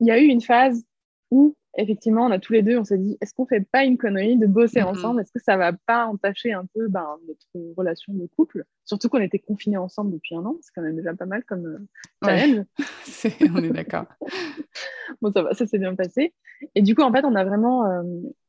il 0.00 0.06
y 0.06 0.10
a 0.10 0.18
eu 0.18 0.26
une 0.26 0.40
phase 0.40 0.84
où 1.30 1.56
effectivement, 1.76 2.26
on 2.26 2.30
a 2.30 2.38
tous 2.38 2.52
les 2.52 2.62
deux, 2.62 2.78
on 2.78 2.84
s'est 2.84 2.98
dit, 2.98 3.16
est-ce 3.20 3.34
qu'on 3.34 3.46
fait 3.46 3.60
pas 3.60 3.84
une 3.84 3.96
connerie 3.96 4.36
de 4.36 4.46
bosser 4.46 4.80
mm-hmm. 4.80 4.84
ensemble? 4.84 5.20
Est-ce 5.20 5.32
que 5.32 5.42
ça 5.42 5.56
va 5.56 5.72
pas 5.72 6.06
entacher 6.06 6.52
un 6.52 6.66
peu 6.74 6.88
ben, 6.88 7.06
notre 7.26 7.74
relation 7.76 8.12
de 8.12 8.26
couple? 8.36 8.64
Surtout 8.84 9.08
qu'on 9.08 9.20
était 9.20 9.38
confinés 9.38 9.78
ensemble 9.78 10.12
depuis 10.12 10.34
un 10.34 10.44
an, 10.44 10.56
c'est 10.60 10.72
quand 10.74 10.82
même 10.82 10.96
déjà 10.96 11.14
pas 11.14 11.26
mal 11.26 11.44
comme 11.44 11.66
euh, 11.66 11.78
challenge. 12.24 12.66
on 13.54 13.62
est 13.62 13.70
d'accord. 13.70 14.06
bon, 15.22 15.32
ça 15.32 15.42
va, 15.42 15.54
ça 15.54 15.66
s'est 15.66 15.78
bien 15.78 15.94
passé. 15.94 16.34
Et 16.74 16.82
du 16.82 16.94
coup, 16.94 17.02
en 17.02 17.12
fait, 17.12 17.24
on 17.24 17.34
a 17.34 17.44
vraiment, 17.44 17.86
euh, 17.86 18.02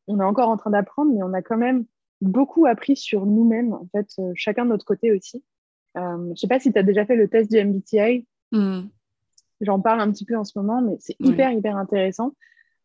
on 0.07 0.19
est 0.19 0.25
encore 0.25 0.49
en 0.49 0.57
train 0.57 0.71
d'apprendre, 0.71 1.11
mais 1.13 1.23
on 1.23 1.33
a 1.33 1.41
quand 1.41 1.57
même 1.57 1.85
beaucoup 2.21 2.65
appris 2.65 2.95
sur 2.95 3.25
nous-mêmes, 3.25 3.73
en 3.73 3.87
fait, 3.91 4.07
euh, 4.19 4.31
chacun 4.35 4.65
de 4.65 4.69
notre 4.69 4.85
côté 4.85 5.11
aussi. 5.11 5.43
je 5.95 6.33
sais 6.35 6.47
pas 6.47 6.59
si 6.59 6.71
tu 6.71 6.79
as 6.79 6.83
déjà 6.83 7.05
fait 7.05 7.15
le 7.15 7.27
test 7.27 7.51
du 7.51 7.63
MBTI. 7.63 8.25
Mm. 8.51 8.87
J'en 9.61 9.79
parle 9.79 10.01
un 10.01 10.11
petit 10.11 10.25
peu 10.25 10.35
en 10.35 10.43
ce 10.43 10.57
moment, 10.57 10.81
mais 10.81 10.97
c'est 10.99 11.15
hyper, 11.19 11.51
hyper 11.51 11.77
intéressant. 11.77 12.33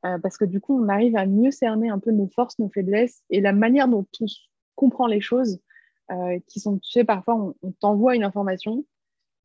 Euh, 0.06 0.18
parce 0.18 0.36
que 0.36 0.44
du 0.44 0.60
coup, 0.60 0.80
on 0.80 0.88
arrive 0.88 1.16
à 1.16 1.26
mieux 1.26 1.50
cerner 1.50 1.88
un 1.88 1.98
peu 1.98 2.12
nos 2.12 2.28
forces, 2.28 2.58
nos 2.58 2.68
faiblesses 2.68 3.22
et 3.30 3.40
la 3.40 3.52
manière 3.52 3.88
dont 3.88 4.06
on 4.20 4.26
comprend 4.76 5.06
les 5.06 5.20
choses, 5.20 5.60
euh, 6.12 6.38
qui 6.46 6.60
sont, 6.60 6.78
tu 6.78 6.90
sais, 6.90 7.04
parfois, 7.04 7.54
on, 7.62 7.72
t'envoie 7.80 8.14
une 8.14 8.24
information. 8.24 8.84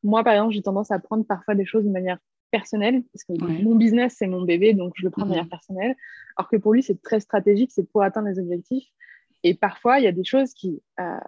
Moi, 0.03 0.23
par 0.23 0.33
exemple, 0.33 0.53
j'ai 0.53 0.61
tendance 0.61 0.91
à 0.91 0.99
prendre 0.99 1.25
parfois 1.25 1.55
des 1.55 1.65
choses 1.65 1.85
de 1.85 1.89
manière 1.89 2.19
personnelle, 2.51 3.03
parce 3.11 3.23
que 3.23 3.63
mon 3.63 3.75
business, 3.75 4.15
c'est 4.17 4.27
mon 4.27 4.43
bébé, 4.43 4.73
donc 4.73 4.93
je 4.95 5.03
le 5.03 5.09
prends 5.09 5.23
de 5.23 5.29
manière 5.29 5.49
personnelle, 5.49 5.95
alors 6.37 6.49
que 6.49 6.57
pour 6.57 6.73
lui, 6.73 6.83
c'est 6.83 7.01
très 7.01 7.19
stratégique, 7.19 7.71
c'est 7.73 7.83
pour 7.83 8.03
atteindre 8.03 8.27
les 8.27 8.37
objectifs. 8.37 8.87
Et 9.41 9.55
parfois, 9.55 9.99
il 9.99 10.03
y 10.03 10.07
a 10.07 10.11
des 10.11 10.23
choses 10.23 10.53
qui, 10.53 10.81
euh, 10.99 11.19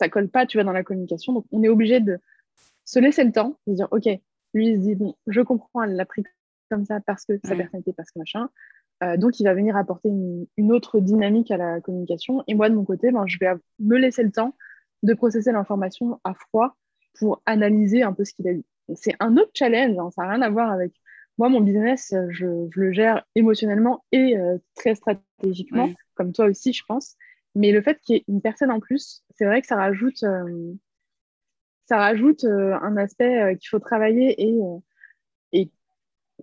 ça 0.00 0.08
colle 0.08 0.28
pas, 0.28 0.46
tu 0.46 0.56
vois, 0.56 0.64
dans 0.64 0.72
la 0.72 0.82
communication. 0.82 1.34
Donc, 1.34 1.44
on 1.52 1.62
est 1.62 1.68
obligé 1.68 2.00
de 2.00 2.18
se 2.86 2.98
laisser 2.98 3.22
le 3.22 3.32
temps, 3.32 3.58
de 3.66 3.74
dire, 3.74 3.88
OK, 3.90 4.08
lui, 4.54 4.68
il 4.68 4.76
se 4.76 4.80
dit, 4.80 4.94
bon, 4.94 5.14
je 5.26 5.42
comprends, 5.42 5.82
elle 5.82 5.94
l'a 5.94 6.06
pris 6.06 6.22
comme 6.70 6.84
ça 6.84 7.00
parce 7.00 7.24
que 7.24 7.34
sa 7.44 7.54
personnalité, 7.54 7.92
parce 7.92 8.10
que 8.10 8.18
machin. 8.18 8.48
Euh, 9.02 9.16
donc, 9.16 9.40
il 9.40 9.44
va 9.44 9.54
venir 9.54 9.76
apporter 9.76 10.08
une, 10.08 10.72
autre 10.72 11.00
dynamique 11.00 11.50
à 11.50 11.56
la 11.56 11.80
communication. 11.80 12.42
Et 12.46 12.54
moi, 12.54 12.70
de 12.70 12.74
mon 12.74 12.84
côté, 12.84 13.10
ben, 13.10 13.24
je 13.26 13.38
vais 13.38 13.52
me 13.78 13.96
laisser 13.98 14.22
le 14.22 14.30
temps 14.30 14.54
de 15.02 15.12
processer 15.14 15.52
l'information 15.52 16.18
à 16.24 16.34
froid 16.34 16.76
pour 17.18 17.42
analyser 17.46 18.02
un 18.02 18.12
peu 18.12 18.24
ce 18.24 18.32
qu'il 18.32 18.48
a 18.48 18.54
dit. 18.54 18.64
C'est 18.94 19.14
un 19.20 19.36
autre 19.36 19.50
challenge, 19.54 19.98
hein, 19.98 20.10
ça 20.14 20.22
n'a 20.22 20.30
rien 20.30 20.42
à 20.42 20.48
voir 20.48 20.70
avec 20.70 20.92
moi, 21.38 21.48
mon 21.50 21.60
business, 21.60 22.14
je, 22.30 22.68
le 22.74 22.92
gère 22.92 23.22
émotionnellement 23.34 24.04
et 24.10 24.38
euh, 24.38 24.56
très 24.74 24.94
stratégiquement, 24.94 25.90
comme 26.14 26.32
toi 26.32 26.46
aussi, 26.46 26.72
je 26.72 26.82
pense. 26.88 27.16
Mais 27.54 27.72
le 27.72 27.82
fait 27.82 28.00
qu'il 28.00 28.16
y 28.16 28.18
ait 28.18 28.24
une 28.28 28.40
personne 28.40 28.70
en 28.70 28.80
plus, 28.80 29.22
c'est 29.34 29.44
vrai 29.44 29.60
que 29.60 29.66
ça 29.66 29.76
rajoute, 29.76 30.22
euh, 30.22 30.72
ça 31.86 31.98
rajoute 31.98 32.44
un 32.44 32.96
aspect 32.96 33.56
qu'il 33.60 33.68
faut 33.68 33.78
travailler 33.78 34.42
et, 34.42 34.58
et 35.52 35.70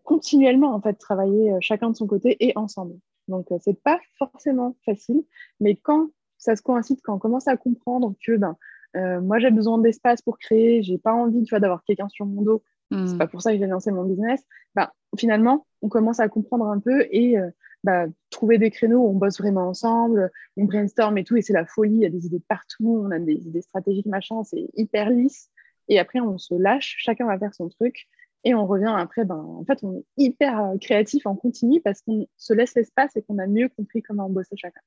continuellement 0.03 0.73
en 0.73 0.81
fait 0.81 0.93
travailler 0.95 1.53
euh, 1.53 1.57
chacun 1.61 1.89
de 1.89 1.95
son 1.95 2.07
côté 2.07 2.37
et 2.39 2.53
ensemble. 2.55 2.95
Donc 3.27 3.51
euh, 3.51 3.57
c'est 3.61 3.81
pas 3.81 3.99
forcément 4.17 4.75
facile, 4.85 5.23
mais 5.59 5.75
quand 5.75 6.09
ça 6.37 6.55
se 6.55 6.61
coïncide, 6.61 6.99
quand 7.03 7.15
on 7.15 7.19
commence 7.19 7.47
à 7.47 7.57
comprendre 7.57 8.13
que 8.25 8.35
ben 8.35 8.57
euh, 8.95 9.21
moi 9.21 9.39
j'ai 9.39 9.49
besoin 9.49 9.79
d'espace 9.79 10.21
pour 10.21 10.37
créer, 10.37 10.83
j'ai 10.83 10.97
pas 10.97 11.13
envie 11.13 11.43
tu 11.43 11.49
vois 11.49 11.59
d'avoir 11.59 11.83
quelqu'un 11.85 12.09
sur 12.09 12.25
mon 12.25 12.41
dos, 12.41 12.63
hmm. 12.91 13.07
c'est 13.07 13.17
pas 13.17 13.27
pour 13.27 13.41
ça 13.41 13.53
que 13.53 13.59
j'ai 13.59 13.67
lancé 13.67 13.91
mon 13.91 14.03
business. 14.03 14.43
Ben, 14.75 14.89
finalement 15.17 15.65
on 15.81 15.89
commence 15.89 16.19
à 16.19 16.27
comprendre 16.27 16.67
un 16.67 16.79
peu 16.79 17.05
et 17.11 17.37
bah, 17.83 18.05
trouver 18.29 18.57
des 18.57 18.71
créneaux 18.71 18.99
où 18.99 19.09
on 19.09 19.13
bosse 19.13 19.39
vraiment 19.39 19.67
ensemble, 19.67 20.31
on 20.57 20.65
brainstorm 20.65 21.17
et 21.17 21.23
tout, 21.23 21.37
et 21.37 21.41
c'est 21.41 21.53
la 21.53 21.65
folie, 21.65 21.95
il 21.95 22.01
y 22.01 22.05
a 22.05 22.09
des 22.09 22.25
idées 22.25 22.41
partout, 22.47 23.01
on 23.05 23.11
a 23.11 23.19
des 23.19 23.47
idées 23.47 23.61
stratégiques, 23.61 24.05
machin, 24.05 24.43
c'est 24.43 24.69
hyper 24.75 25.09
lisse. 25.09 25.49
Et 25.89 25.99
après, 25.99 26.21
on 26.21 26.37
se 26.37 26.53
lâche, 26.55 26.95
chacun 26.99 27.25
va 27.25 27.37
faire 27.37 27.53
son 27.53 27.67
truc. 27.67 28.07
Et 28.43 28.53
on 28.53 28.65
revient 28.67 28.93
après, 28.97 29.25
ben, 29.25 29.37
en 29.37 29.63
fait, 29.65 29.79
on 29.83 29.97
est 29.97 30.05
hyper 30.17 30.59
euh, 30.59 30.77
créatif 30.77 31.25
en 31.25 31.35
continu 31.35 31.81
parce 31.81 32.01
qu'on 32.01 32.27
se 32.37 32.53
laisse 32.53 32.75
l'espace 32.75 33.15
et 33.15 33.21
qu'on 33.21 33.37
a 33.37 33.47
mieux 33.47 33.69
compris 33.69 34.01
comment 34.01 34.29
bosser 34.29 34.55
chacun. 34.57 34.81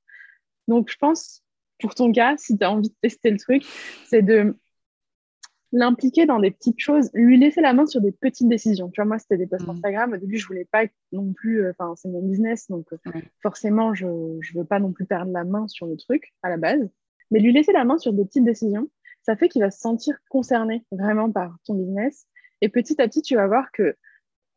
Donc, 0.69 0.91
je 0.91 0.97
pense, 0.99 1.43
pour 1.79 1.95
ton 1.95 2.13
cas, 2.13 2.37
si 2.37 2.59
tu 2.59 2.65
as 2.65 2.71
envie 2.71 2.91
de 2.91 2.95
tester 3.01 3.31
le 3.31 3.39
truc, 3.39 3.65
c'est 4.07 4.23
de 4.23 4.57
l'impliquer 5.73 6.27
dans 6.27 6.39
des 6.39 6.51
petites 6.51 6.79
choses, 6.79 7.11
lui 7.13 7.39
laisser 7.39 7.61
la 7.61 7.73
main 7.73 7.87
sur 7.87 8.01
des 8.01 8.13
petites 8.13 8.49
décisions. 8.49 8.89
Tu 8.91 9.01
vois, 9.01 9.07
moi, 9.07 9.19
c'était 9.19 9.37
des 9.37 9.47
posts 9.47 9.65
Mhm. 9.65 9.71
Instagram. 9.71 10.13
Au 10.13 10.17
début, 10.17 10.39
je 10.39 10.47
voulais 10.47 10.65
pas 10.65 10.85
non 11.13 11.33
plus, 11.33 11.63
euh, 11.63 11.73
enfin, 11.79 11.95
c'est 11.97 12.09
mon 12.09 12.23
business, 12.23 12.69
donc 12.69 12.87
euh, 12.93 12.97
forcément, 13.43 13.95
je 13.95 14.07
ne 14.07 14.59
veux 14.59 14.65
pas 14.65 14.79
non 14.79 14.93
plus 14.93 15.07
perdre 15.07 15.33
la 15.33 15.45
main 15.45 15.67
sur 15.69 15.87
le 15.87 15.97
truc 15.97 16.33
à 16.43 16.51
la 16.51 16.57
base. 16.57 16.89
Mais 17.31 17.41
lui 17.41 17.53
laisser 17.53 17.73
la 17.73 17.85
main 17.85 17.99
sur 17.99 18.13
des 18.13 18.25
petites 18.25 18.45
décisions, 18.45 18.89
ça 19.23 19.35
fait 19.37 19.49
qu'il 19.49 19.61
va 19.63 19.71
se 19.71 19.81
sentir 19.81 20.17
concerné 20.29 20.85
vraiment 20.93 21.31
par 21.33 21.57
ton 21.65 21.75
business. 21.75 22.27
Et 22.61 22.69
petit 22.69 23.01
à 23.01 23.09
petit, 23.09 23.23
tu 23.23 23.37
vas 23.37 23.47
voir 23.47 23.71
que 23.73 23.97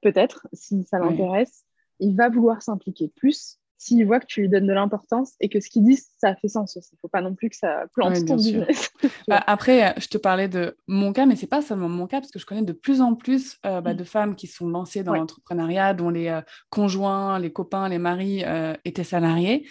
peut-être, 0.01 0.47
si 0.53 0.83
ça 0.85 0.99
Ouais. 0.99 1.09
l'intéresse, 1.09 1.63
il 1.99 2.15
va 2.15 2.29
vouloir 2.29 2.61
s'impliquer 2.61 3.11
plus 3.15 3.57
s'il 3.77 4.05
voit 4.05 4.19
que 4.19 4.25
tu 4.25 4.41
lui 4.41 4.49
donnes 4.49 4.67
de 4.67 4.73
l'importance 4.73 5.35
et 5.39 5.47
que 5.47 5.61
ce 5.61 5.69
qu'il 5.69 5.83
dit, 5.85 5.97
ça 6.17 6.35
fait 6.35 6.49
sens 6.49 6.75
aussi. 6.75 6.89
Il 6.91 6.95
ne 6.95 6.99
faut 6.99 7.07
pas 7.07 7.21
non 7.21 7.33
plus 7.33 7.49
que 7.49 7.55
ça 7.55 7.85
plante 7.93 8.11
Ouais, 8.13 8.25
ton 8.25 8.35
business. 8.35 8.89
Bah, 9.29 9.41
après, 9.47 9.93
je 9.97 10.07
te 10.07 10.17
parlais 10.17 10.49
de 10.49 10.75
mon 10.87 11.13
cas, 11.13 11.25
mais 11.25 11.37
c'est 11.37 11.47
pas 11.47 11.61
seulement 11.61 11.87
mon 11.87 12.05
cas, 12.05 12.19
parce 12.19 12.31
que 12.31 12.39
je 12.39 12.45
connais 12.45 12.63
de 12.63 12.73
plus 12.73 12.99
en 12.99 13.15
plus 13.15 13.57
euh, 13.65 13.79
bah, 13.79 13.93
Mm. 13.93 13.97
de 13.97 14.03
femmes 14.03 14.35
qui 14.35 14.47
sont 14.47 14.67
lancées 14.67 15.03
dans 15.03 15.13
Ouais. 15.13 15.19
l'entrepreneuriat, 15.19 15.93
dont 15.93 16.09
les 16.09 16.27
euh, 16.27 16.41
conjoints, 16.69 17.39
les 17.39 17.53
copains, 17.53 17.87
les 17.87 17.99
maris 17.99 18.43
euh, 18.45 18.73
étaient 18.83 19.05
salariés. 19.05 19.65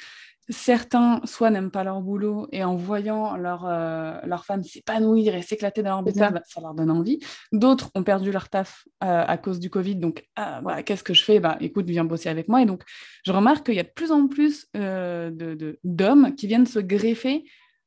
Certains, 0.50 1.20
soit 1.24 1.50
n'aiment 1.50 1.70
pas 1.70 1.84
leur 1.84 2.00
boulot, 2.00 2.48
et 2.52 2.64
en 2.64 2.74
voyant 2.74 3.36
leur, 3.36 3.66
euh, 3.66 4.18
leur 4.24 4.46
femme 4.46 4.62
s'épanouir 4.62 5.34
et 5.34 5.42
s'éclater 5.42 5.82
dans 5.82 5.90
leur 5.90 6.02
business, 6.02 6.28
ça. 6.28 6.30
bah, 6.30 6.42
ça 6.46 6.60
leur 6.62 6.72
donne 6.72 6.90
envie. 6.90 7.18
D'autres 7.52 7.90
ont 7.94 8.02
perdu 8.02 8.32
leur 8.32 8.48
taf 8.48 8.84
euh, 9.04 9.24
à 9.26 9.36
cause 9.36 9.60
du 9.60 9.68
Covid, 9.68 9.96
donc 9.96 10.26
ah, 10.36 10.62
qu'est-ce 10.84 11.04
que 11.04 11.12
je 11.12 11.22
fais? 11.22 11.38
Bah, 11.38 11.58
Écoute, 11.60 11.84
viens 11.86 12.04
bosser 12.04 12.30
avec 12.30 12.48
moi. 12.48 12.62
Et 12.62 12.66
donc, 12.66 12.82
je 13.26 13.32
remarque 13.32 13.66
qu'il 13.66 13.74
y 13.74 13.80
a 13.80 13.82
de 13.82 13.92
plus 13.94 14.10
en 14.10 14.26
plus 14.26 14.66
euh, 14.74 15.30
de- 15.30 15.54
de- 15.54 15.78
d'hommes 15.84 16.34
qui 16.34 16.46
viennent 16.46 16.66
se 16.66 16.78
greffer 16.78 17.44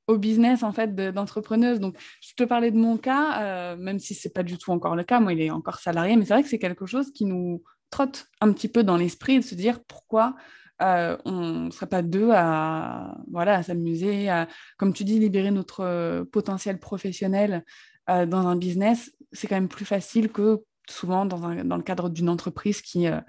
au 0.07 0.17
business 0.19 0.61
en 0.61 0.71
fait 0.71 0.93
de- 0.93 1.09
d'entrepreneuse. 1.09 1.79
Donc, 1.79 1.97
je 2.21 2.33
te 2.35 2.43
parlais 2.43 2.69
de 2.69 2.77
mon 2.77 2.97
cas, 2.97 3.41
euh, 3.41 3.75
même 3.77 3.97
si 3.97 4.13
c'est 4.13 4.33
pas 4.33 4.43
du 4.43 4.59
tout 4.59 4.71
encore 4.71 4.95
le 4.95 5.03
cas. 5.03 5.19
Moi, 5.19 5.33
il 5.33 5.41
est 5.41 5.49
encore 5.49 5.79
salarié, 5.79 6.15
mais 6.15 6.25
c'est 6.25 6.33
vrai 6.33 6.43
que 6.43 6.49
c'est 6.49 6.59
quelque 6.59 6.85
chose 6.85 7.11
qui 7.11 7.25
nous 7.25 7.63
trotte 7.89 8.27
un 8.39 8.53
petit 8.53 8.67
peu 8.67 8.83
dans 8.83 8.97
l'esprit 8.97 9.39
de 9.39 9.43
se 9.43 9.55
dire 9.55 9.79
pourquoi 9.87 10.35
euh, 10.81 11.17
on 11.25 11.65
ne 11.65 11.71
serait 11.71 11.87
pas 11.87 12.01
deux 12.01 12.29
à 12.33 13.17
voilà 13.29 13.55
à 13.55 13.63
s'amuser, 13.63 14.29
à, 14.29 14.47
comme 14.77 14.93
tu 14.93 15.03
dis, 15.03 15.19
libérer 15.19 15.51
notre 15.51 15.81
euh, 15.81 16.23
potentiel 16.25 16.79
professionnel 16.79 17.63
euh, 18.09 18.25
dans 18.25 18.47
un 18.47 18.55
business. 18.55 19.11
C'est 19.31 19.47
quand 19.47 19.55
même 19.55 19.67
plus 19.67 19.85
facile 19.85 20.29
que 20.31 20.61
souvent 20.89 21.25
dans, 21.25 21.45
un- 21.45 21.63
dans 21.63 21.77
le 21.77 21.83
cadre 21.83 22.09
d'une 22.09 22.29
entreprise 22.29 22.81
qui, 22.81 23.07
euh, 23.07 23.19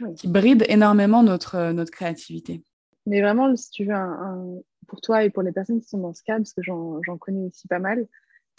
Oui. 0.00 0.14
qui 0.14 0.28
bride 0.28 0.64
énormément 0.68 1.22
notre, 1.22 1.72
notre 1.72 1.90
créativité. 1.90 2.62
Mais 3.06 3.22
vraiment, 3.22 3.54
si 3.56 3.70
tu 3.70 3.84
veux, 3.84 3.94
un, 3.94 4.12
un- 4.12 4.60
pour 4.86 5.00
toi 5.00 5.24
et 5.24 5.30
pour 5.30 5.42
les 5.42 5.52
personnes 5.52 5.80
qui 5.80 5.88
sont 5.88 5.98
dans 5.98 6.14
ce 6.14 6.22
cas, 6.22 6.36
parce 6.36 6.52
que 6.52 6.62
j'en 6.62 7.00
j'en 7.02 7.16
connais 7.18 7.46
aussi 7.46 7.68
pas 7.68 7.78
mal, 7.78 8.06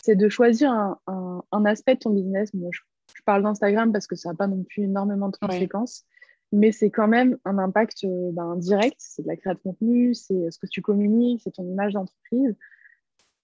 c'est 0.04 0.15
de 0.15 0.30
choisir 0.30 0.71
un, 0.71 1.65
aspect 1.65 1.95
de 1.95 1.99
ton 1.99 2.12
business. 2.12 2.54
Moi, 2.54 2.69
je, 2.71 2.80
je 3.15 3.21
parle 3.23 3.43
d'Instagram 3.43 3.91
parce 3.91 4.08
que 4.08 4.15
ça 4.15 4.30
n'a 4.30 4.36
pas 4.36 4.47
non 4.47 4.63
plus 4.63 4.84
énormément 4.84 5.30
de 5.30 5.38
conséquences, 5.38 6.06
mais 6.51 6.71
c'est 6.71 6.89
quand 6.89 7.07
même 7.07 7.38
un 7.45 7.57
impact 7.57 8.03
euh, 8.03 8.31
ben, 8.31 8.55
direct. 8.55 8.97
C'est 8.99 9.23
de 9.23 9.27
la 9.27 9.35
création 9.35 9.71
de 9.71 9.75
contenu, 9.75 10.13
c'est 10.13 10.51
ce 10.51 10.57
que 10.57 10.67
tu 10.67 10.81
communiques, 10.81 11.41
c'est 11.43 11.51
ton 11.51 11.63
image 11.63 11.93
d'entreprise. 11.93 12.55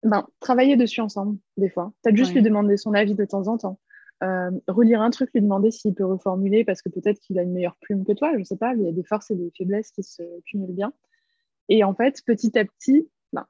Ben, 0.03 0.27
travailler 0.39 0.75
dessus 0.75 1.01
ensemble, 1.01 1.37
des 1.57 1.69
fois. 1.69 1.93
Peut-être 2.01 2.15
juste 2.15 2.31
Ouais. 2.31 2.35
lui 2.35 2.43
demander 2.43 2.77
son 2.77 2.93
avis 2.93 3.15
de 3.15 3.25
temps 3.25 3.47
en 3.47 3.57
temps. 3.57 3.79
Euh, 4.23 4.51
relire 4.67 5.01
un 5.01 5.09
truc, 5.09 5.29
lui 5.33 5.41
demander 5.41 5.71
s'il 5.71 5.93
peut 5.93 6.05
reformuler 6.05 6.63
parce 6.63 6.81
que 6.81 6.89
peut-être 6.89 7.19
qu'il 7.19 7.37
a 7.37 7.43
une 7.43 7.51
meilleure 7.51 7.75
plume 7.81 8.05
que 8.05 8.13
toi, 8.13 8.31
je 8.33 8.39
ne 8.39 8.43
sais 8.43 8.55
pas, 8.55 8.73
il 8.73 8.81
y 8.81 8.87
a 8.87 8.91
des 8.91 9.03
forces 9.03 9.29
et 9.31 9.35
des 9.35 9.51
faiblesses 9.57 9.91
qui 9.91 10.03
se 10.03 10.23
cumulent 10.45 10.73
bien. 10.73 10.93
Et 11.69 11.83
en 11.83 11.93
fait, 11.93 12.21
petit 12.25 12.57
à 12.57 12.63
petit, 12.65 13.09
ben, 13.33 13.45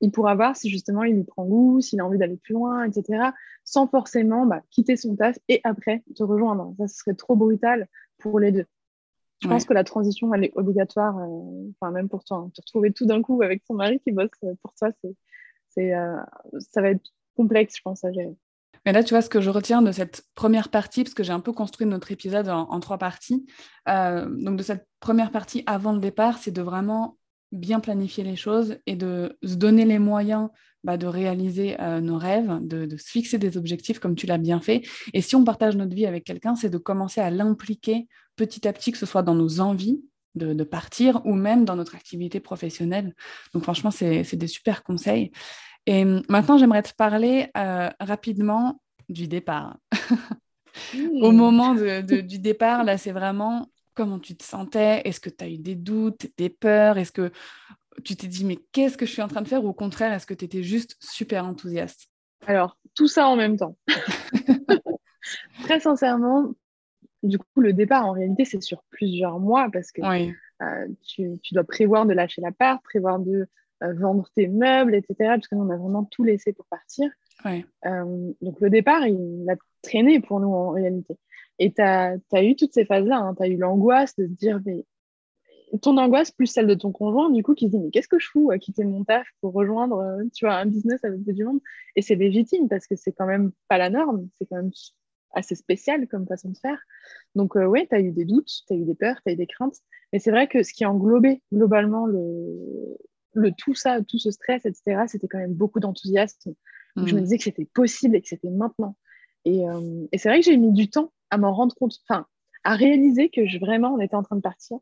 il 0.00 0.10
pourra 0.10 0.34
voir 0.34 0.56
si 0.56 0.68
justement 0.68 1.04
il 1.04 1.18
y 1.18 1.24
prend 1.24 1.44
goût, 1.44 1.80
s'il 1.80 2.00
a 2.00 2.06
envie 2.06 2.18
d'aller 2.18 2.36
plus 2.36 2.54
loin, 2.54 2.84
etc., 2.84 3.30
sans 3.64 3.86
forcément 3.86 4.44
bah, 4.44 4.62
quitter 4.70 4.96
son 4.96 5.14
taf 5.14 5.38
et 5.48 5.60
après 5.62 6.02
te 6.16 6.24
rejoindre. 6.24 6.74
Ça, 6.78 6.88
ce 6.88 6.96
serait 6.96 7.14
trop 7.14 7.36
brutal 7.36 7.86
pour 8.18 8.40
les 8.40 8.50
deux. 8.50 8.66
Je 9.42 9.48
Ouais. 9.48 9.54
pense 9.54 9.64
que 9.64 9.74
la 9.74 9.84
transition, 9.84 10.32
elle 10.34 10.44
est 10.44 10.52
obligatoire, 10.56 11.18
euh, 11.18 11.70
enfin 11.80 11.90
même 11.92 12.08
pour 12.08 12.24
toi. 12.24 12.38
hein. 12.38 12.50
Te 12.54 12.60
retrouver 12.60 12.92
tout 12.92 13.06
d'un 13.06 13.22
coup 13.22 13.42
avec 13.42 13.64
ton 13.64 13.74
mari 13.74 14.00
qui 14.00 14.12
bosse 14.12 14.30
euh, 14.44 14.54
pour 14.62 14.74
toi, 14.74 14.90
c'est, 15.02 15.14
c'est, 15.70 15.94
euh, 15.94 16.16
ça 16.60 16.80
va 16.82 16.90
être 16.90 17.10
complexe, 17.36 17.76
je 17.76 17.82
pense, 17.82 18.04
à 18.04 18.12
gérer. 18.12 18.36
Mais 18.84 18.92
là, 18.92 19.04
tu 19.04 19.14
vois, 19.14 19.22
ce 19.22 19.28
que 19.28 19.40
je 19.40 19.50
retiens 19.50 19.80
de 19.82 19.92
cette 19.92 20.24
première 20.34 20.68
partie, 20.68 21.04
parce 21.04 21.14
que 21.14 21.22
j'ai 21.22 21.32
un 21.32 21.40
peu 21.40 21.52
construit 21.52 21.86
notre 21.86 22.10
épisode 22.10 22.48
en, 22.48 22.68
en 22.70 22.80
trois 22.80 22.98
parties, 22.98 23.46
euh, 23.88 24.26
donc 24.28 24.56
de 24.56 24.62
cette 24.62 24.88
première 25.00 25.30
partie 25.30 25.62
avant 25.66 25.92
le 25.92 26.00
départ, 26.00 26.38
c'est 26.38 26.50
de 26.50 26.62
vraiment 26.62 27.16
bien 27.52 27.80
planifier 27.80 28.24
les 28.24 28.34
choses 28.36 28.78
et 28.86 28.96
de 28.96 29.38
se 29.44 29.54
donner 29.54 29.84
les 29.84 29.98
moyens 29.98 30.48
bah, 30.84 30.96
de 30.96 31.06
réaliser 31.06 31.80
euh, 31.80 32.00
nos 32.00 32.18
rêves, 32.18 32.58
de, 32.62 32.86
de 32.86 32.96
se 32.96 33.08
fixer 33.08 33.38
des 33.38 33.56
objectifs 33.56 33.98
comme 33.98 34.14
tu 34.14 34.26
l'as 34.26 34.38
bien 34.38 34.60
fait. 34.60 34.82
Et 35.14 35.20
si 35.22 35.36
on 35.36 35.44
partage 35.44 35.76
notre 35.76 35.94
vie 35.94 36.06
avec 36.06 36.24
quelqu'un, 36.24 36.54
c'est 36.56 36.70
de 36.70 36.78
commencer 36.78 37.20
à 37.20 37.30
l'impliquer 37.30 38.08
petit 38.36 38.66
à 38.66 38.72
petit, 38.72 38.92
que 38.92 38.98
ce 38.98 39.06
soit 39.06 39.22
dans 39.22 39.34
nos 39.34 39.60
envies 39.60 40.02
de, 40.34 40.54
de 40.54 40.64
partir 40.64 41.20
ou 41.26 41.34
même 41.34 41.64
dans 41.64 41.76
notre 41.76 41.94
activité 41.94 42.40
professionnelle. 42.40 43.14
Donc 43.54 43.62
franchement, 43.64 43.90
c'est 43.90 44.34
des 44.34 44.46
super 44.46 44.82
conseils. 44.82 45.30
Et 45.86 46.04
hum, 46.04 46.22
maintenant, 46.28 46.58
j'aimerais 46.58 46.82
te 46.82 46.94
parler 46.94 47.48
euh, 47.56 47.90
rapidement 48.00 48.80
du 49.08 49.28
départ. 49.28 49.76
Au 51.20 51.32
Hmm. 51.32 51.36
moment 51.36 51.74
de- 51.74 52.00
de- 52.02 52.20
du 52.22 52.38
départ, 52.38 52.84
là, 52.84 52.98
c'est 52.98 53.12
vraiment 53.12 53.66
comment 53.94 54.18
tu 54.18 54.36
te 54.36 54.44
sentais? 54.44 55.02
Est-ce 55.04 55.20
que 55.20 55.30
tu 55.30 55.44
as 55.44 55.48
eu 55.48 55.58
des 55.58 55.74
doutes, 55.74 56.26
des 56.36 56.50
peurs? 56.50 56.98
Est-ce 56.98 57.12
que 57.12 57.30
tu 58.04 58.16
t'es 58.16 58.26
dit, 58.26 58.44
mais 58.44 58.58
qu'est-ce 58.72 58.96
que 58.96 59.06
je 59.06 59.12
suis 59.12 59.22
en 59.22 59.28
train 59.28 59.42
de 59.42 59.48
faire? 59.48 59.64
Ou 59.64 59.68
au 59.68 59.72
contraire, 59.74 60.12
est-ce 60.12 60.26
que 60.26 60.34
tu 60.34 60.44
étais 60.44 60.62
juste 60.62 60.96
super 61.00 61.44
enthousiaste? 61.44 62.08
Alors, 62.46 62.78
tout 62.94 63.08
ça 63.08 63.26
en 63.28 63.36
même 63.36 63.56
temps. 63.56 63.76
Très 65.62 65.80
sincèrement, 65.80 66.52
du 67.22 67.38
coup, 67.38 67.60
le 67.60 67.72
départ, 67.72 68.06
en 68.06 68.12
réalité, 68.12 68.44
c'est 68.44 68.60
sur 68.62 68.82
plusieurs 68.90 69.38
mois 69.38 69.68
parce 69.72 69.92
que 69.92 70.02
Oui, 70.02 70.32
Euh, 70.62 70.86
tu, 71.04 71.40
tu 71.42 71.54
dois 71.54 71.64
prévoir 71.64 72.06
de 72.06 72.12
lâcher 72.12 72.40
l'appart, 72.40 72.80
prévoir 72.84 73.18
de 73.18 73.48
euh, 73.82 73.92
vendre 73.94 74.28
tes 74.36 74.46
meubles, 74.46 74.94
etc. 74.94 75.14
Parce 75.18 75.48
que 75.48 75.56
nous, 75.56 75.62
on 75.62 75.70
a 75.70 75.76
vraiment 75.76 76.04
tout 76.04 76.22
laissé 76.22 76.52
pour 76.52 76.66
partir. 76.66 77.10
oui, 77.44 77.64
Euh, 77.84 78.32
donc 78.40 78.60
le 78.60 78.70
départ, 78.70 79.06
il 79.06 79.44
a 79.50 79.56
traîné 79.82 80.20
pour 80.20 80.38
nous 80.38 80.52
en 80.52 80.70
réalité. 80.70 81.18
Et 81.58 81.72
tu 81.72 81.82
as, 81.82 82.16
eu 82.42 82.54
toutes 82.54 82.72
ces 82.72 82.84
phases-là. 82.84 83.32
Tu 83.36 83.42
as 83.42 83.48
eu 83.48 83.56
l'angoisse 83.56 84.14
de 84.16 84.26
te 84.26 84.30
dire, 84.30 84.60
mais 84.64 84.84
ton 85.80 85.96
angoisse 85.98 86.30
plus 86.30 86.46
celle 86.46 86.66
de 86.66 86.74
ton 86.74 86.92
conjoint, 86.92 87.30
du 87.30 87.42
coup, 87.42 87.54
qui 87.54 87.66
se 87.66 87.70
dit, 87.72 87.78
mais 87.78 87.90
qu'est-ce 87.90 88.08
que 88.08 88.18
je 88.18 88.28
fous 88.28 88.50
à 88.50 88.58
quitter 88.58 88.84
mon 88.84 89.04
taf 89.04 89.26
pour 89.40 89.52
rejoindre 89.54 89.98
euh, 89.98 90.24
tu 90.34 90.44
vois, 90.44 90.54
un 90.56 90.66
business 90.66 91.02
avec 91.04 91.22
du 91.24 91.44
monde? 91.44 91.60
Et 91.96 92.02
c'est 92.02 92.14
légitime 92.14 92.68
parce 92.68 92.86
que 92.86 92.96
c'est 92.96 93.12
quand 93.12 93.26
même 93.26 93.52
pas 93.68 93.78
la 93.78 93.90
norme. 93.90 94.28
C'est 94.38 94.46
quand 94.46 94.56
même 94.56 94.70
assez 95.34 95.54
spécial 95.54 96.06
comme 96.08 96.26
façon 96.26 96.50
de 96.50 96.58
faire. 96.58 96.78
Donc, 97.34 97.56
euh, 97.56 97.66
ouais, 97.66 97.86
tu 97.88 97.94
as 97.94 98.00
eu 98.00 98.12
des 98.12 98.24
doutes, 98.26 98.50
tu 98.66 98.74
as 98.74 98.76
eu 98.76 98.84
des 98.84 98.94
peurs, 98.94 99.16
tu 99.24 99.30
as 99.30 99.32
eu 99.32 99.36
des 99.36 99.46
craintes. 99.46 99.76
Mais 100.12 100.18
c'est 100.18 100.30
vrai 100.30 100.46
que 100.48 100.62
ce 100.62 100.72
qui 100.74 100.84
a 100.84 100.90
englobé 100.90 101.42
globalement 101.52 102.06
le, 102.06 102.96
le 103.34 103.52
tout 103.52 103.74
ça, 103.74 104.00
tout 104.02 104.18
ce 104.18 104.30
stress, 104.30 104.64
etc., 104.66 105.04
c'était 105.06 105.28
quand 105.28 105.38
même 105.38 105.54
beaucoup 105.54 105.80
d'enthousiasme. 105.80 106.52
Je 107.00 107.14
me 107.14 107.20
Mm. 107.20 107.22
disais 107.22 107.38
que 107.38 107.44
c'était 107.44 107.64
possible 107.64 108.16
et 108.16 108.22
que 108.22 108.28
c'était 108.28 108.50
maintenant. 108.50 108.96
Et, 109.44 109.66
euh, 109.68 110.06
et 110.12 110.18
c'est 110.18 110.28
vrai 110.28 110.40
que 110.40 110.44
j'ai 110.44 110.56
mis 110.58 110.72
du 110.72 110.90
temps 110.90 111.12
à 111.30 111.38
m'en 111.38 111.54
rendre 111.54 111.74
compte, 111.74 111.94
enfin, 112.08 112.26
à 112.64 112.74
réaliser 112.76 113.30
que 113.30 113.46
je, 113.46 113.58
vraiment, 113.58 113.94
on 113.94 114.00
était 114.00 114.14
en 114.16 114.22
train 114.22 114.36
de 114.36 114.42
partir. 114.42 114.78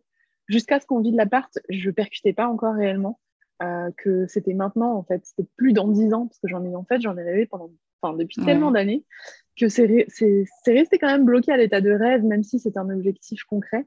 Jusqu'à 0.50 0.80
ce 0.80 0.86
qu'on 0.86 1.00
vide 1.00 1.14
l'appart, 1.14 1.50
je 1.68 1.88
ne 1.88 1.94
percutais 1.94 2.32
pas 2.32 2.46
encore 2.48 2.74
réellement 2.74 3.18
euh, 3.62 3.90
que 3.96 4.26
c'était 4.26 4.54
maintenant, 4.54 4.94
en 4.94 5.02
fait. 5.04 5.20
C'était 5.24 5.48
plus 5.56 5.72
dans 5.72 5.86
dix 5.88 6.12
ans, 6.12 6.26
parce 6.26 6.38
que 6.40 6.48
j'en 6.48 6.64
ai, 6.64 6.74
en 6.74 6.84
fait, 6.84 7.00
j'en 7.00 7.16
ai 7.16 7.22
rêvé 7.22 7.46
pendant, 7.46 7.70
enfin, 8.02 8.16
depuis 8.16 8.40
Ouais. 8.40 8.46
tellement 8.46 8.70
d'années 8.70 9.04
que 9.58 9.68
c'est 9.68 10.06
c'est- 10.08 10.44
c'est 10.64 10.72
resté 10.72 10.98
quand 10.98 11.06
même 11.08 11.24
bloqué 11.24 11.52
à 11.52 11.56
l'état 11.56 11.80
de 11.80 11.90
rêve, 11.90 12.24
même 12.24 12.42
si 12.42 12.58
c'est 12.58 12.76
un 12.76 12.88
objectif 12.90 13.44
concret. 13.44 13.86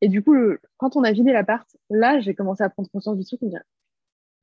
Et 0.00 0.08
du 0.08 0.22
coup, 0.22 0.32
le- 0.34 0.60
quand 0.78 0.96
on 0.96 1.04
a 1.04 1.12
vidé 1.12 1.32
l'appart, 1.32 1.68
là, 1.90 2.18
j'ai 2.20 2.34
commencé 2.34 2.62
à 2.64 2.68
prendre 2.70 2.90
conscience 2.90 3.16
du 3.18 3.24
truc 3.24 3.42
et 3.42 3.46
me 3.46 3.50
dire 3.50 3.62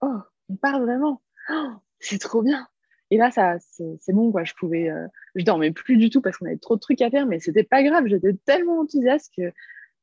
Oh, 0.01 0.19
on 0.49 0.55
part 0.55 0.79
vraiment 0.81 1.21
Oh, 1.49 1.71
C'est 1.99 2.19
trop 2.19 2.41
bien 2.43 2.67
Et 3.09 3.17
là, 3.17 3.29
ça, 3.31 3.57
c'est 3.59 3.97
c'est 3.99 4.13
bon, 4.13 4.31
quoi. 4.31 4.43
Je 4.43 4.53
pouvais, 4.53 4.89
euh, 4.89 5.07
je 5.35 5.43
dormais 5.43 5.71
plus 5.71 5.97
du 5.97 6.09
tout 6.09 6.21
parce 6.21 6.37
qu'on 6.37 6.45
avait 6.45 6.57
trop 6.57 6.75
de 6.75 6.79
trucs 6.79 7.01
à 7.01 7.09
faire, 7.09 7.25
mais 7.25 7.39
c'était 7.39 7.63
pas 7.63 7.83
grave. 7.83 8.05
J'étais 8.07 8.33
tellement 8.45 8.79
enthousiaste 8.79 9.33
que 9.35 9.51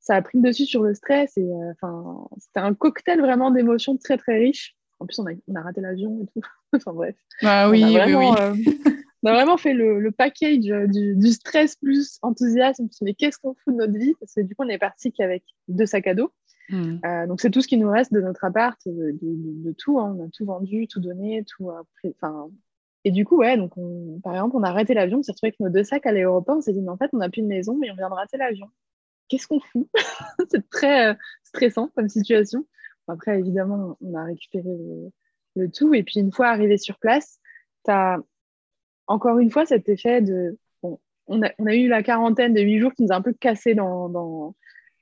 ça 0.08 0.16
a 0.16 0.22
pris 0.22 0.38
le 0.38 0.48
dessus 0.48 0.64
sur 0.66 0.82
le 0.82 0.94
stress. 0.94 1.36
Et 1.36 1.42
euh, 1.42 1.72
enfin, 1.72 2.26
c'était 2.38 2.60
un 2.60 2.74
cocktail 2.74 3.20
vraiment 3.20 3.50
d'émotions 3.50 3.96
très, 3.96 4.16
très 4.16 4.38
riche. 4.38 4.74
En 5.00 5.06
plus, 5.06 5.18
on 5.18 5.26
a, 5.26 5.32
on 5.46 5.54
a 5.54 5.60
raté 5.60 5.80
l'avion 5.80 6.18
et 6.22 6.26
tout. 6.32 6.40
enfin, 6.74 6.92
bref. 6.92 7.14
Ah 7.42 7.66
On 7.68 7.72
oui, 7.72 7.84
a 7.84 7.86
oui, 7.86 7.92
vraiment, 7.94 8.30
oui. 8.32 8.36
euh, 8.40 8.54
on 9.22 9.28
a 9.28 9.32
vraiment 9.34 9.56
fait 9.58 9.74
le, 9.74 10.00
le 10.00 10.10
package 10.10 10.70
euh, 10.70 10.86
du, 10.86 11.14
du 11.14 11.28
stress 11.28 11.76
plus 11.76 12.18
enthousiasme. 12.22 12.88
Mais 13.02 13.14
qu'est-ce 13.14 13.38
qu'on 13.38 13.54
fout 13.54 13.74
de 13.74 13.78
notre 13.78 13.98
vie? 13.98 14.14
Parce 14.18 14.32
que 14.34 14.40
du 14.40 14.54
coup, 14.56 14.64
on 14.64 14.68
est 14.68 14.78
parti 14.78 15.12
qu'avec 15.12 15.44
deux 15.68 15.86
sacs 15.86 16.06
à 16.06 16.14
dos. 16.14 16.32
Mm. 16.70 16.96
Euh, 17.04 17.26
donc, 17.26 17.40
c'est 17.40 17.50
tout 17.50 17.60
ce 17.60 17.68
qui 17.68 17.76
nous 17.76 17.90
reste 17.90 18.12
de 18.12 18.20
notre 18.20 18.44
appart, 18.44 18.78
de, 18.86 18.92
de- 18.92 19.18
de- 19.22 19.64
de 19.68 19.72
tout. 19.78 20.00
hein. 20.00 20.16
On 20.18 20.24
a 20.24 20.28
tout 20.30 20.44
vendu, 20.46 20.86
tout 20.88 21.00
donné, 21.00 21.44
tout. 21.44 21.70
Enfin, 22.16 22.48
et 23.04 23.10
du 23.12 23.24
coup, 23.24 23.36
ouais, 23.36 23.56
donc 23.56 23.76
on- 23.76 24.18
par 24.22 24.34
exemple, 24.34 24.56
on 24.56 24.62
a 24.64 24.68
arrêté 24.68 24.94
l'avion, 24.94 25.18
on 25.18 25.22
s'est 25.22 25.32
retrouvé 25.32 25.48
avec 25.50 25.60
nos 25.60 25.68
deux 25.70 25.84
sacs 25.84 26.06
à 26.06 26.12
l'aéroport. 26.12 26.56
On 26.56 26.60
s'est 26.60 26.72
dit, 26.72 26.82
mais 26.82 26.90
en 26.90 26.96
fait, 26.96 27.10
on 27.12 27.18
n'a 27.18 27.28
plus 27.30 27.42
de 27.42 27.46
maison, 27.46 27.76
mais 27.78 27.90
on 27.90 27.94
vient 27.94 28.08
de 28.08 28.14
rater 28.14 28.36
l'avion. 28.36 28.66
Qu'est-ce 29.28 29.46
qu'on 29.46 29.60
fout? 29.60 29.88
C'est 30.50 30.68
très 30.70 31.08
euh, 31.08 31.14
stressant 31.44 31.90
comme 31.94 32.08
situation. 32.08 32.66
Bon, 33.06 33.14
après, 33.14 33.38
évidemment, 33.38 33.96
on 34.00 34.14
a 34.14 34.24
récupéré 34.24 34.68
le, 34.68 35.10
le 35.56 35.70
tout. 35.70 35.94
Et 35.94 36.02
puis, 36.02 36.20
une 36.20 36.32
fois 36.32 36.48
arrivé 36.48 36.78
sur 36.78 36.98
place, 36.98 37.38
tu 37.84 37.90
as 37.90 38.18
encore 39.08 39.38
une 39.38 39.50
fois, 39.50 39.66
cet 39.66 39.88
effet 39.88 40.22
de. 40.22 40.56
on, 40.82 41.42
a, 41.42 41.50
on, 41.58 41.66
a, 41.66 41.74
eu 41.74 41.88
la 41.88 42.02
quarantaine 42.02 42.54
de 42.54 42.60
huit 42.60 42.78
jours 42.78 42.92
qui 42.92 43.02
nous 43.02 43.12
a 43.12 43.16
un 43.16 43.22
peu 43.22 43.32
cassé 43.32 43.74
dans, 43.74 44.08
dans, 44.08 44.54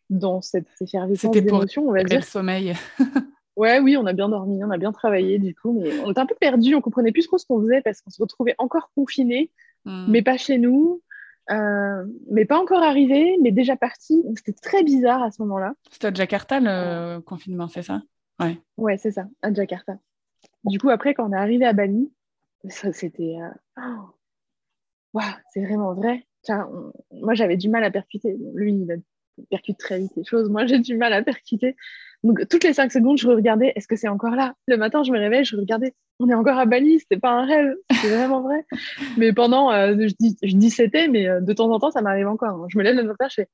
dans 0.09 0.41
cette 0.41 0.69
effervescence 0.81 1.33
d'émotions, 1.33 1.89
on 1.89 1.93
va 1.93 2.05
dire. 2.05 2.21
le 2.21 2.25
sommeil. 2.25 2.75
ouais, 3.57 3.81
oui, 3.81 3.97
on 3.97 4.07
a 4.07 4.13
bien 4.13 4.29
dormi, 4.29 4.65
on 4.65 4.71
a 4.71 4.79
bien 4.79 4.93
travaillé 4.93 5.39
du 5.39 5.55
coup, 5.55 5.79
mais 5.79 5.99
on 6.05 6.13
était 6.13 6.21
un 6.21 6.27
peu 6.27 6.37
perdu, 6.39 6.75
on 6.75 6.81
comprenait 6.81 7.13
plus 7.13 7.27
trop 7.27 7.37
ce 7.37 7.45
qu'on 7.47 7.61
faisait 7.61 7.83
parce 7.83 8.01
qu'on 8.01 8.11
se 8.11 8.23
retrouvait 8.23 8.55
encore 8.59 8.91
confinés, 8.95 9.51
hmm. 9.85 10.07
mais 10.09 10.23
pas 10.23 10.37
chez 10.37 10.59
nous. 10.59 11.03
Euh, 11.51 12.05
mais 12.31 12.45
pas 12.45 12.59
encore 12.59 12.83
arrivé, 12.83 13.39
mais 13.43 13.53
déjà 13.53 13.77
parti. 13.77 14.25
C'était 14.37 14.53
très 14.53 14.83
bizarre 14.83 15.23
à 15.23 15.31
ce 15.31 15.43
moment-là. 15.43 15.75
C'était 15.91 16.09
à 16.09 16.15
Jakarta 16.15 16.61
le 16.61 17.21
confinement, 17.21 17.69
c'est 17.69 17.83
ça? 17.83 18.03
Ouais. 18.41 18.59
Ouais, 18.77 18.99
c'est 18.99 19.13
ça, 19.13 19.27
à 19.43 19.53
Jakarta. 19.53 19.99
Du 20.65 20.79
coup, 20.79 20.91
après, 20.91 21.15
quand 21.15 21.29
on 21.29 21.33
est 21.33 21.39
arrivé 21.39 21.65
à 21.65 21.73
Bali, 21.73 22.13
ça, 22.69 22.93
c'était. 22.93 23.39
Euh, 23.41 24.11
oh, 25.15 25.21
c'est 25.53 25.65
vraiment 25.65 25.95
vrai. 25.95 26.27
moi, 27.13 27.35
j'avais 27.35 27.57
du 27.57 27.69
mal 27.69 27.85
à 27.85 27.91
percuter. 27.91 28.37
Lui, 28.55 28.73
il 28.73 29.47
percute 29.51 29.79
très 29.79 29.99
vite 29.99 30.13
les 30.17 30.25
choses. 30.25 30.49
Moi, 30.51 30.67
j'ai 30.67 30.79
du 30.79 30.97
mal 30.97 31.13
à 31.13 31.23
percuter. 31.23 31.77
Donc, 32.27 32.49
toutes 32.49 32.65
les 32.65 32.73
cinq 32.73 32.91
secondes, 32.91 33.19
je 33.19 33.29
regardais 33.29 33.73
est-ce 33.77 33.87
que 33.87 33.95
c'est 33.95 34.09
encore 34.09 34.35
là? 34.35 34.55
Le 34.67 34.77
matin, 34.77 35.05
je 35.05 35.13
me 35.13 35.19
réveille, 35.19 35.45
je 35.45 35.57
regardais 35.57 35.95
on 36.19 36.29
est 36.29 36.35
encore 36.35 36.59
à 36.59 36.67
Bali, 36.67 36.99
c'était 36.99 37.21
pas 37.21 37.31
un 37.31 37.45
rêve, 37.45 37.77
c'est 38.01 38.09
vraiment 38.09 38.41
vrai. 38.41 38.67
Mais 39.17 39.33
pendant, 39.33 39.71
euh, 39.71 39.95
je, 39.97 40.15
dis, 40.19 40.37
je 40.43 40.57
dis 40.57 40.71
c'était, 40.71 41.09
mais 41.09 41.29
euh, 41.29 41.41
de 41.41 41.53
temps 41.53 41.71
en 41.71 41.79
temps, 41.79 41.91
ça 41.91 42.01
m'arrive 42.01 42.27
encore. 42.27 42.65
Hein. 42.65 42.67
Je 42.69 42.79
me 42.79 42.83
lève 42.83 42.97
le 42.97 43.05
matin, 43.05 43.27
je 43.29 43.35
fais 43.43 43.49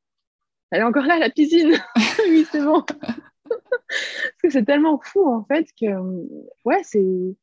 elle 0.71 0.81
est 0.81 0.85
encore 0.85 1.05
là, 1.05 1.19
la 1.19 1.29
piscine 1.29 1.73
Oui, 2.29 2.47
c'est 2.51 2.63
bon. 2.63 2.83
Parce 2.83 4.41
que 4.43 4.49
c'est 4.49 4.65
tellement 4.65 4.99
fou, 5.03 5.29
en 5.29 5.45
fait, 5.45 5.67
que 5.79 5.87
ouais, 6.65 6.81
c'est 6.83 7.37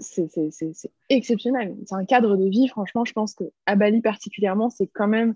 c'est 0.00 0.90
exceptionnel. 1.10 1.76
C'est 1.86 1.94
un 1.94 2.04
cadre 2.04 2.36
de 2.36 2.48
vie, 2.48 2.68
franchement, 2.68 3.04
je 3.04 3.12
pense 3.12 3.34
qu'à 3.34 3.74
Bali 3.74 4.00
particulièrement, 4.00 4.70
c'est 4.70 4.86
quand 4.86 5.08
même 5.08 5.34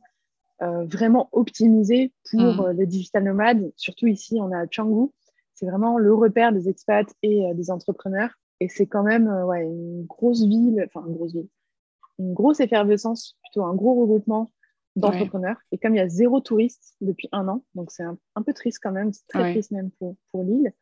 euh, 0.62 0.85
vraiment 0.85 1.29
optimisé 1.33 2.12
pour 2.31 2.40
mm. 2.40 2.61
euh, 2.61 2.72
les 2.72 2.87
digital 2.87 3.25
nomades. 3.25 3.72
Surtout 3.77 4.07
ici, 4.07 4.38
on 4.40 4.53
est 4.53 4.57
à 4.57 4.66
Canggu. 4.68 5.11
C'est 5.55 5.66
vraiment 5.66 5.98
le 5.98 6.14
repère 6.14 6.53
des 6.53 6.68
expats 6.68 7.12
et 7.22 7.44
euh, 7.46 7.55
des 7.55 7.70
entrepreneurs. 7.72 8.31
Et 8.61 8.68
c'est 8.68 8.87
quand 8.87 9.03
même 9.03 9.27
ouais, 9.27 9.62
une 9.64 10.05
grosse 10.05 10.44
ville, 10.44 10.85
enfin 10.87 11.05
une 11.09 11.14
grosse 11.14 11.33
ville, 11.33 11.48
une 12.20 12.33
grosse 12.33 12.61
effervescence, 12.61 13.37
plutôt 13.42 13.64
un 13.64 13.75
gros 13.75 14.01
regroupement 14.01 14.53
d'entrepreneurs. 14.94 15.57
Et 15.72 15.79
comme 15.79 15.96
il 15.96 15.98
y 15.98 16.03
a 16.03 16.09
zéro 16.09 16.38
touriste 16.40 16.94
depuis 17.01 17.29
un 17.33 17.48
an, 17.48 17.64
donc 17.75 17.90
c'est 17.90 18.05
un, 18.05 18.42
peu 18.42 18.53
triste 18.53 18.79
quand 18.81 18.92
même, 18.92 19.12
c'est 19.12 19.27
très 19.27 19.51
triste 19.51 19.72
même 19.72 19.90
pour, 19.98 20.14
pour 20.31 20.44
l'île. 20.44 20.72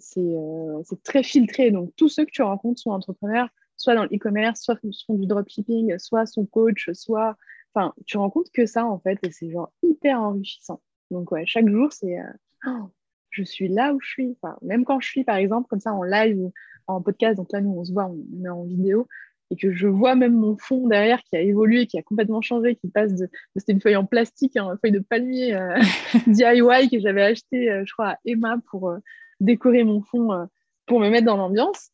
c'est 0.00 1.02
très 1.04 1.22
filtré. 1.22 1.70
Donc 1.70 1.92
tous 1.94 2.08
ceux 2.08 2.24
que 2.24 2.32
tu 2.32 2.42
rencontres 2.42 2.80
sont 2.80 2.90
entrepreneurs, 2.90 3.48
soit 3.76 3.94
dans 3.94 4.02
l'e-commerce, 4.02 4.60
soit 4.60 4.76
font 5.06 5.14
du 5.14 5.28
dropshipping, 5.28 5.96
soit 6.00 6.26
sont 6.26 6.46
coach, 6.46 6.90
soit 6.94 7.36
Enfin, 7.74 7.92
tu 8.06 8.16
rends 8.18 8.30
compte 8.30 8.50
que 8.52 8.66
ça, 8.66 8.86
en 8.86 8.98
fait, 8.98 9.18
et 9.22 9.30
c'est 9.30 9.50
genre 9.50 9.72
hyper 9.82 10.20
enrichissant. 10.20 10.80
Donc, 11.10 11.32
ouais, 11.32 11.44
chaque 11.46 11.68
jour, 11.68 11.92
c'est 11.92 12.18
euh, 12.18 12.32
oh, 12.66 12.90
je 13.30 13.42
suis 13.42 13.68
là 13.68 13.92
où 13.92 14.00
je 14.00 14.08
suis. 14.08 14.36
Enfin, 14.40 14.56
même 14.62 14.84
quand 14.84 15.00
je 15.00 15.08
suis, 15.08 15.24
par 15.24 15.36
exemple, 15.36 15.68
comme 15.68 15.80
ça, 15.80 15.92
en 15.92 16.02
live 16.02 16.38
ou 16.38 16.52
en 16.86 17.02
podcast, 17.02 17.36
donc 17.36 17.48
là, 17.52 17.60
nous, 17.60 17.72
on 17.72 17.84
se 17.84 17.92
voit, 17.92 18.06
on 18.06 18.44
est 18.44 18.48
en 18.48 18.64
vidéo, 18.64 19.08
et 19.50 19.56
que 19.56 19.72
je 19.72 19.88
vois 19.88 20.14
même 20.14 20.34
mon 20.34 20.56
fond 20.56 20.86
derrière 20.86 21.22
qui 21.24 21.36
a 21.36 21.40
évolué, 21.40 21.86
qui 21.86 21.98
a 21.98 22.02
complètement 22.02 22.40
changé, 22.40 22.76
qui 22.76 22.88
passe 22.88 23.14
de. 23.14 23.28
C'était 23.56 23.72
une 23.72 23.80
feuille 23.80 23.96
en 23.96 24.06
plastique, 24.06 24.56
hein, 24.56 24.70
une 24.70 24.78
feuille 24.78 24.92
de 24.92 25.00
palmier 25.00 25.54
euh, 25.54 25.78
DIY 26.28 26.90
que 26.90 27.00
j'avais 27.00 27.22
acheté, 27.22 27.70
euh, 27.70 27.84
je 27.84 27.92
crois, 27.92 28.10
à 28.10 28.18
Emma 28.24 28.56
pour 28.70 28.94
décorer 29.40 29.82
mon 29.82 30.00
fond, 30.00 30.48
pour 30.86 31.00
me 31.00 31.10
mettre 31.10 31.26
dans 31.26 31.36
l'ambiance. 31.36 31.90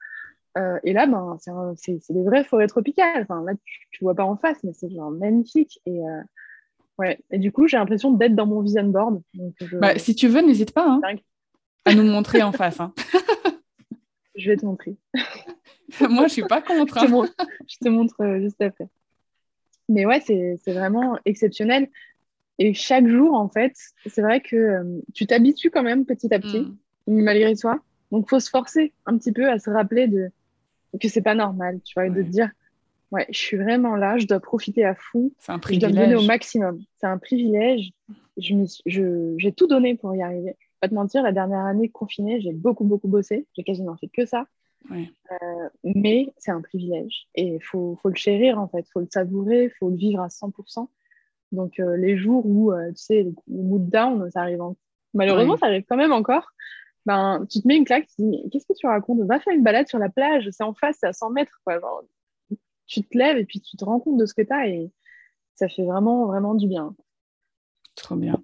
Euh, 0.58 0.78
et 0.82 0.92
là, 0.92 1.06
ben, 1.06 1.36
c'est 1.76 2.00
des 2.10 2.22
vraies 2.22 2.44
forêts 2.44 2.66
tropicales. 2.66 3.22
Enfin, 3.22 3.42
là, 3.44 3.52
tu, 3.64 4.02
ne 4.02 4.06
vois 4.06 4.14
pas 4.14 4.24
en 4.24 4.36
face, 4.36 4.58
mais 4.64 4.72
c'est 4.72 4.90
genre 4.90 5.10
magnifique. 5.10 5.80
Et, 5.86 6.00
euh, 6.00 6.22
ouais. 6.98 7.18
et 7.30 7.38
du 7.38 7.52
coup, 7.52 7.68
j'ai 7.68 7.76
l'impression 7.76 8.12
d'être 8.12 8.34
dans 8.34 8.46
mon 8.46 8.60
vision 8.60 8.84
board. 8.84 9.22
Bah, 9.74 9.98
si 9.98 10.14
tu 10.14 10.28
veux, 10.28 10.42
n'hésite 10.42 10.72
pas 10.72 10.86
hein, 10.86 11.00
à 11.84 11.94
nous 11.94 12.04
montrer 12.04 12.42
en 12.42 12.52
face. 12.52 12.80
Hein. 12.80 12.92
je 14.34 14.50
vais 14.50 14.56
te 14.56 14.66
montrer. 14.66 14.96
Moi, 16.08 16.26
je 16.26 16.32
suis 16.32 16.42
pas 16.42 16.62
contre. 16.62 16.98
Hein. 16.98 17.28
je, 17.68 17.76
te 17.78 17.88
montre, 17.88 18.14
euh, 18.20 18.40
juste 18.40 18.60
après. 18.60 18.88
Mais 19.88 20.06
ouais, 20.06 20.20
c'est 20.20 20.72
vraiment 20.72 21.18
exceptionnel. 21.24 21.88
Et 22.58 22.74
chaque 22.74 23.08
jour, 23.08 23.34
en 23.34 23.48
fait, 23.48 23.74
c'est 24.06 24.20
vrai 24.20 24.40
que 24.40 25.00
tu 25.14 25.26
t'habitues 25.26 25.70
quand 25.70 25.82
même 25.82 26.04
petit 26.04 26.32
à 26.32 26.38
petit, 26.38 26.60
mm. 26.60 27.22
malgré 27.22 27.56
toi. 27.56 27.80
Donc, 28.12 28.26
il 28.26 28.28
faut 28.28 28.40
se 28.40 28.50
forcer 28.50 28.92
un 29.06 29.16
petit 29.16 29.32
peu 29.32 29.48
à 29.48 29.58
se 29.58 29.70
rappeler 29.70 30.06
de 30.06 30.30
que 30.98 31.08
c'est 31.08 31.22
pas 31.22 31.34
normal, 31.34 31.80
tu 31.84 31.94
vois, 31.94 32.08
de 32.08 32.22
dire, 32.22 32.50
ouais, 33.10 33.26
je 33.30 33.38
suis 33.38 33.56
vraiment 33.56 33.96
là, 33.96 34.18
je 34.18 34.26
dois 34.26 34.40
profiter 34.40 34.84
à 34.84 34.94
fond. 34.94 35.30
C'est 35.38 35.52
un 35.52 35.58
privilège. 35.58 35.90
Je 35.90 35.94
dois 35.94 36.02
me 36.02 36.08
donner 36.08 36.22
au 36.22 36.26
maximum. 36.26 36.80
C'est 36.96 37.06
un 37.06 37.18
privilège. 37.18 37.92
J'ai 38.36 39.52
tout 39.52 39.66
donné 39.66 39.96
pour 39.96 40.14
y 40.14 40.22
arriver. 40.22 40.56
Pas 40.80 40.88
te 40.88 40.94
mentir, 40.94 41.22
la 41.22 41.32
dernière 41.32 41.66
année 41.66 41.88
confinée, 41.88 42.40
j'ai 42.40 42.52
beaucoup, 42.52 42.84
beaucoup 42.84 43.08
bossé. 43.08 43.46
J'ai 43.54 43.62
quasiment 43.62 43.96
fait 43.96 44.08
que 44.08 44.24
ça. 44.24 44.46
Euh, 44.90 45.68
mais 45.84 46.32
c'est 46.38 46.50
un 46.50 46.62
privilège. 46.62 47.26
Et 47.34 47.54
il 47.54 47.62
faut, 47.62 47.98
faut, 48.02 48.08
le 48.08 48.14
chérir, 48.14 48.58
en 48.58 48.66
fait. 48.66 48.80
Il 48.80 48.90
faut 48.90 49.00
le 49.00 49.08
savourer, 49.10 49.64
il 49.64 49.70
faut 49.78 49.90
le 49.90 49.96
vivre 49.96 50.22
à 50.22 50.28
100%. 50.28 50.88
Donc, 51.52 51.80
euh, 51.80 51.96
les 51.96 52.16
jours 52.16 52.46
où, 52.46 52.72
euh, 52.72 52.88
tu 52.90 53.02
sais, 53.02 53.22
le, 53.24 53.34
mood 53.48 53.88
down, 53.88 54.30
ça 54.30 54.42
arrive 54.42 54.60
Malheureusement, 55.12 55.56
ça 55.56 55.66
arrive 55.66 55.84
quand 55.88 55.96
même 55.96 56.12
encore 56.12 56.52
ben, 57.06 57.46
tu 57.50 57.60
te 57.60 57.68
mets 57.68 57.76
une 57.76 57.84
claque, 57.84 58.06
tu 58.06 58.16
te 58.16 58.22
dis, 58.22 58.50
qu'est-ce 58.50 58.66
que 58.66 58.76
tu 58.76 58.86
racontes? 58.86 59.20
Va 59.22 59.40
faire 59.40 59.54
une 59.54 59.62
balade 59.62 59.88
sur 59.88 59.98
la 59.98 60.08
plage, 60.08 60.48
c'est 60.50 60.64
en 60.64 60.74
face, 60.74 60.98
c'est 61.00 61.06
à 61.06 61.12
100 61.12 61.30
mètres. 61.30 61.60
Quoi. 61.64 61.80
tu 62.86 63.02
te 63.02 63.16
lèves 63.16 63.38
et 63.38 63.44
puis 63.44 63.60
tu 63.60 63.76
te 63.76 63.84
rends 63.84 64.00
compte 64.00 64.18
de 64.18 64.26
ce 64.26 64.34
que 64.34 64.42
tu 64.42 64.52
as 64.52 64.68
et 64.68 64.90
ça 65.54 65.68
fait 65.68 65.84
vraiment, 65.84 66.26
vraiment 66.26 66.54
du 66.54 66.66
bien. 66.66 66.94
Trop 67.96 68.16
bien. 68.16 68.42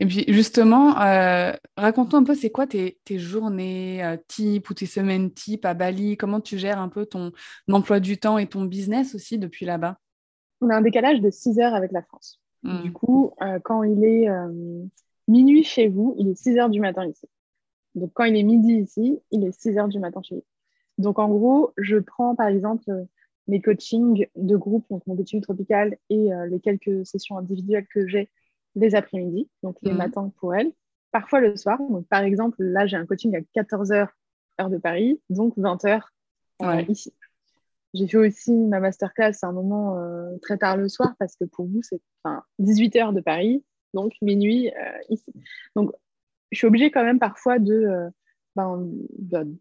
Et 0.00 0.06
puis 0.06 0.24
justement, 0.28 1.00
euh, 1.00 1.52
raconte-nous 1.76 2.18
un 2.18 2.24
peu, 2.24 2.34
c'est 2.34 2.50
quoi 2.50 2.66
tes, 2.66 2.98
tes 3.04 3.18
journées 3.18 4.04
euh, 4.04 4.16
type 4.26 4.68
ou 4.68 4.74
tes 4.74 4.86
semaines 4.86 5.32
type 5.32 5.64
à 5.64 5.74
Bali? 5.74 6.16
Comment 6.16 6.40
tu 6.40 6.58
gères 6.58 6.80
un 6.80 6.88
peu 6.88 7.06
ton 7.06 7.32
emploi 7.70 8.00
du 8.00 8.18
temps 8.18 8.38
et 8.38 8.46
ton 8.46 8.64
business 8.64 9.14
aussi 9.14 9.38
depuis 9.38 9.66
là-bas? 9.66 9.98
On 10.60 10.68
a 10.70 10.76
un 10.76 10.82
décalage 10.82 11.20
de 11.20 11.30
6 11.30 11.60
heures 11.60 11.74
avec 11.74 11.92
la 11.92 12.02
France. 12.02 12.40
Hmm. 12.64 12.82
Du 12.82 12.92
coup, 12.92 13.32
euh, 13.40 13.58
quand 13.64 13.84
il 13.84 14.04
est 14.04 14.28
minuit 15.28 15.64
chez 15.64 15.88
vous, 15.88 16.14
il 16.18 16.28
est 16.28 16.34
6 16.34 16.58
heures 16.58 16.70
du 16.70 16.80
matin 16.80 17.06
ici. 17.06 17.28
Donc, 17.94 18.12
quand 18.14 18.24
il 18.24 18.36
est 18.36 18.42
midi 18.42 18.74
ici, 18.74 19.20
il 19.30 19.44
est 19.44 19.52
6 19.52 19.78
heures 19.78 19.88
du 19.88 19.98
matin 19.98 20.22
chez 20.22 20.36
lui. 20.36 20.44
Donc, 20.98 21.18
en 21.18 21.28
gros, 21.28 21.72
je 21.76 21.96
prends 21.96 22.34
par 22.34 22.48
exemple 22.48 23.06
mes 23.48 23.60
coachings 23.60 24.26
de 24.36 24.56
groupe, 24.56 24.86
donc 24.90 25.06
mon 25.06 25.16
coaching 25.16 25.40
tropical 25.40 25.96
et 26.10 26.32
euh, 26.32 26.46
les 26.46 26.60
quelques 26.60 27.04
sessions 27.06 27.38
individuelles 27.38 27.86
que 27.92 28.06
j'ai 28.06 28.30
les 28.76 28.94
après-midi, 28.94 29.48
donc 29.62 29.76
les 29.82 29.90
mhm. 29.90 29.98
matins 29.98 30.32
pour 30.38 30.54
elle. 30.54 30.70
Parfois 31.10 31.40
le 31.40 31.56
soir. 31.56 31.78
Donc, 31.78 32.06
par 32.06 32.22
exemple, 32.22 32.62
là, 32.62 32.86
j'ai 32.86 32.96
un 32.96 33.06
coaching 33.06 33.34
à 33.34 33.40
14 33.54 33.92
heures, 33.92 34.12
heure 34.60 34.68
de 34.68 34.76
Paris, 34.76 35.20
donc 35.30 35.54
20 35.56 35.84
heures 35.86 36.12
euh, 36.62 36.82
ici. 36.88 37.12
J'ai 37.94 38.06
fait 38.06 38.18
aussi 38.18 38.52
ma 38.52 38.80
masterclass 38.80 39.32
à 39.42 39.46
un 39.46 39.52
moment 39.52 39.96
euh, 39.96 40.36
très 40.42 40.58
tard 40.58 40.76
le 40.76 40.88
soir 40.88 41.14
parce 41.18 41.34
que 41.36 41.46
pour 41.46 41.64
vous, 41.64 41.80
c'est 41.82 42.02
18 42.58 42.96
heures 42.96 43.12
de 43.14 43.22
Paris, 43.22 43.64
donc 43.94 44.12
minuit 44.20 44.70
ici. 45.08 45.32
Donc, 45.74 45.92
je 46.50 46.58
suis 46.58 46.66
obligée 46.66 46.90
quand 46.90 47.04
même 47.04 47.18
parfois 47.18 47.58
de, 47.58 47.74
euh, 47.74 48.10
ben, 48.56 48.90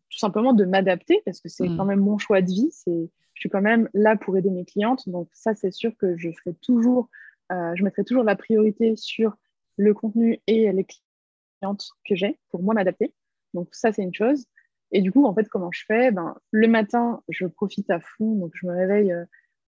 tout 0.09 0.17
simplement 0.17 0.53
de 0.53 0.65
m'adapter 0.65 1.21
parce 1.25 1.41
que 1.41 1.49
c'est 1.49 1.67
mm. 1.67 1.77
quand 1.77 1.85
même 1.85 1.99
mon 1.99 2.17
choix 2.17 2.41
de 2.41 2.47
vie. 2.47 2.69
C'est, 2.71 3.09
je 3.33 3.39
suis 3.39 3.49
quand 3.49 3.61
même 3.61 3.89
là 3.93 4.15
pour 4.15 4.37
aider 4.37 4.49
mes 4.49 4.65
clientes. 4.65 5.07
Donc 5.07 5.29
ça, 5.33 5.53
c'est 5.53 5.71
sûr 5.71 5.95
que 5.97 6.17
je 6.17 6.31
ferai 6.31 6.55
toujours, 6.55 7.09
euh, 7.51 7.73
je 7.75 7.83
mettrai 7.83 8.03
toujours 8.03 8.23
la 8.23 8.35
priorité 8.35 8.95
sur 8.95 9.35
le 9.77 9.93
contenu 9.93 10.39
et 10.47 10.71
les 10.71 10.85
clientes 10.85 11.89
que 12.05 12.15
j'ai 12.15 12.39
pour 12.49 12.63
moi 12.63 12.73
m'adapter. 12.73 13.13
Donc 13.53 13.69
ça, 13.71 13.91
c'est 13.91 14.03
une 14.03 14.13
chose. 14.13 14.45
Et 14.91 15.01
du 15.01 15.11
coup, 15.11 15.25
en 15.25 15.35
fait, 15.35 15.47
comment 15.49 15.71
je 15.71 15.83
fais? 15.85 16.11
Ben, 16.11 16.35
Le 16.51 16.67
matin, 16.67 17.21
je 17.29 17.45
profite 17.45 17.89
à 17.89 17.99
fond. 17.99 18.35
Donc 18.35 18.51
je 18.55 18.65
me 18.65 18.73
réveille 18.73 19.11
euh, 19.11 19.25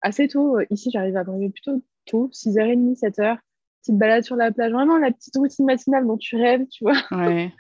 assez 0.02 0.28
tôt. 0.28 0.58
Ici, 0.70 0.90
j'arrive 0.90 1.16
à 1.16 1.24
me 1.24 1.30
réveiller 1.30 1.50
plutôt 1.50 1.82
tôt, 2.06 2.30
6h30, 2.32 2.98
7h 2.98 3.38
petite 3.80 3.98
balade 3.98 4.24
sur 4.24 4.36
la 4.36 4.52
plage, 4.52 4.72
vraiment 4.72 4.98
la 4.98 5.10
petite 5.10 5.36
routine 5.36 5.64
matinale 5.64 6.06
dont 6.06 6.16
tu 6.16 6.36
rêves, 6.36 6.66
tu 6.68 6.84
vois. 6.84 6.96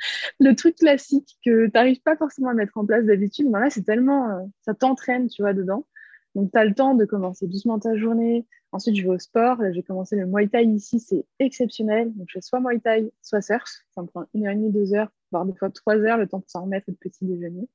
le 0.40 0.54
truc 0.54 0.76
classique 0.76 1.38
que 1.44 1.66
tu 1.66 1.72
n'arrives 1.74 2.02
pas 2.02 2.16
forcément 2.16 2.50
à 2.50 2.54
mettre 2.54 2.76
en 2.76 2.86
place 2.86 3.04
d'habitude, 3.04 3.48
mais 3.50 3.60
là, 3.60 3.70
c'est 3.70 3.82
tellement. 3.82 4.30
Euh, 4.30 4.42
ça 4.62 4.74
t'entraîne, 4.74 5.28
tu 5.28 5.42
vois, 5.42 5.54
dedans. 5.54 5.86
Donc, 6.34 6.52
tu 6.52 6.58
as 6.58 6.64
le 6.64 6.74
temps 6.74 6.94
de 6.94 7.04
commencer 7.04 7.46
doucement 7.46 7.78
ta 7.78 7.96
journée. 7.96 8.46
Ensuite, 8.72 8.96
je 8.96 9.02
vais 9.02 9.08
au 9.08 9.18
sport. 9.18 9.60
Là, 9.60 9.72
j'ai 9.72 9.82
commencé 9.82 10.14
le 10.16 10.26
Muay 10.26 10.46
Thai 10.46 10.64
ici, 10.64 11.00
c'est 11.00 11.24
exceptionnel. 11.38 12.12
Donc, 12.14 12.26
je 12.28 12.34
fais 12.34 12.40
soit 12.40 12.60
Muay 12.60 12.78
Thai, 12.78 13.10
soit 13.22 13.42
surf. 13.42 13.68
Ça 13.94 14.02
me 14.02 14.06
prend 14.06 14.24
une 14.34 14.46
heure 14.46 14.52
et 14.52 14.56
demie, 14.56 14.70
deux 14.70 14.94
heures, 14.94 15.10
voire 15.32 15.44
des 15.44 15.54
fois 15.54 15.70
trois 15.70 15.96
heures, 15.96 16.18
le 16.18 16.28
temps 16.28 16.38
de 16.38 16.44
s'en 16.46 16.62
remettre 16.62 16.88
et 16.88 16.92
de 16.92 16.96
petit 16.96 17.24
déjeuner. 17.24 17.68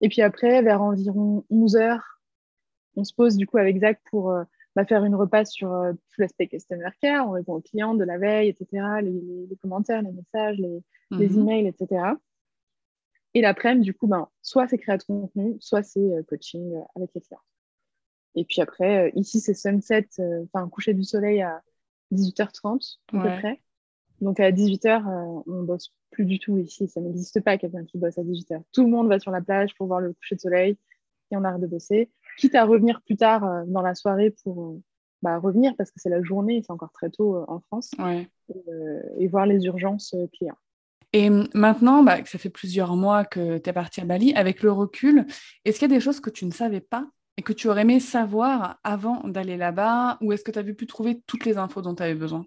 Et 0.00 0.08
puis 0.08 0.22
après, 0.22 0.62
vers 0.62 0.82
environ 0.82 1.44
11 1.50 1.76
heures, 1.76 2.20
on 2.96 3.04
se 3.04 3.14
pose 3.14 3.36
du 3.36 3.46
coup 3.46 3.58
avec 3.58 3.80
Zach 3.80 4.00
pour. 4.10 4.32
Euh, 4.32 4.44
faire 4.84 5.04
une 5.04 5.14
repasse 5.14 5.52
sur 5.52 5.72
euh, 5.72 5.92
tout 5.92 6.20
l'aspect 6.20 6.46
customer 6.46 6.90
care, 7.00 7.28
on 7.28 7.32
répond 7.32 7.54
aux 7.54 7.60
clients 7.60 7.94
de 7.94 8.04
la 8.04 8.18
veille, 8.18 8.48
etc., 8.48 8.84
les, 9.02 9.56
commentaires, 9.60 10.02
les 10.02 10.12
messages, 10.12 10.56
les, 10.58 10.82
mhm. 11.10 11.38
emails, 11.40 11.66
etc. 11.66 12.12
Et 13.34 13.40
l'après-midi, 13.40 13.84
du 13.84 13.94
coup, 13.94 14.06
ben, 14.06 14.28
soit 14.42 14.68
c'est 14.68 14.78
création 14.78 15.14
de 15.14 15.20
contenu, 15.22 15.56
soit 15.60 15.82
c'est 15.82 16.00
euh, 16.00 16.22
coaching 16.22 16.74
euh, 16.74 16.82
avec 16.96 17.10
les 17.14 17.20
clients. 17.20 17.40
Et 18.34 18.44
puis 18.44 18.60
après, 18.60 19.10
ici, 19.16 19.40
c'est 19.40 19.54
sunset, 19.54 20.06
enfin, 20.44 20.68
coucher 20.68 20.94
du 20.94 21.02
soleil 21.02 21.42
à 21.42 21.62
18h30 22.12 22.98
à 23.14 23.22
peu 23.22 23.40
près. 23.40 23.60
Donc 24.20 24.38
à 24.38 24.52
18h, 24.52 25.02
on 25.06 25.44
on 25.46 25.62
bosse 25.62 25.92
plus 26.10 26.24
du 26.24 26.38
tout 26.38 26.58
ici. 26.58 26.88
Ça 26.88 27.00
n'existe 27.00 27.40
pas 27.40 27.58
quelqu'un 27.58 27.84
qui 27.84 27.98
bosse 27.98 28.18
à 28.18 28.22
18h. 28.22 28.62
Tout 28.72 28.84
le 28.84 28.90
monde 28.90 29.08
va 29.08 29.18
sur 29.18 29.30
la 29.30 29.40
plage 29.40 29.74
pour 29.74 29.86
voir 29.86 30.00
le 30.00 30.12
coucher 30.12 30.36
de 30.36 30.40
soleil 30.40 30.78
et 31.30 31.36
on 31.36 31.44
arrête 31.44 31.60
de 31.60 31.66
bosser. 31.66 32.10
Quitte 32.38 32.54
à 32.54 32.64
revenir 32.64 33.02
plus 33.02 33.16
tard 33.16 33.64
dans 33.66 33.82
la 33.82 33.94
soirée 33.94 34.34
pour 34.44 34.78
bah, 35.22 35.38
revenir 35.38 35.74
parce 35.76 35.90
que 35.90 35.98
c'est 36.00 36.08
la 36.08 36.22
journée, 36.22 36.62
c'est 36.64 36.72
encore 36.72 36.92
très 36.92 37.10
tôt 37.10 37.44
en 37.48 37.60
France, 37.60 37.90
et, 39.18 39.26
voir 39.26 39.46
les 39.46 39.64
urgences 39.64 40.14
clients. 40.32 40.56
Et 41.12 41.30
maintenant, 41.54 42.02
bah, 42.02 42.18
ça 42.24 42.38
fait 42.38 42.50
plusieurs 42.50 42.94
mois 42.94 43.24
que 43.24 43.58
tu 43.58 43.70
es 43.70 43.72
parti 43.72 44.00
à 44.00 44.04
Bali, 44.04 44.32
avec 44.34 44.62
le 44.62 44.70
recul, 44.70 45.26
est-ce 45.64 45.78
qu'il 45.78 45.90
y 45.90 45.92
a 45.92 45.96
des 45.96 46.00
choses 46.00 46.20
que 46.20 46.30
tu 46.30 46.44
ne 46.44 46.52
savais 46.52 46.80
pas 46.80 47.06
et 47.36 47.42
que 47.42 47.52
tu 47.52 47.68
aurais 47.68 47.82
aimé 47.82 48.00
savoir 48.00 48.78
avant 48.84 49.26
d'aller 49.26 49.56
là-bas 49.56 50.18
Ou 50.20 50.32
est-ce 50.32 50.44
que 50.44 50.50
tu 50.50 50.58
as 50.58 50.64
pu 50.64 50.86
trouver 50.86 51.22
toutes 51.26 51.46
les 51.46 51.56
infos 51.56 51.82
dont 51.82 51.94
tu 51.94 52.02
avais 52.02 52.14
besoin? 52.14 52.44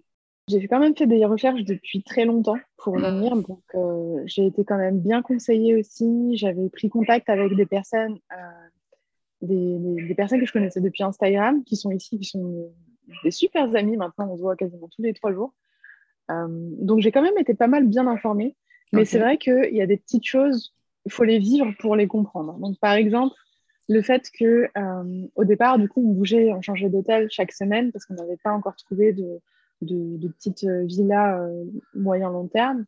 J'ai 0.48 0.66
quand 0.68 0.80
même 0.80 0.96
fait 0.96 1.06
des 1.06 1.24
recherches 1.24 1.62
depuis 1.62 2.02
très 2.02 2.24
longtemps 2.24 2.58
pour 2.76 2.96
mmh. 2.96 3.02
venir, 3.02 3.36
donc 3.36 3.62
euh, 3.74 4.22
j'ai 4.26 4.46
été 4.46 4.64
quand 4.64 4.76
même 4.76 5.00
bien 5.00 5.22
conseillée 5.22 5.76
aussi. 5.76 6.36
J'avais 6.36 6.68
pris 6.68 6.88
contact 6.88 7.30
avec 7.30 7.54
des 7.54 7.66
personnes, 7.66 8.18
euh, 8.32 8.68
des, 9.42 10.14
personnes 10.14 10.40
que 10.40 10.46
je 10.46 10.52
connaissais 10.52 10.80
depuis 10.80 11.02
Instagram, 11.02 11.62
qui 11.64 11.76
sont 11.76 11.90
ici, 11.90 12.18
qui 12.18 12.24
sont 12.24 12.72
des 13.24 13.30
super 13.30 13.74
amis. 13.74 13.96
Maintenant, 13.96 14.28
on 14.30 14.36
se 14.36 14.42
voit 14.42 14.56
quasiment 14.56 14.88
tous 14.88 15.02
les 15.02 15.12
trois 15.12 15.32
jours. 15.32 15.52
Euh, 16.30 16.46
donc 16.48 17.00
j'ai 17.00 17.10
quand 17.12 17.22
même 17.22 17.36
été 17.38 17.54
pas 17.54 17.66
mal 17.66 17.86
bien 17.86 18.06
informée. 18.06 18.56
Mais 18.92 19.04
c'est 19.04 19.18
vrai 19.18 19.38
qu'il 19.38 19.74
y 19.74 19.80
a 19.80 19.86
des 19.86 19.96
petites 19.96 20.26
choses, 20.26 20.74
il 21.06 21.12
faut 21.12 21.24
les 21.24 21.38
vivre 21.38 21.72
pour 21.78 21.96
les 21.96 22.06
comprendre. 22.06 22.58
Donc 22.58 22.78
par 22.78 22.92
exemple, 22.92 23.34
le 23.88 24.02
fait 24.02 24.30
que 24.30 24.68
euh, 24.76 25.26
au 25.34 25.44
départ, 25.44 25.78
du 25.78 25.88
coup, 25.88 26.02
on 26.06 26.12
bougeait, 26.12 26.52
on 26.52 26.60
changeait 26.60 26.88
d'hôtel 26.88 27.28
chaque 27.30 27.52
semaine 27.52 27.92
parce 27.92 28.04
qu'on 28.04 28.14
n'avait 28.14 28.36
pas 28.36 28.52
encore 28.52 28.76
trouvé 28.76 29.12
de, 29.12 29.40
de, 29.80 30.28
petites 30.28 30.64
euh, 30.64 30.84
villas 30.84 31.40
euh, 31.40 31.64
moyen-long 31.94 32.48
terme. 32.48 32.84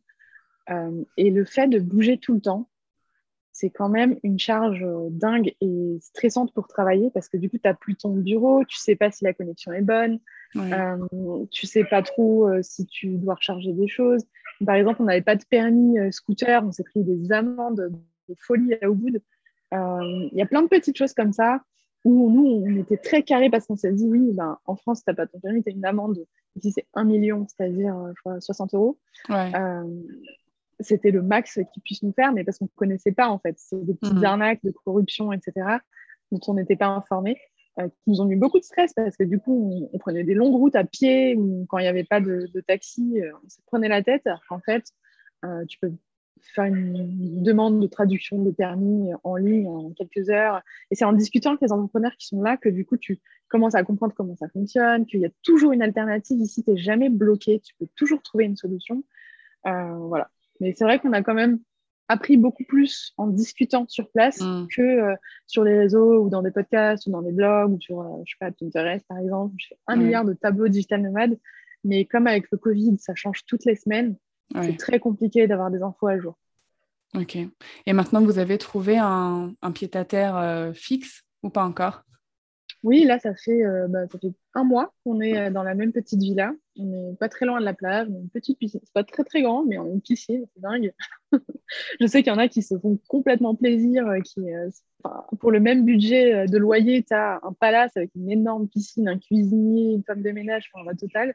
et 1.17 1.29
le 1.29 1.45
fait 1.45 1.67
de 1.67 1.79
bouger 1.79 2.17
tout 2.17 2.33
le 2.33 2.41
temps, 2.41 2.69
c'est 3.57 3.69
quand 3.69 3.87
même 3.87 4.17
une 4.23 4.37
charge 4.37 4.85
dingue 5.09 5.53
et 5.61 5.97
stressante 6.01 6.53
pour 6.53 6.67
travailler 6.67 7.09
parce 7.13 7.29
que 7.29 7.37
du 7.37 7.49
coup, 7.49 7.57
tu 7.57 7.67
n'as 7.67 7.73
plus 7.73 7.95
ton 7.95 8.09
bureau, 8.09 8.65
tu 8.65 8.77
sais 8.77 8.95
pas 8.95 9.11
si 9.11 9.23
la 9.23 9.33
connexion 9.33 9.71
est 9.71 9.81
bonne, 9.81 10.19
tu 10.53 10.61
tu 11.51 11.65
sais 11.65 11.85
pas 11.85 12.01
trop 12.01 12.49
si 12.61 12.85
tu 12.85 13.17
dois 13.17 13.35
recharger 13.35 13.71
des 13.71 13.87
choses. 13.87 14.25
Par 14.65 14.75
exemple, 14.75 15.01
on 15.01 15.05
n'avait 15.05 15.21
pas 15.21 15.35
de 15.35 15.45
permis 15.49 15.95
scooter, 16.11 16.63
on 16.65 16.71
s'est 16.71 16.83
pris 16.83 17.03
des 17.03 17.31
amendes 17.31 17.91
de 18.27 18.35
folie 18.37 18.73
à 18.81 18.87
Ubud 18.87 19.21
euh, 19.73 20.29
il 20.31 20.37
y 20.37 20.41
a 20.41 20.45
plein 20.45 20.61
de 20.61 20.67
petites 20.67 20.97
choses 20.97 21.13
comme 21.13 21.33
ça 21.33 21.61
où 22.03 22.29
nous, 22.29 22.45
on 22.45 22.79
était 22.79 22.97
très 22.97 23.23
carré 23.23 23.49
parce 23.49 23.65
qu'on 23.65 23.75
s'est 23.75 23.91
dit, 23.91 24.05
oui, 24.07 24.31
ben, 24.33 24.59
en 24.65 24.75
France, 24.75 25.03
tu 25.03 25.09
n'as 25.09 25.15
pas 25.15 25.25
ton 25.25 25.39
permis, 25.39 25.63
tu 25.63 25.69
as 25.69 25.73
une 25.73 25.85
amende. 25.85 26.23
Ici, 26.55 26.71
c'est 26.71 26.85
1 26.93 27.03
million, 27.03 27.47
c'est-à-dire, 27.47 27.95
je 28.15 28.19
crois, 28.21 28.39
60 28.39 28.75
euros. 28.75 28.99
Euh, 29.31 29.83
c'était 30.79 31.11
le 31.11 31.21
max 31.21 31.59
qu'ils 31.73 31.83
puissent 31.83 32.03
nous 32.03 32.13
faire, 32.13 32.33
mais 32.33 32.43
parce 32.43 32.57
qu'on 32.57 32.65
ne 32.65 32.75
connaissait 32.75 33.11
pas, 33.11 33.29
en 33.29 33.39
fait. 33.39 33.55
C'est 33.57 33.83
des 33.85 33.93
petites 33.93 34.17
mhm. 34.17 34.25
arnaques 34.25 34.63
de 34.63 34.71
corruption, 34.71 35.31
etc., 35.31 35.53
dont 36.31 36.39
on 36.47 36.53
n'était 36.55 36.75
pas 36.75 36.87
informé, 36.87 37.37
euh, 37.79 37.87
qui 37.87 38.09
nous 38.09 38.21
ont 38.21 38.25
mis 38.25 38.35
beaucoup 38.35 38.59
de 38.59 38.63
stress 38.63 38.93
parce 38.93 39.15
que 39.15 39.23
du 39.23 39.39
coup, 39.39 39.89
on, 39.93 39.97
prenait 39.99 40.23
des 40.23 40.33
longues 40.33 40.55
routes 40.55 40.75
à 40.75 40.83
pied 40.83 41.35
ou 41.35 41.65
quand 41.69 41.77
il 41.77 41.83
n'y 41.83 41.87
avait 41.87 42.03
pas 42.03 42.19
de, 42.19 42.49
de 42.53 42.61
taxi, 42.61 43.21
on 43.43 43.49
se 43.49 43.57
prenait 43.67 43.89
la 43.89 44.01
tête, 44.01 44.25
alors 44.25 44.41
qu'en 44.47 44.59
fait, 44.59 44.85
tu 45.67 45.77
peux 45.79 45.91
faire 46.53 46.65
une 46.65 47.43
demande 47.43 47.81
de 47.81 47.87
traduction 47.87 48.41
de 48.41 48.51
permis 48.51 49.11
en 49.23 49.35
ligne 49.35 49.67
en 49.67 49.91
quelques 49.91 50.29
heures. 50.29 50.61
Et 50.91 50.95
c'est 50.95 51.05
en 51.05 51.13
discutant 51.13 51.51
avec 51.51 51.61
les 51.61 51.71
entrepreneurs 51.71 52.15
qui 52.17 52.27
sont 52.27 52.41
là 52.41 52.57
que 52.57 52.69
du 52.69 52.85
coup, 52.85 52.97
tu 52.97 53.19
commences 53.47 53.75
à 53.75 53.83
comprendre 53.83 54.13
comment 54.15 54.35
ça 54.35 54.47
fonctionne, 54.49 55.05
qu'il 55.05 55.21
y 55.21 55.25
a 55.25 55.29
toujours 55.43 55.71
une 55.71 55.81
alternative. 55.81 56.39
Ici, 56.39 56.63
tu 56.63 56.71
n'es 56.71 56.77
jamais 56.77 57.09
bloqué, 57.09 57.59
tu 57.59 57.73
peux 57.79 57.87
toujours 57.95 58.21
trouver 58.21 58.45
une 58.45 58.55
solution. 58.55 59.03
Euh, 59.67 59.97
voilà. 60.07 60.29
Mais 60.59 60.73
c'est 60.77 60.85
vrai 60.85 60.99
qu'on 60.99 61.13
a 61.13 61.21
quand 61.21 61.33
même 61.33 61.59
appris 62.07 62.37
beaucoup 62.37 62.63
plus 62.63 63.13
en 63.17 63.27
discutant 63.27 63.85
sur 63.87 64.09
place 64.11 64.39
mm. 64.39 64.67
que 64.75 64.81
euh, 64.81 65.15
sur 65.47 65.63
les 65.63 65.77
réseaux 65.77 66.23
ou 66.23 66.29
dans 66.29 66.41
des 66.41 66.51
podcasts 66.51 67.07
ou 67.07 67.11
dans 67.11 67.21
des 67.21 67.31
blogs 67.31 67.73
ou 67.73 67.81
sur, 67.81 68.01
euh, 68.01 68.21
je 68.25 68.31
sais 68.31 68.37
pas, 68.39 68.51
Pinterest 68.51 69.05
par 69.07 69.17
exemple. 69.17 69.55
Je 69.57 69.67
fais 69.69 69.77
un 69.87 69.95
mm. 69.95 70.01
milliard 70.01 70.25
de 70.25 70.33
tableaux 70.33 70.67
digital 70.67 71.01
nomades. 71.01 71.37
Mais 71.83 72.05
comme 72.05 72.27
avec 72.27 72.49
le 72.51 72.57
Covid, 72.57 72.97
ça 72.99 73.13
change 73.15 73.45
toutes 73.45 73.65
les 73.65 73.75
semaines, 73.75 74.15
c'est 74.61 74.77
très 74.77 74.99
compliqué 74.99 75.47
d'avoir 75.47 75.69
des 75.69 75.81
infos 75.81 76.07
à 76.07 76.17
jour. 76.17 76.35
Ok. 77.15 77.37
Et 77.85 77.93
maintenant, 77.93 78.21
vous 78.21 78.39
avez 78.39 78.57
trouvé 78.57 78.97
un, 78.97 79.53
un 79.61 79.71
pied-à-terre 79.71 80.35
euh, 80.35 80.73
fixe 80.73 81.23
ou 81.43 81.49
pas 81.49 81.63
encore? 81.63 82.03
Oui, 82.85 83.03
là, 83.03 83.17
ça 83.17 83.33
fait, 83.33 83.65
euh, 83.65 83.87
bah, 83.87 84.07
ça 84.11 84.19
fait 84.19 84.31
un 84.53 84.63
mois 84.63 84.93
qu'on 85.03 85.19
est 85.19 85.37
euh, 85.37 85.49
dans 85.49 85.63
la 85.63 85.73
même 85.73 85.91
petite 85.91 86.21
villa. 86.21 86.53
On 86.77 86.85
n'est 86.85 87.15
pas 87.15 87.29
très 87.29 87.45
loin 87.45 87.59
de 87.59 87.65
la 87.65 87.73
plage, 87.73 88.07
on 88.09 88.15
a 88.15 88.19
une 88.19 88.29
petite 88.29 88.59
piscine. 88.59 88.79
C'est 88.83 88.93
pas 88.93 89.03
très 89.03 89.23
très 89.23 89.41
grand, 89.41 89.65
mais 89.65 89.77
on 89.79 89.85
a 89.85 89.89
une 89.89 90.01
piscine, 90.01 90.45
c'est 90.53 90.61
dingue. 90.61 90.93
Je 91.99 92.05
sais 92.05 92.21
qu'il 92.21 92.31
y 92.31 92.35
en 92.35 92.39
a 92.39 92.47
qui 92.47 92.61
se 92.61 92.77
font 92.77 92.99
complètement 93.07 93.55
plaisir, 93.55 94.05
qui, 94.23 94.41
pour 95.39 95.51
le 95.51 95.59
même 95.59 95.83
budget 95.83 96.45
de 96.45 96.57
loyer, 96.59 97.01
tu 97.03 97.13
as 97.15 97.39
un 97.41 97.53
palace 97.53 97.97
avec 97.97 98.11
une 98.15 98.29
énorme 98.29 98.67
piscine, 98.67 99.07
un 99.07 99.17
cuisinier, 99.17 99.93
une 99.93 100.03
femme 100.03 100.21
de 100.21 100.29
ménage, 100.29 100.69
enfin 100.71 100.85
la 100.85 100.95
totale. 100.95 101.33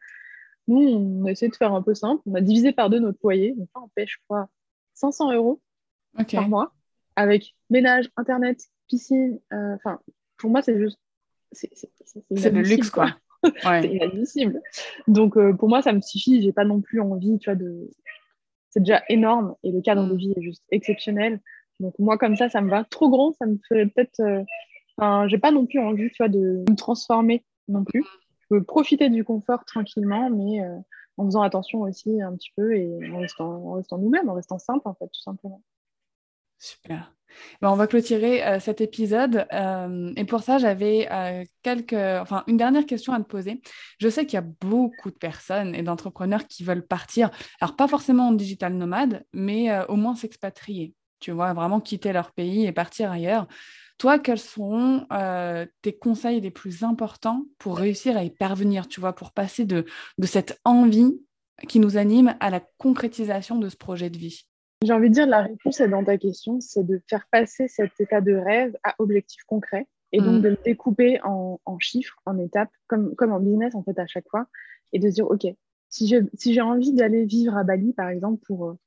Nous, 0.69 0.81
on 0.81 1.27
essaie 1.27 1.49
de 1.49 1.57
faire 1.57 1.75
un 1.75 1.83
peu 1.83 1.95
simple. 1.95 2.23
On 2.27 2.35
a 2.35 2.41
divisé 2.41 2.73
par 2.73 2.91
deux 2.91 3.01
notre 3.01 3.19
foyer. 3.19 3.55
Donc 3.57 3.69
là, 3.75 3.83
on 3.85 3.89
paie, 3.89 4.07
je 4.07 4.19
crois, 4.29 4.49
500 4.95 5.33
euros 5.33 5.61
par 6.33 6.49
mois 6.49 6.73
avec 7.17 7.57
ménage, 7.71 8.09
internet, 8.17 8.63
piscine. 8.89 9.41
Euh, 9.53 9.75
enfin, 9.75 9.99
pour 10.37 10.51
moi, 10.51 10.63
c'est 10.63 10.79
juste. 10.79 10.99
C'est 11.53 12.51
le 12.51 12.63
luxe, 12.63 12.91
quoi. 12.91 13.15
c'est 13.63 13.89
inadmissible. 13.89 14.61
Donc, 15.09 15.37
euh, 15.37 15.53
pour 15.55 15.69
moi, 15.69 15.83
ça 15.83 15.93
me 15.93 16.01
suffit. 16.01 16.43
J'ai 16.43 16.53
pas 16.53 16.65
non 16.65 16.81
plus 16.81 17.01
envie, 17.01 17.39
tu 17.39 17.51
vois, 17.51 17.57
de. 17.57 17.91
C'est 18.71 18.81
déjà 18.81 19.03
énorme 19.09 19.57
et 19.65 19.73
le 19.73 19.81
cadre 19.81 20.07
de 20.07 20.15
mm. 20.15 20.17
vie 20.17 20.35
est 20.37 20.43
juste 20.43 20.65
exceptionnel. 20.71 21.41
Donc, 21.81 21.99
moi, 21.99 22.19
comme 22.19 22.37
ça, 22.37 22.49
ça 22.49 22.61
me 22.61 22.71
va. 22.71 22.85
Trop 22.85 23.09
grand, 23.11 23.33
ça 23.33 23.47
me 23.47 23.59
ferait 23.69 23.87
peut-être. 23.87 24.21
Euh, 24.21 24.45
enfin, 24.97 25.27
j'ai 25.29 25.39
pas 25.39 25.51
non 25.51 25.67
plus 25.67 25.81
envie, 25.81 26.09
tu 26.11 26.19
vois, 26.19 26.29
de 26.29 26.65
me 26.69 26.77
transformer 26.77 27.45
non 27.69 27.85
plus 27.85 28.05
profiter 28.59 29.09
du 29.09 29.25
confort 29.25 29.65
tranquillement, 29.65 30.29
mais 30.29 30.63
euh, 30.63 30.77
en 31.17 31.27
faisant 31.27 31.43
attention 31.43 31.83
aussi 31.83 32.21
un 32.21 32.35
petit 32.35 32.51
peu 32.57 32.75
et 32.75 33.11
en 33.13 33.19
restant, 33.19 33.73
restant 33.73 33.99
nous-mêmes, 33.99 34.29
en 34.29 34.35
restant 34.35 34.59
simple, 34.59 34.89
en 34.89 34.95
fait, 34.95 35.07
tout 35.07 35.23
simplement. 35.23 35.63
Super. 36.59 37.15
Ben, 37.63 37.71
on 37.71 37.77
va 37.77 37.87
clôturer 37.87 38.45
euh, 38.47 38.61
cet 38.61 38.81
épisode. 38.81 39.47
Euh, 39.53 40.13
et 40.17 40.25
pour 40.25 40.43
ça, 40.43 40.59
j'avais 40.59 41.09
quelques, 41.63 41.93
enfin, 41.93 42.45
une 42.47 42.57
dernière 42.57 42.87
question 42.87 43.13
à 43.13 43.19
te 43.19 43.25
poser. 43.25 43.61
Je 43.99 44.09
sais 44.09 44.27
qu'il 44.27 44.35
y 44.35 44.43
a 44.43 44.47
beaucoup 44.61 45.11
de 45.11 45.17
personnes 45.17 45.75
et 45.75 45.83
d'entrepreneurs 45.83 46.47
qui 46.47 46.65
veulent 46.65 46.87
partir, 46.87 47.31
alors 47.61 47.77
pas 47.77 47.89
forcément 47.89 48.29
en 48.29 48.33
digital 48.33 48.75
nomade, 48.75 49.25
mais 49.33 49.69
au 49.89 49.97
moins 49.97 50.15
s'expatrier. 50.15 50.95
Tu 51.21 51.33
vois, 51.33 51.53
vraiment 51.53 51.81
quitter 51.81 52.13
leur 52.13 52.33
pays 52.33 52.65
et 52.67 52.73
partir 52.73 53.11
ailleurs. 53.11 53.47
Toi, 54.01 54.19
quels 54.19 54.39
seront 54.39 55.07
euh, 55.13 55.67
tes 55.83 55.93
conseils 55.93 56.41
les 56.41 56.51
plus 56.51 56.85
importants 56.85 57.45
pour 57.59 57.77
réussir 57.77 58.17
à 58.17 58.25
y 58.25 58.31
parvenir, 58.31 58.89
tu 58.89 58.99
vois, 58.99 59.13
pour 59.13 59.33
passer 59.33 59.67
de, 59.67 59.85
cette 60.23 60.59
envie 60.65 61.21
qui 61.69 61.81
nous 61.81 61.99
anime 61.99 62.35
à 62.41 62.49
la 62.49 62.61
concrétisation 62.79 63.59
de 63.59 63.69
ce 63.69 63.77
projet 63.77 64.09
de 64.09 64.17
vie? 64.17 64.47
J'ai 64.83 64.93
envie 64.93 65.11
de 65.11 65.15
dire, 65.15 65.27
la 65.27 65.43
réponse 65.43 65.81
est 65.81 65.89
dans 65.89 66.05
ta 66.05 66.17
question, 66.17 66.61
c'est 66.61 66.85
de 66.85 67.01
faire 67.07 67.27
passer 67.31 67.69
cet 67.69 68.01
état 68.01 68.21
de 68.21 68.35
rêve 68.35 68.77
à 68.83 68.95
objectif 68.99 69.43
concret 69.45 69.87
et 70.13 70.19
donc 70.19 70.41
mmh. 70.41 70.43
de 70.43 70.49
le 70.49 70.59
découper 70.65 71.21
en, 71.23 71.59
chiffres, 71.79 72.19
en 72.25 72.39
étapes, 72.39 72.71
comme, 72.87 73.15
comme 73.15 73.33
en 73.33 73.41
business 73.41 73.75
en 73.75 73.83
fait 73.83 73.99
à 73.99 74.07
chaque 74.07 74.29
fois, 74.29 74.47
et 74.93 74.99
de 74.99 75.09
se 75.09 75.15
dire, 75.15 75.31
OK, 75.31 75.47
si 75.89 76.07
j'ai 76.07 76.23
si 76.35 76.61
envie 76.61 76.93
d'aller 76.93 77.25
vivre 77.25 77.57
à 77.57 77.65
Bali, 77.65 77.93
par 77.93 78.09
exemple, 78.09 78.43
pour 78.47 78.71
euh, 78.71 78.79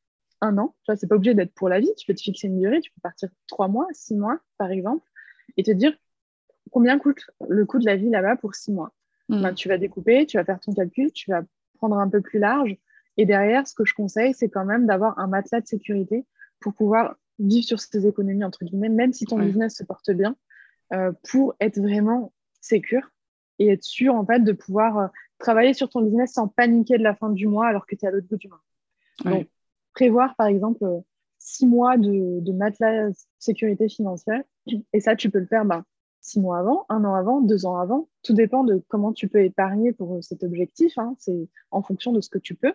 un 0.43 0.57
an. 0.57 0.75
Tu 0.83 0.91
vois, 0.91 0.95
c'est 0.95 1.07
pas 1.07 1.15
obligé 1.15 1.33
d'être 1.33 1.53
pour 1.53 1.69
la 1.69 1.79
vie. 1.79 1.91
Tu 1.97 2.05
peux 2.05 2.13
te 2.13 2.21
fixer 2.21 2.47
une 2.47 2.59
durée. 2.59 2.81
Tu 2.81 2.91
peux 2.91 3.01
partir 3.01 3.29
trois 3.47 3.67
mois, 3.67 3.87
six 3.91 4.15
mois, 4.15 4.39
par 4.57 4.71
exemple, 4.71 5.07
et 5.57 5.63
te 5.63 5.71
dire 5.71 5.93
combien 6.71 6.97
coûte 6.99 7.29
le 7.47 7.65
coût 7.65 7.79
de 7.79 7.85
la 7.85 7.95
vie 7.95 8.09
là-bas 8.09 8.35
pour 8.37 8.55
six 8.55 8.71
mois? 8.71 8.93
Hmm. 9.29 9.41
Ben, 9.41 9.53
tu 9.53 9.69
vas 9.69 9.77
découper, 9.77 10.25
tu 10.25 10.37
vas 10.37 10.43
faire 10.43 10.59
ton 10.59 10.73
calcul, 10.73 11.11
tu 11.11 11.31
vas 11.31 11.43
prendre 11.77 11.97
un 11.97 12.09
peu 12.09 12.21
plus 12.21 12.39
large. 12.39 12.75
Et 13.17 13.25
derrière, 13.25 13.67
ce 13.67 13.73
que 13.73 13.85
je 13.85 13.93
conseille, 13.93 14.33
c'est 14.33 14.49
quand 14.49 14.65
même 14.65 14.85
d'avoir 14.85 15.17
un 15.19 15.27
matelas 15.27 15.61
de 15.61 15.67
sécurité 15.67 16.25
pour 16.59 16.73
pouvoir 16.73 17.15
vivre 17.39 17.65
sur 17.65 17.79
ces 17.79 18.07
économies, 18.07 18.43
entre 18.43 18.63
guillemets, 18.63 18.89
même 18.89 19.13
si 19.13 19.25
ton 19.25 19.39
business 19.39 19.77
se 19.77 19.83
porte 19.83 20.11
bien, 20.11 20.35
euh, 20.93 21.11
pour 21.29 21.55
être 21.59 21.79
vraiment 21.79 22.33
sécure 22.61 23.11
et 23.59 23.69
être 23.69 23.83
sûr, 23.83 24.15
en 24.15 24.25
fait, 24.25 24.39
de 24.39 24.51
pouvoir 24.51 24.97
euh, 24.97 25.07
travailler 25.39 25.73
sur 25.73 25.89
ton 25.89 26.01
business 26.01 26.33
sans 26.33 26.47
paniquer 26.47 26.97
de 26.97 27.03
la 27.03 27.15
fin 27.15 27.29
du 27.29 27.47
mois 27.47 27.67
alors 27.67 27.85
que 27.85 27.95
tu 27.95 28.05
es 28.05 28.07
à 28.07 28.11
l'autre 28.11 28.27
bout 28.27 28.37
du 28.37 28.47
mois 28.47 28.63
prévoir, 29.93 30.35
par 30.35 30.47
exemple, 30.47 30.83
euh, 30.83 30.99
six 31.39 31.67
mois 31.67 31.97
de, 31.97 32.39
de 32.39 32.51
matelas 32.51 33.09
sécurité 33.39 33.87
financière. 33.89 34.41
Et 34.91 34.99
ça, 34.99 35.15
tu 35.15 35.29
peux 35.29 35.39
le 35.39 35.45
faire 35.45 35.65
bah, 35.65 35.83
six 36.21 36.39
mois 36.39 36.59
avant, 36.59 36.85
un 36.89 37.03
an 37.05 37.13
avant, 37.13 37.41
deux 37.41 37.65
ans 37.65 37.77
avant. 37.77 38.09
Tout 38.23 38.33
dépend 38.33 38.63
de 38.63 38.83
comment 38.87 39.13
tu 39.13 39.27
peux 39.27 39.43
épargner 39.43 39.93
pour 39.93 40.23
cet 40.23 40.43
objectif. 40.43 40.97
Hein. 40.97 41.15
C'est 41.19 41.47
en 41.71 41.81
fonction 41.81 42.11
de 42.11 42.21
ce 42.21 42.29
que 42.29 42.39
tu 42.39 42.55
peux. 42.55 42.73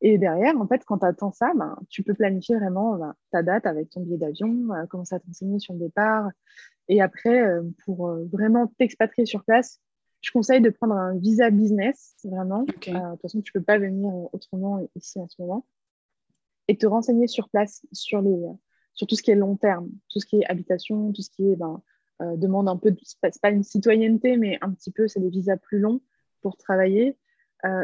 Et 0.00 0.18
derrière, 0.18 0.56
en 0.60 0.66
fait, 0.66 0.84
quand 0.84 0.98
tu 0.98 1.06
attends 1.06 1.32
ça, 1.32 1.52
ben, 1.54 1.76
tu 1.88 2.02
peux 2.02 2.14
planifier 2.14 2.56
vraiment 2.56 2.96
ben, 2.96 3.14
ta 3.32 3.42
date 3.42 3.66
avec 3.66 3.90
ton 3.90 4.00
billet 4.00 4.16
d'avion, 4.16 4.72
euh, 4.72 4.86
commencer 4.86 5.16
à 5.16 5.20
t'enseigner 5.20 5.58
sur 5.58 5.74
le 5.74 5.80
départ. 5.80 6.30
Et 6.88 7.02
après, 7.02 7.42
euh, 7.42 7.62
pour 7.84 8.08
euh, 8.08 8.24
vraiment 8.32 8.68
t'expatrier 8.78 9.26
sur 9.26 9.44
place, 9.44 9.80
je 10.20 10.30
conseille 10.30 10.60
de 10.60 10.70
prendre 10.70 10.94
un 10.94 11.16
visa 11.16 11.50
business, 11.50 12.14
vraiment. 12.24 12.62
de 12.62 12.72
toute 12.72 13.22
façon, 13.22 13.40
tu 13.40 13.52
ne 13.54 13.60
peux 13.60 13.64
pas 13.64 13.78
venir 13.78 14.12
autrement 14.32 14.86
ici 14.94 15.18
en 15.18 15.28
ce 15.28 15.40
moment. 15.40 15.66
Et 16.68 16.76
te 16.76 16.86
renseigner 16.86 17.26
sur 17.26 17.48
place 17.48 17.84
sur, 17.92 18.20
les, 18.20 18.36
sur 18.94 19.06
tout 19.06 19.16
ce 19.16 19.22
qui 19.22 19.30
est 19.30 19.36
long 19.36 19.56
terme, 19.56 19.88
tout 20.08 20.20
ce 20.20 20.26
qui 20.26 20.36
est 20.36 20.46
habitation, 20.46 21.12
tout 21.12 21.22
ce 21.22 21.30
qui 21.30 21.50
est 21.50 21.56
ben, 21.56 21.80
demande 22.36 22.68
un 22.68 22.76
peu, 22.76 22.94
c'est 23.00 23.40
pas 23.40 23.50
une 23.50 23.62
citoyenneté, 23.62 24.36
mais 24.36 24.58
un 24.60 24.72
petit 24.72 24.90
peu, 24.90 25.06
c'est 25.06 25.20
des 25.20 25.30
visas 25.30 25.56
plus 25.56 25.78
longs 25.78 26.00
pour 26.42 26.56
travailler. 26.56 27.16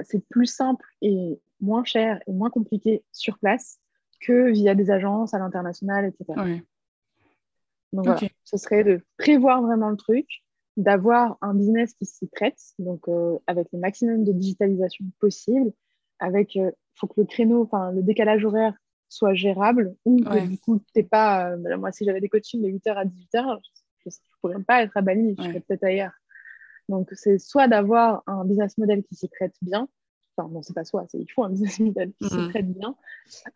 c'est 0.02 0.26
plus 0.28 0.46
simple 0.46 0.86
et 1.02 1.40
moins 1.64 1.84
cher 1.84 2.20
et 2.26 2.32
moins 2.32 2.50
compliqué 2.50 3.02
sur 3.12 3.38
place 3.38 3.78
que 4.20 4.50
via 4.50 4.74
des 4.74 4.90
agences 4.90 5.34
à 5.34 5.38
l'international, 5.38 6.06
etc. 6.06 6.40
Donc 7.92 8.06
voilà, 8.06 8.20
ce 8.42 8.56
serait 8.56 8.82
de 8.82 9.00
prévoir 9.18 9.62
vraiment 9.62 9.88
le 9.88 9.96
truc, 9.96 10.26
d'avoir 10.76 11.38
un 11.40 11.54
business 11.54 11.94
qui 11.94 12.06
s'y 12.06 12.26
prête, 12.26 12.58
donc 12.78 13.08
euh, 13.08 13.38
avec 13.46 13.68
le 13.72 13.78
maximum 13.78 14.24
de 14.24 14.32
digitalisation 14.32 15.04
possible, 15.20 15.72
avec, 16.18 16.56
il 16.56 16.62
euh, 16.62 16.70
faut 16.96 17.06
que 17.06 17.20
le 17.20 17.26
créneau, 17.26 17.62
enfin 17.62 17.92
le 17.92 18.02
décalage 18.02 18.44
horaire 18.44 18.74
soit 19.08 19.34
gérable, 19.34 19.94
ou 20.04 20.16
que 20.16 20.46
du 20.46 20.58
coup, 20.58 20.80
t'es 20.92 21.04
pas, 21.04 21.52
euh, 21.52 21.78
moi 21.78 21.92
si 21.92 22.04
j'avais 22.04 22.20
des 22.20 22.28
coachings 22.28 22.62
de 22.62 22.68
8h 22.68 22.94
à 22.94 23.04
18h, 23.04 23.60
je 24.04 24.08
ne 24.08 24.12
pourrais 24.40 24.62
pas 24.62 24.82
être 24.82 24.96
à 24.96 25.02
Bali, 25.02 25.36
je 25.38 25.44
serais 25.44 25.60
peut-être 25.60 25.84
ailleurs. 25.84 26.12
Donc 26.88 27.10
c'est 27.12 27.38
soit 27.38 27.68
d'avoir 27.68 28.22
un 28.26 28.44
business 28.44 28.76
model 28.76 29.04
qui 29.04 29.14
s'y 29.14 29.28
prête 29.28 29.54
bien, 29.62 29.88
enfin 30.36 30.48
non, 30.50 30.62
c'est 30.62 30.74
pas 30.74 30.84
soit, 30.84 31.06
il 31.14 31.30
faut 31.30 31.44
un 31.44 31.50
business 31.50 31.80
model 31.80 32.12
qui 32.20 32.28
se 32.28 32.48
traite 32.50 32.66
mhm. 32.66 32.72
bien, 32.74 32.96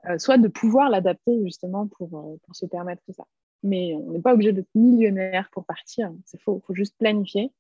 euh, 0.09 0.19
soit 0.19 0.39
de 0.39 0.49
pouvoir 0.49 0.91
l'adapter 0.91 1.41
justement 1.45 1.87
pour, 1.87 2.19
euh, 2.19 2.37
pour 2.45 2.57
se 2.57 2.67
permettre 2.67 3.03
ça. 3.11 3.25
Mais 3.63 3.95
on 3.95 4.13
n'est 4.13 4.21
pas 4.21 4.35
obligé 4.35 4.53
d'être 4.53 4.69
millionnaire 4.75 5.51
pour 5.53 5.65
partir, 5.65 6.13
c'est 6.25 6.41
faux, 6.41 6.61
il 6.63 6.67
faut 6.67 6.75
juste 6.75 6.97
planifier, 6.99 7.53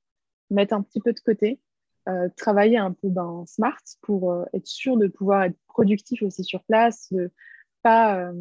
mettre 0.50 0.74
un 0.74 0.82
petit 0.82 1.00
peu 1.00 1.12
de 1.12 1.20
côté, 1.20 1.60
euh, 2.08 2.28
travailler 2.36 2.78
un 2.78 2.92
peu 2.92 3.08
dans 3.08 3.44
Smart 3.46 3.82
pour 4.02 4.44
être 4.54 4.66
sûr 4.66 4.96
de 4.96 5.08
pouvoir 5.08 5.44
être 5.44 5.58
productif 5.66 6.22
aussi 6.22 6.44
sur 6.44 6.62
place, 6.64 7.12
de 7.12 7.30
pas, 7.82 8.32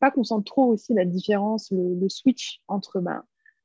pas 0.00 0.10
qu'on 0.10 0.24
sente 0.24 0.46
trop 0.46 0.64
aussi 0.66 0.94
la 0.94 1.04
différence, 1.04 1.70
le, 1.70 2.08
switch 2.08 2.60
entre 2.66 3.00
ben, 3.00 3.22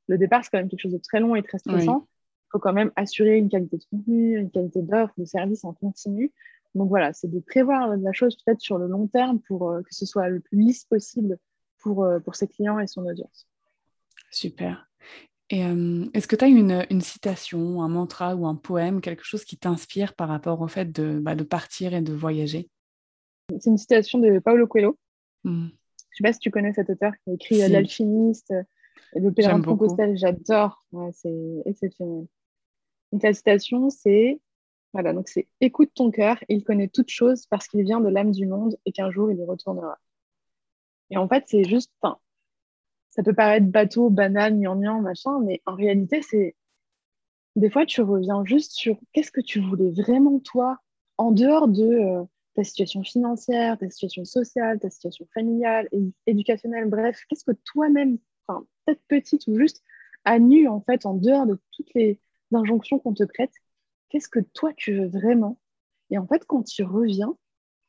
le 0.08 0.18
départ, 0.18 0.44
c'est 0.44 0.52
quand 0.52 0.60
même 0.60 0.70
quelque 0.70 0.82
chose 0.82 0.94
de 0.94 1.00
très 1.00 1.20
long 1.20 1.36
et 1.36 1.44
très 1.44 1.58
stressant. 1.58 2.08
Il 2.48 2.52
faut 2.52 2.60
quand 2.60 2.74
même 2.74 2.92
assurer 2.96 3.38
une 3.38 3.50
qualité 3.50 3.78
de 3.78 3.84
contenu, 3.90 4.38
une 4.38 4.52
qualité 4.52 4.82
d'offre, 4.82 5.14
de 5.18 5.26
service 5.26 5.66
en 5.66 5.74
continu. 5.74 6.32
Donc 6.76 6.90
voilà, 6.90 7.14
c'est 7.14 7.30
de 7.30 7.40
prévoir 7.40 7.96
la 7.96 8.12
chose 8.12 8.36
peut-être 8.44 8.60
sur 8.60 8.78
le 8.78 8.88
long 8.88 9.08
terme 9.08 9.40
pour 9.40 9.72
euh, 9.72 9.82
que 9.82 9.96
ce 9.96 10.06
soit 10.06 10.28
le 10.28 10.42
plus 10.42 10.60
lisse 10.60 10.84
possible 10.84 11.40
pour, 11.80 12.04
euh, 12.04 12.20
pour 12.20 12.36
ses 12.36 12.48
clients 12.48 12.80
et 12.80 12.88
son 12.88 13.06
audience. 13.06 13.48
Super. 14.30 14.90
Et 15.50 15.64
euh, 15.64 16.06
est-ce 16.14 16.28
que 16.28 16.36
tu 16.36 16.44
as 16.44 16.50
une, 16.50 16.86
une, 16.90 17.02
citation, 17.02 17.82
un 17.82 17.88
mantra 17.88 18.36
ou 18.36 18.46
un 18.46 18.56
poème, 18.56 19.00
quelque 19.00 19.24
chose 19.24 19.46
qui 19.46 19.58
t'inspire 19.58 20.16
par 20.16 20.28
rapport 20.28 20.60
au 20.60 20.68
fait 20.68 20.92
de, 20.92 21.20
bah, 21.20 21.36
de, 21.36 21.44
partir 21.44 21.94
et 21.94 22.02
de 22.02 22.14
voyager? 22.14 22.70
C'est 23.50 23.70
une 23.70 23.78
citation 23.78 24.20
de 24.20 24.40
Paulo 24.40 24.68
Coelho. 24.68 24.98
Hmm. 25.44 25.68
Je 26.10 26.24
ne 26.24 26.28
sais 26.28 26.30
pas 26.30 26.34
si 26.34 26.40
tu 26.40 26.52
connais 26.52 26.74
cet 26.74 26.90
auteur 26.90 27.14
qui 27.24 27.30
a 27.30 27.34
écrit 27.34 27.70
L'alchimiste, 27.70 28.54
Le 29.14 29.32
pèlerin 29.32 29.60
de 29.60 29.66
Compostelle. 29.66 30.18
J'adore. 30.18 30.84
c'est 31.14 31.62
exceptionnel. 31.66 32.26
Donc, 33.12 33.24
la 33.24 33.34
citation, 33.34 33.90
c'est 33.90 34.42
voilà, 34.96 35.12
donc 35.12 35.28
c'est 35.28 35.50
écoute 35.60 35.92
ton 35.94 36.10
cœur, 36.10 36.38
il 36.48 36.64
connaît 36.64 36.88
toutes 36.88 37.10
choses 37.10 37.48
parce 37.48 37.68
qu'il 37.68 37.84
vient 37.84 38.00
de 38.00 38.08
l'âme 38.08 38.32
du 38.32 38.46
monde 38.46 38.78
et 38.86 38.94
qu'un 38.94 39.12
jour 39.12 39.30
il 39.30 39.38
y 39.38 39.44
retournera. 39.44 40.00
Et 41.10 41.18
en 41.18 41.28
fait, 41.28 41.44
c'est 41.48 41.66
juste, 41.66 41.92
ça 43.10 43.22
peut 43.22 43.34
paraître 43.34 43.66
bateau, 43.68 44.10
banal, 44.10 44.54
gnangnan, 44.58 45.02
machin, 45.02 45.42
mais 45.44 45.62
en 45.66 45.76
réalité, 45.76 46.22
c'est 46.22 46.56
des 47.58 47.70
fois 47.70 47.86
tu 47.86 48.02
reviens 48.04 48.46
juste 48.46 48.72
sur 48.72 48.98
qu'est-ce 49.12 49.32
que 49.32 49.42
tu 49.42 49.60
voulais 49.60 49.92
vraiment 49.92 50.40
toi, 50.40 50.78
en 51.18 51.32
dehors 51.32 51.68
de 51.68 51.84
euh, 51.84 52.24
ta 52.54 52.64
situation 52.64 53.04
financière, 53.04 53.78
ta 53.78 53.90
situation 53.90 54.24
sociale, 54.24 54.80
ta 54.80 54.90
situation 54.90 55.28
familiale, 55.34 55.90
éducationnelle, 56.26 56.86
bref, 56.90 57.20
qu'est-ce 57.28 57.44
que 57.44 57.58
toi-même, 57.66 58.18
peut-être 58.48 59.02
petite 59.10 59.46
ou 59.48 59.60
juste 59.60 59.84
à 60.24 60.40
nu, 60.40 60.70
en 60.70 60.80
fait, 60.80 61.06
en 61.06 61.16
dehors 61.16 61.46
de 61.46 61.60
toutes 61.74 61.94
les 61.96 62.18
injonctions 62.54 62.98
qu'on 62.98 63.14
te 63.14 63.26
prête, 63.26 63.52
qu'est-ce 64.10 64.30
que 64.30 64.40
toi 64.40 64.72
tu 64.76 64.94
veux 64.94 65.08
vraiment? 65.08 65.60
Et 66.10 66.18
en 66.18 66.28
fait, 66.28 66.46
quand 66.46 66.64
tu 66.64 66.84
reviens, 66.84 67.36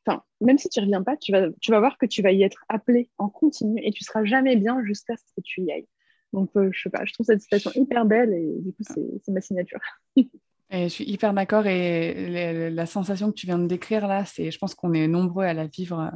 enfin, 0.05 0.23
même 0.41 0.57
si 0.57 0.69
tu 0.69 0.79
ne 0.79 0.85
reviens 0.85 1.03
pas, 1.03 1.17
tu 1.17 1.31
vas, 1.31 1.79
voir 1.79 1.97
que 1.97 2.05
tu 2.05 2.21
vas 2.21 2.31
y 2.31 2.43
être 2.43 2.63
appelé 2.69 3.09
en 3.17 3.29
continu 3.29 3.79
et 3.83 3.91
tu 3.91 4.03
seras 4.03 4.23
jamais 4.23 4.55
bien 4.55 4.83
jusqu'à 4.83 5.15
ce 5.15 5.23
que 5.35 5.41
tu 5.43 5.61
y 5.61 5.71
ailles. 5.71 5.87
Donc, 6.33 6.49
euh, 6.55 6.69
je 6.73 6.81
sais 6.81 6.89
pas, 6.89 7.05
je 7.05 7.13
trouve 7.13 7.25
cette 7.25 7.41
citation 7.41 7.71
hyper 7.75 8.05
belle 8.05 8.33
et 8.33 8.59
du 8.59 8.73
coup, 8.73 8.83
c'est 8.83 9.31
ma 9.31 9.41
signature. 9.41 9.79
Je 10.69 10.89
suis 10.89 11.05
hyper 11.05 11.33
d'accord 11.33 11.65
et 11.65 12.69
la 12.69 12.85
sensation 12.85 13.29
que 13.29 13.35
tu 13.35 13.45
viens 13.45 13.57
de 13.57 13.67
décrire 13.67 14.05
là, 14.05 14.25
c'est, 14.25 14.51
je 14.51 14.57
pense 14.57 14.75
qu'on 14.75 14.91
est 14.91 15.07
nombreux 15.07 15.45
à 15.45 15.53
la 15.53 15.65
vivre 15.65 16.11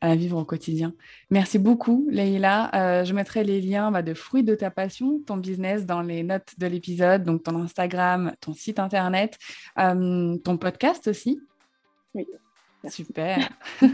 à 0.00 0.14
vivre 0.16 0.38
au 0.38 0.44
quotidien. 0.44 0.94
Merci 1.30 1.58
beaucoup, 1.58 2.06
Leïla. 2.10 2.70
Euh, 2.74 3.04
je 3.04 3.12
mettrai 3.14 3.44
les 3.44 3.60
liens 3.60 3.90
bah, 3.90 4.02
de 4.02 4.14
fruits 4.14 4.44
de 4.44 4.54
ta 4.54 4.70
passion, 4.70 5.20
ton 5.26 5.36
business, 5.36 5.86
dans 5.86 6.02
les 6.02 6.22
notes 6.22 6.54
de 6.58 6.66
l'épisode, 6.66 7.24
donc 7.24 7.42
ton 7.42 7.56
Instagram, 7.60 8.32
ton 8.40 8.54
site 8.54 8.78
internet, 8.78 9.38
euh, 9.78 10.36
ton 10.38 10.56
podcast 10.56 11.08
aussi. 11.08 11.40
Oui. 12.14 12.26
Super. 12.88 13.48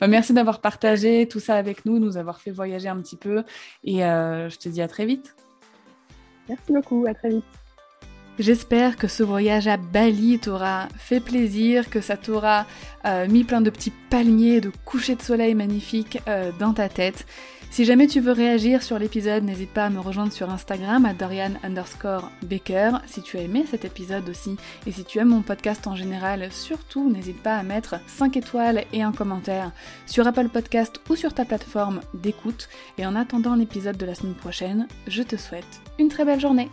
Bah, 0.00 0.08
merci 0.08 0.32
d'avoir 0.32 0.62
partagé 0.62 1.28
tout 1.28 1.40
ça 1.40 1.56
avec 1.56 1.84
nous, 1.84 1.98
nous 1.98 2.16
avoir 2.16 2.40
fait 2.40 2.50
voyager 2.50 2.88
un 2.88 3.00
petit 3.02 3.16
peu. 3.16 3.44
Et 3.84 4.02
euh, 4.02 4.48
je 4.48 4.56
te 4.56 4.68
dis 4.68 4.80
à 4.80 4.88
très 4.88 5.04
vite. 5.04 5.36
Merci 6.48 6.72
beaucoup, 6.72 7.04
à 7.06 7.12
très 7.12 7.28
vite. 7.28 7.44
J'espère 8.38 8.96
que 8.96 9.08
ce 9.08 9.24
voyage 9.24 9.66
à 9.66 9.76
Bali 9.76 10.38
t'aura 10.38 10.88
fait 10.96 11.18
plaisir, 11.18 11.90
que 11.90 12.00
ça 12.00 12.16
t'aura 12.16 12.66
euh, 13.04 13.26
mis 13.26 13.42
plein 13.42 13.60
de 13.60 13.68
petits 13.68 13.92
palmiers, 14.10 14.60
de 14.60 14.70
couchers 14.84 15.16
de 15.16 15.22
soleil 15.22 15.56
magnifiques 15.56 16.20
euh, 16.28 16.52
dans 16.60 16.72
ta 16.72 16.88
tête. 16.88 17.26
Si 17.70 17.84
jamais 17.84 18.06
tu 18.06 18.20
veux 18.20 18.30
réagir 18.30 18.84
sur 18.84 18.96
l'épisode, 18.98 19.42
n'hésite 19.42 19.72
pas 19.72 19.86
à 19.86 19.90
me 19.90 19.98
rejoindre 19.98 20.32
sur 20.32 20.50
Instagram 20.50 21.04
à 21.04 21.14
Dorian 21.14 21.54
underscore 21.64 22.30
Baker. 22.42 22.92
Si 23.06 23.22
tu 23.22 23.36
as 23.38 23.42
aimé 23.42 23.64
cet 23.68 23.84
épisode 23.84 24.28
aussi, 24.28 24.56
et 24.86 24.92
si 24.92 25.04
tu 25.04 25.18
aimes 25.18 25.28
mon 25.28 25.42
podcast 25.42 25.88
en 25.88 25.96
général, 25.96 26.48
surtout 26.52 27.10
n'hésite 27.10 27.42
pas 27.42 27.56
à 27.56 27.64
mettre 27.64 27.96
5 28.06 28.36
étoiles 28.36 28.84
et 28.92 29.02
un 29.02 29.12
commentaire 29.12 29.72
sur 30.06 30.26
Apple 30.28 30.48
Podcast 30.48 31.00
ou 31.10 31.16
sur 31.16 31.34
ta 31.34 31.44
plateforme 31.44 32.00
d'écoute. 32.14 32.68
Et 32.98 33.04
en 33.04 33.16
attendant 33.16 33.56
l'épisode 33.56 33.96
de 33.96 34.06
la 34.06 34.14
semaine 34.14 34.34
prochaine, 34.34 34.86
je 35.08 35.24
te 35.24 35.36
souhaite 35.36 35.80
une 35.98 36.08
très 36.08 36.24
belle 36.24 36.40
journée. 36.40 36.70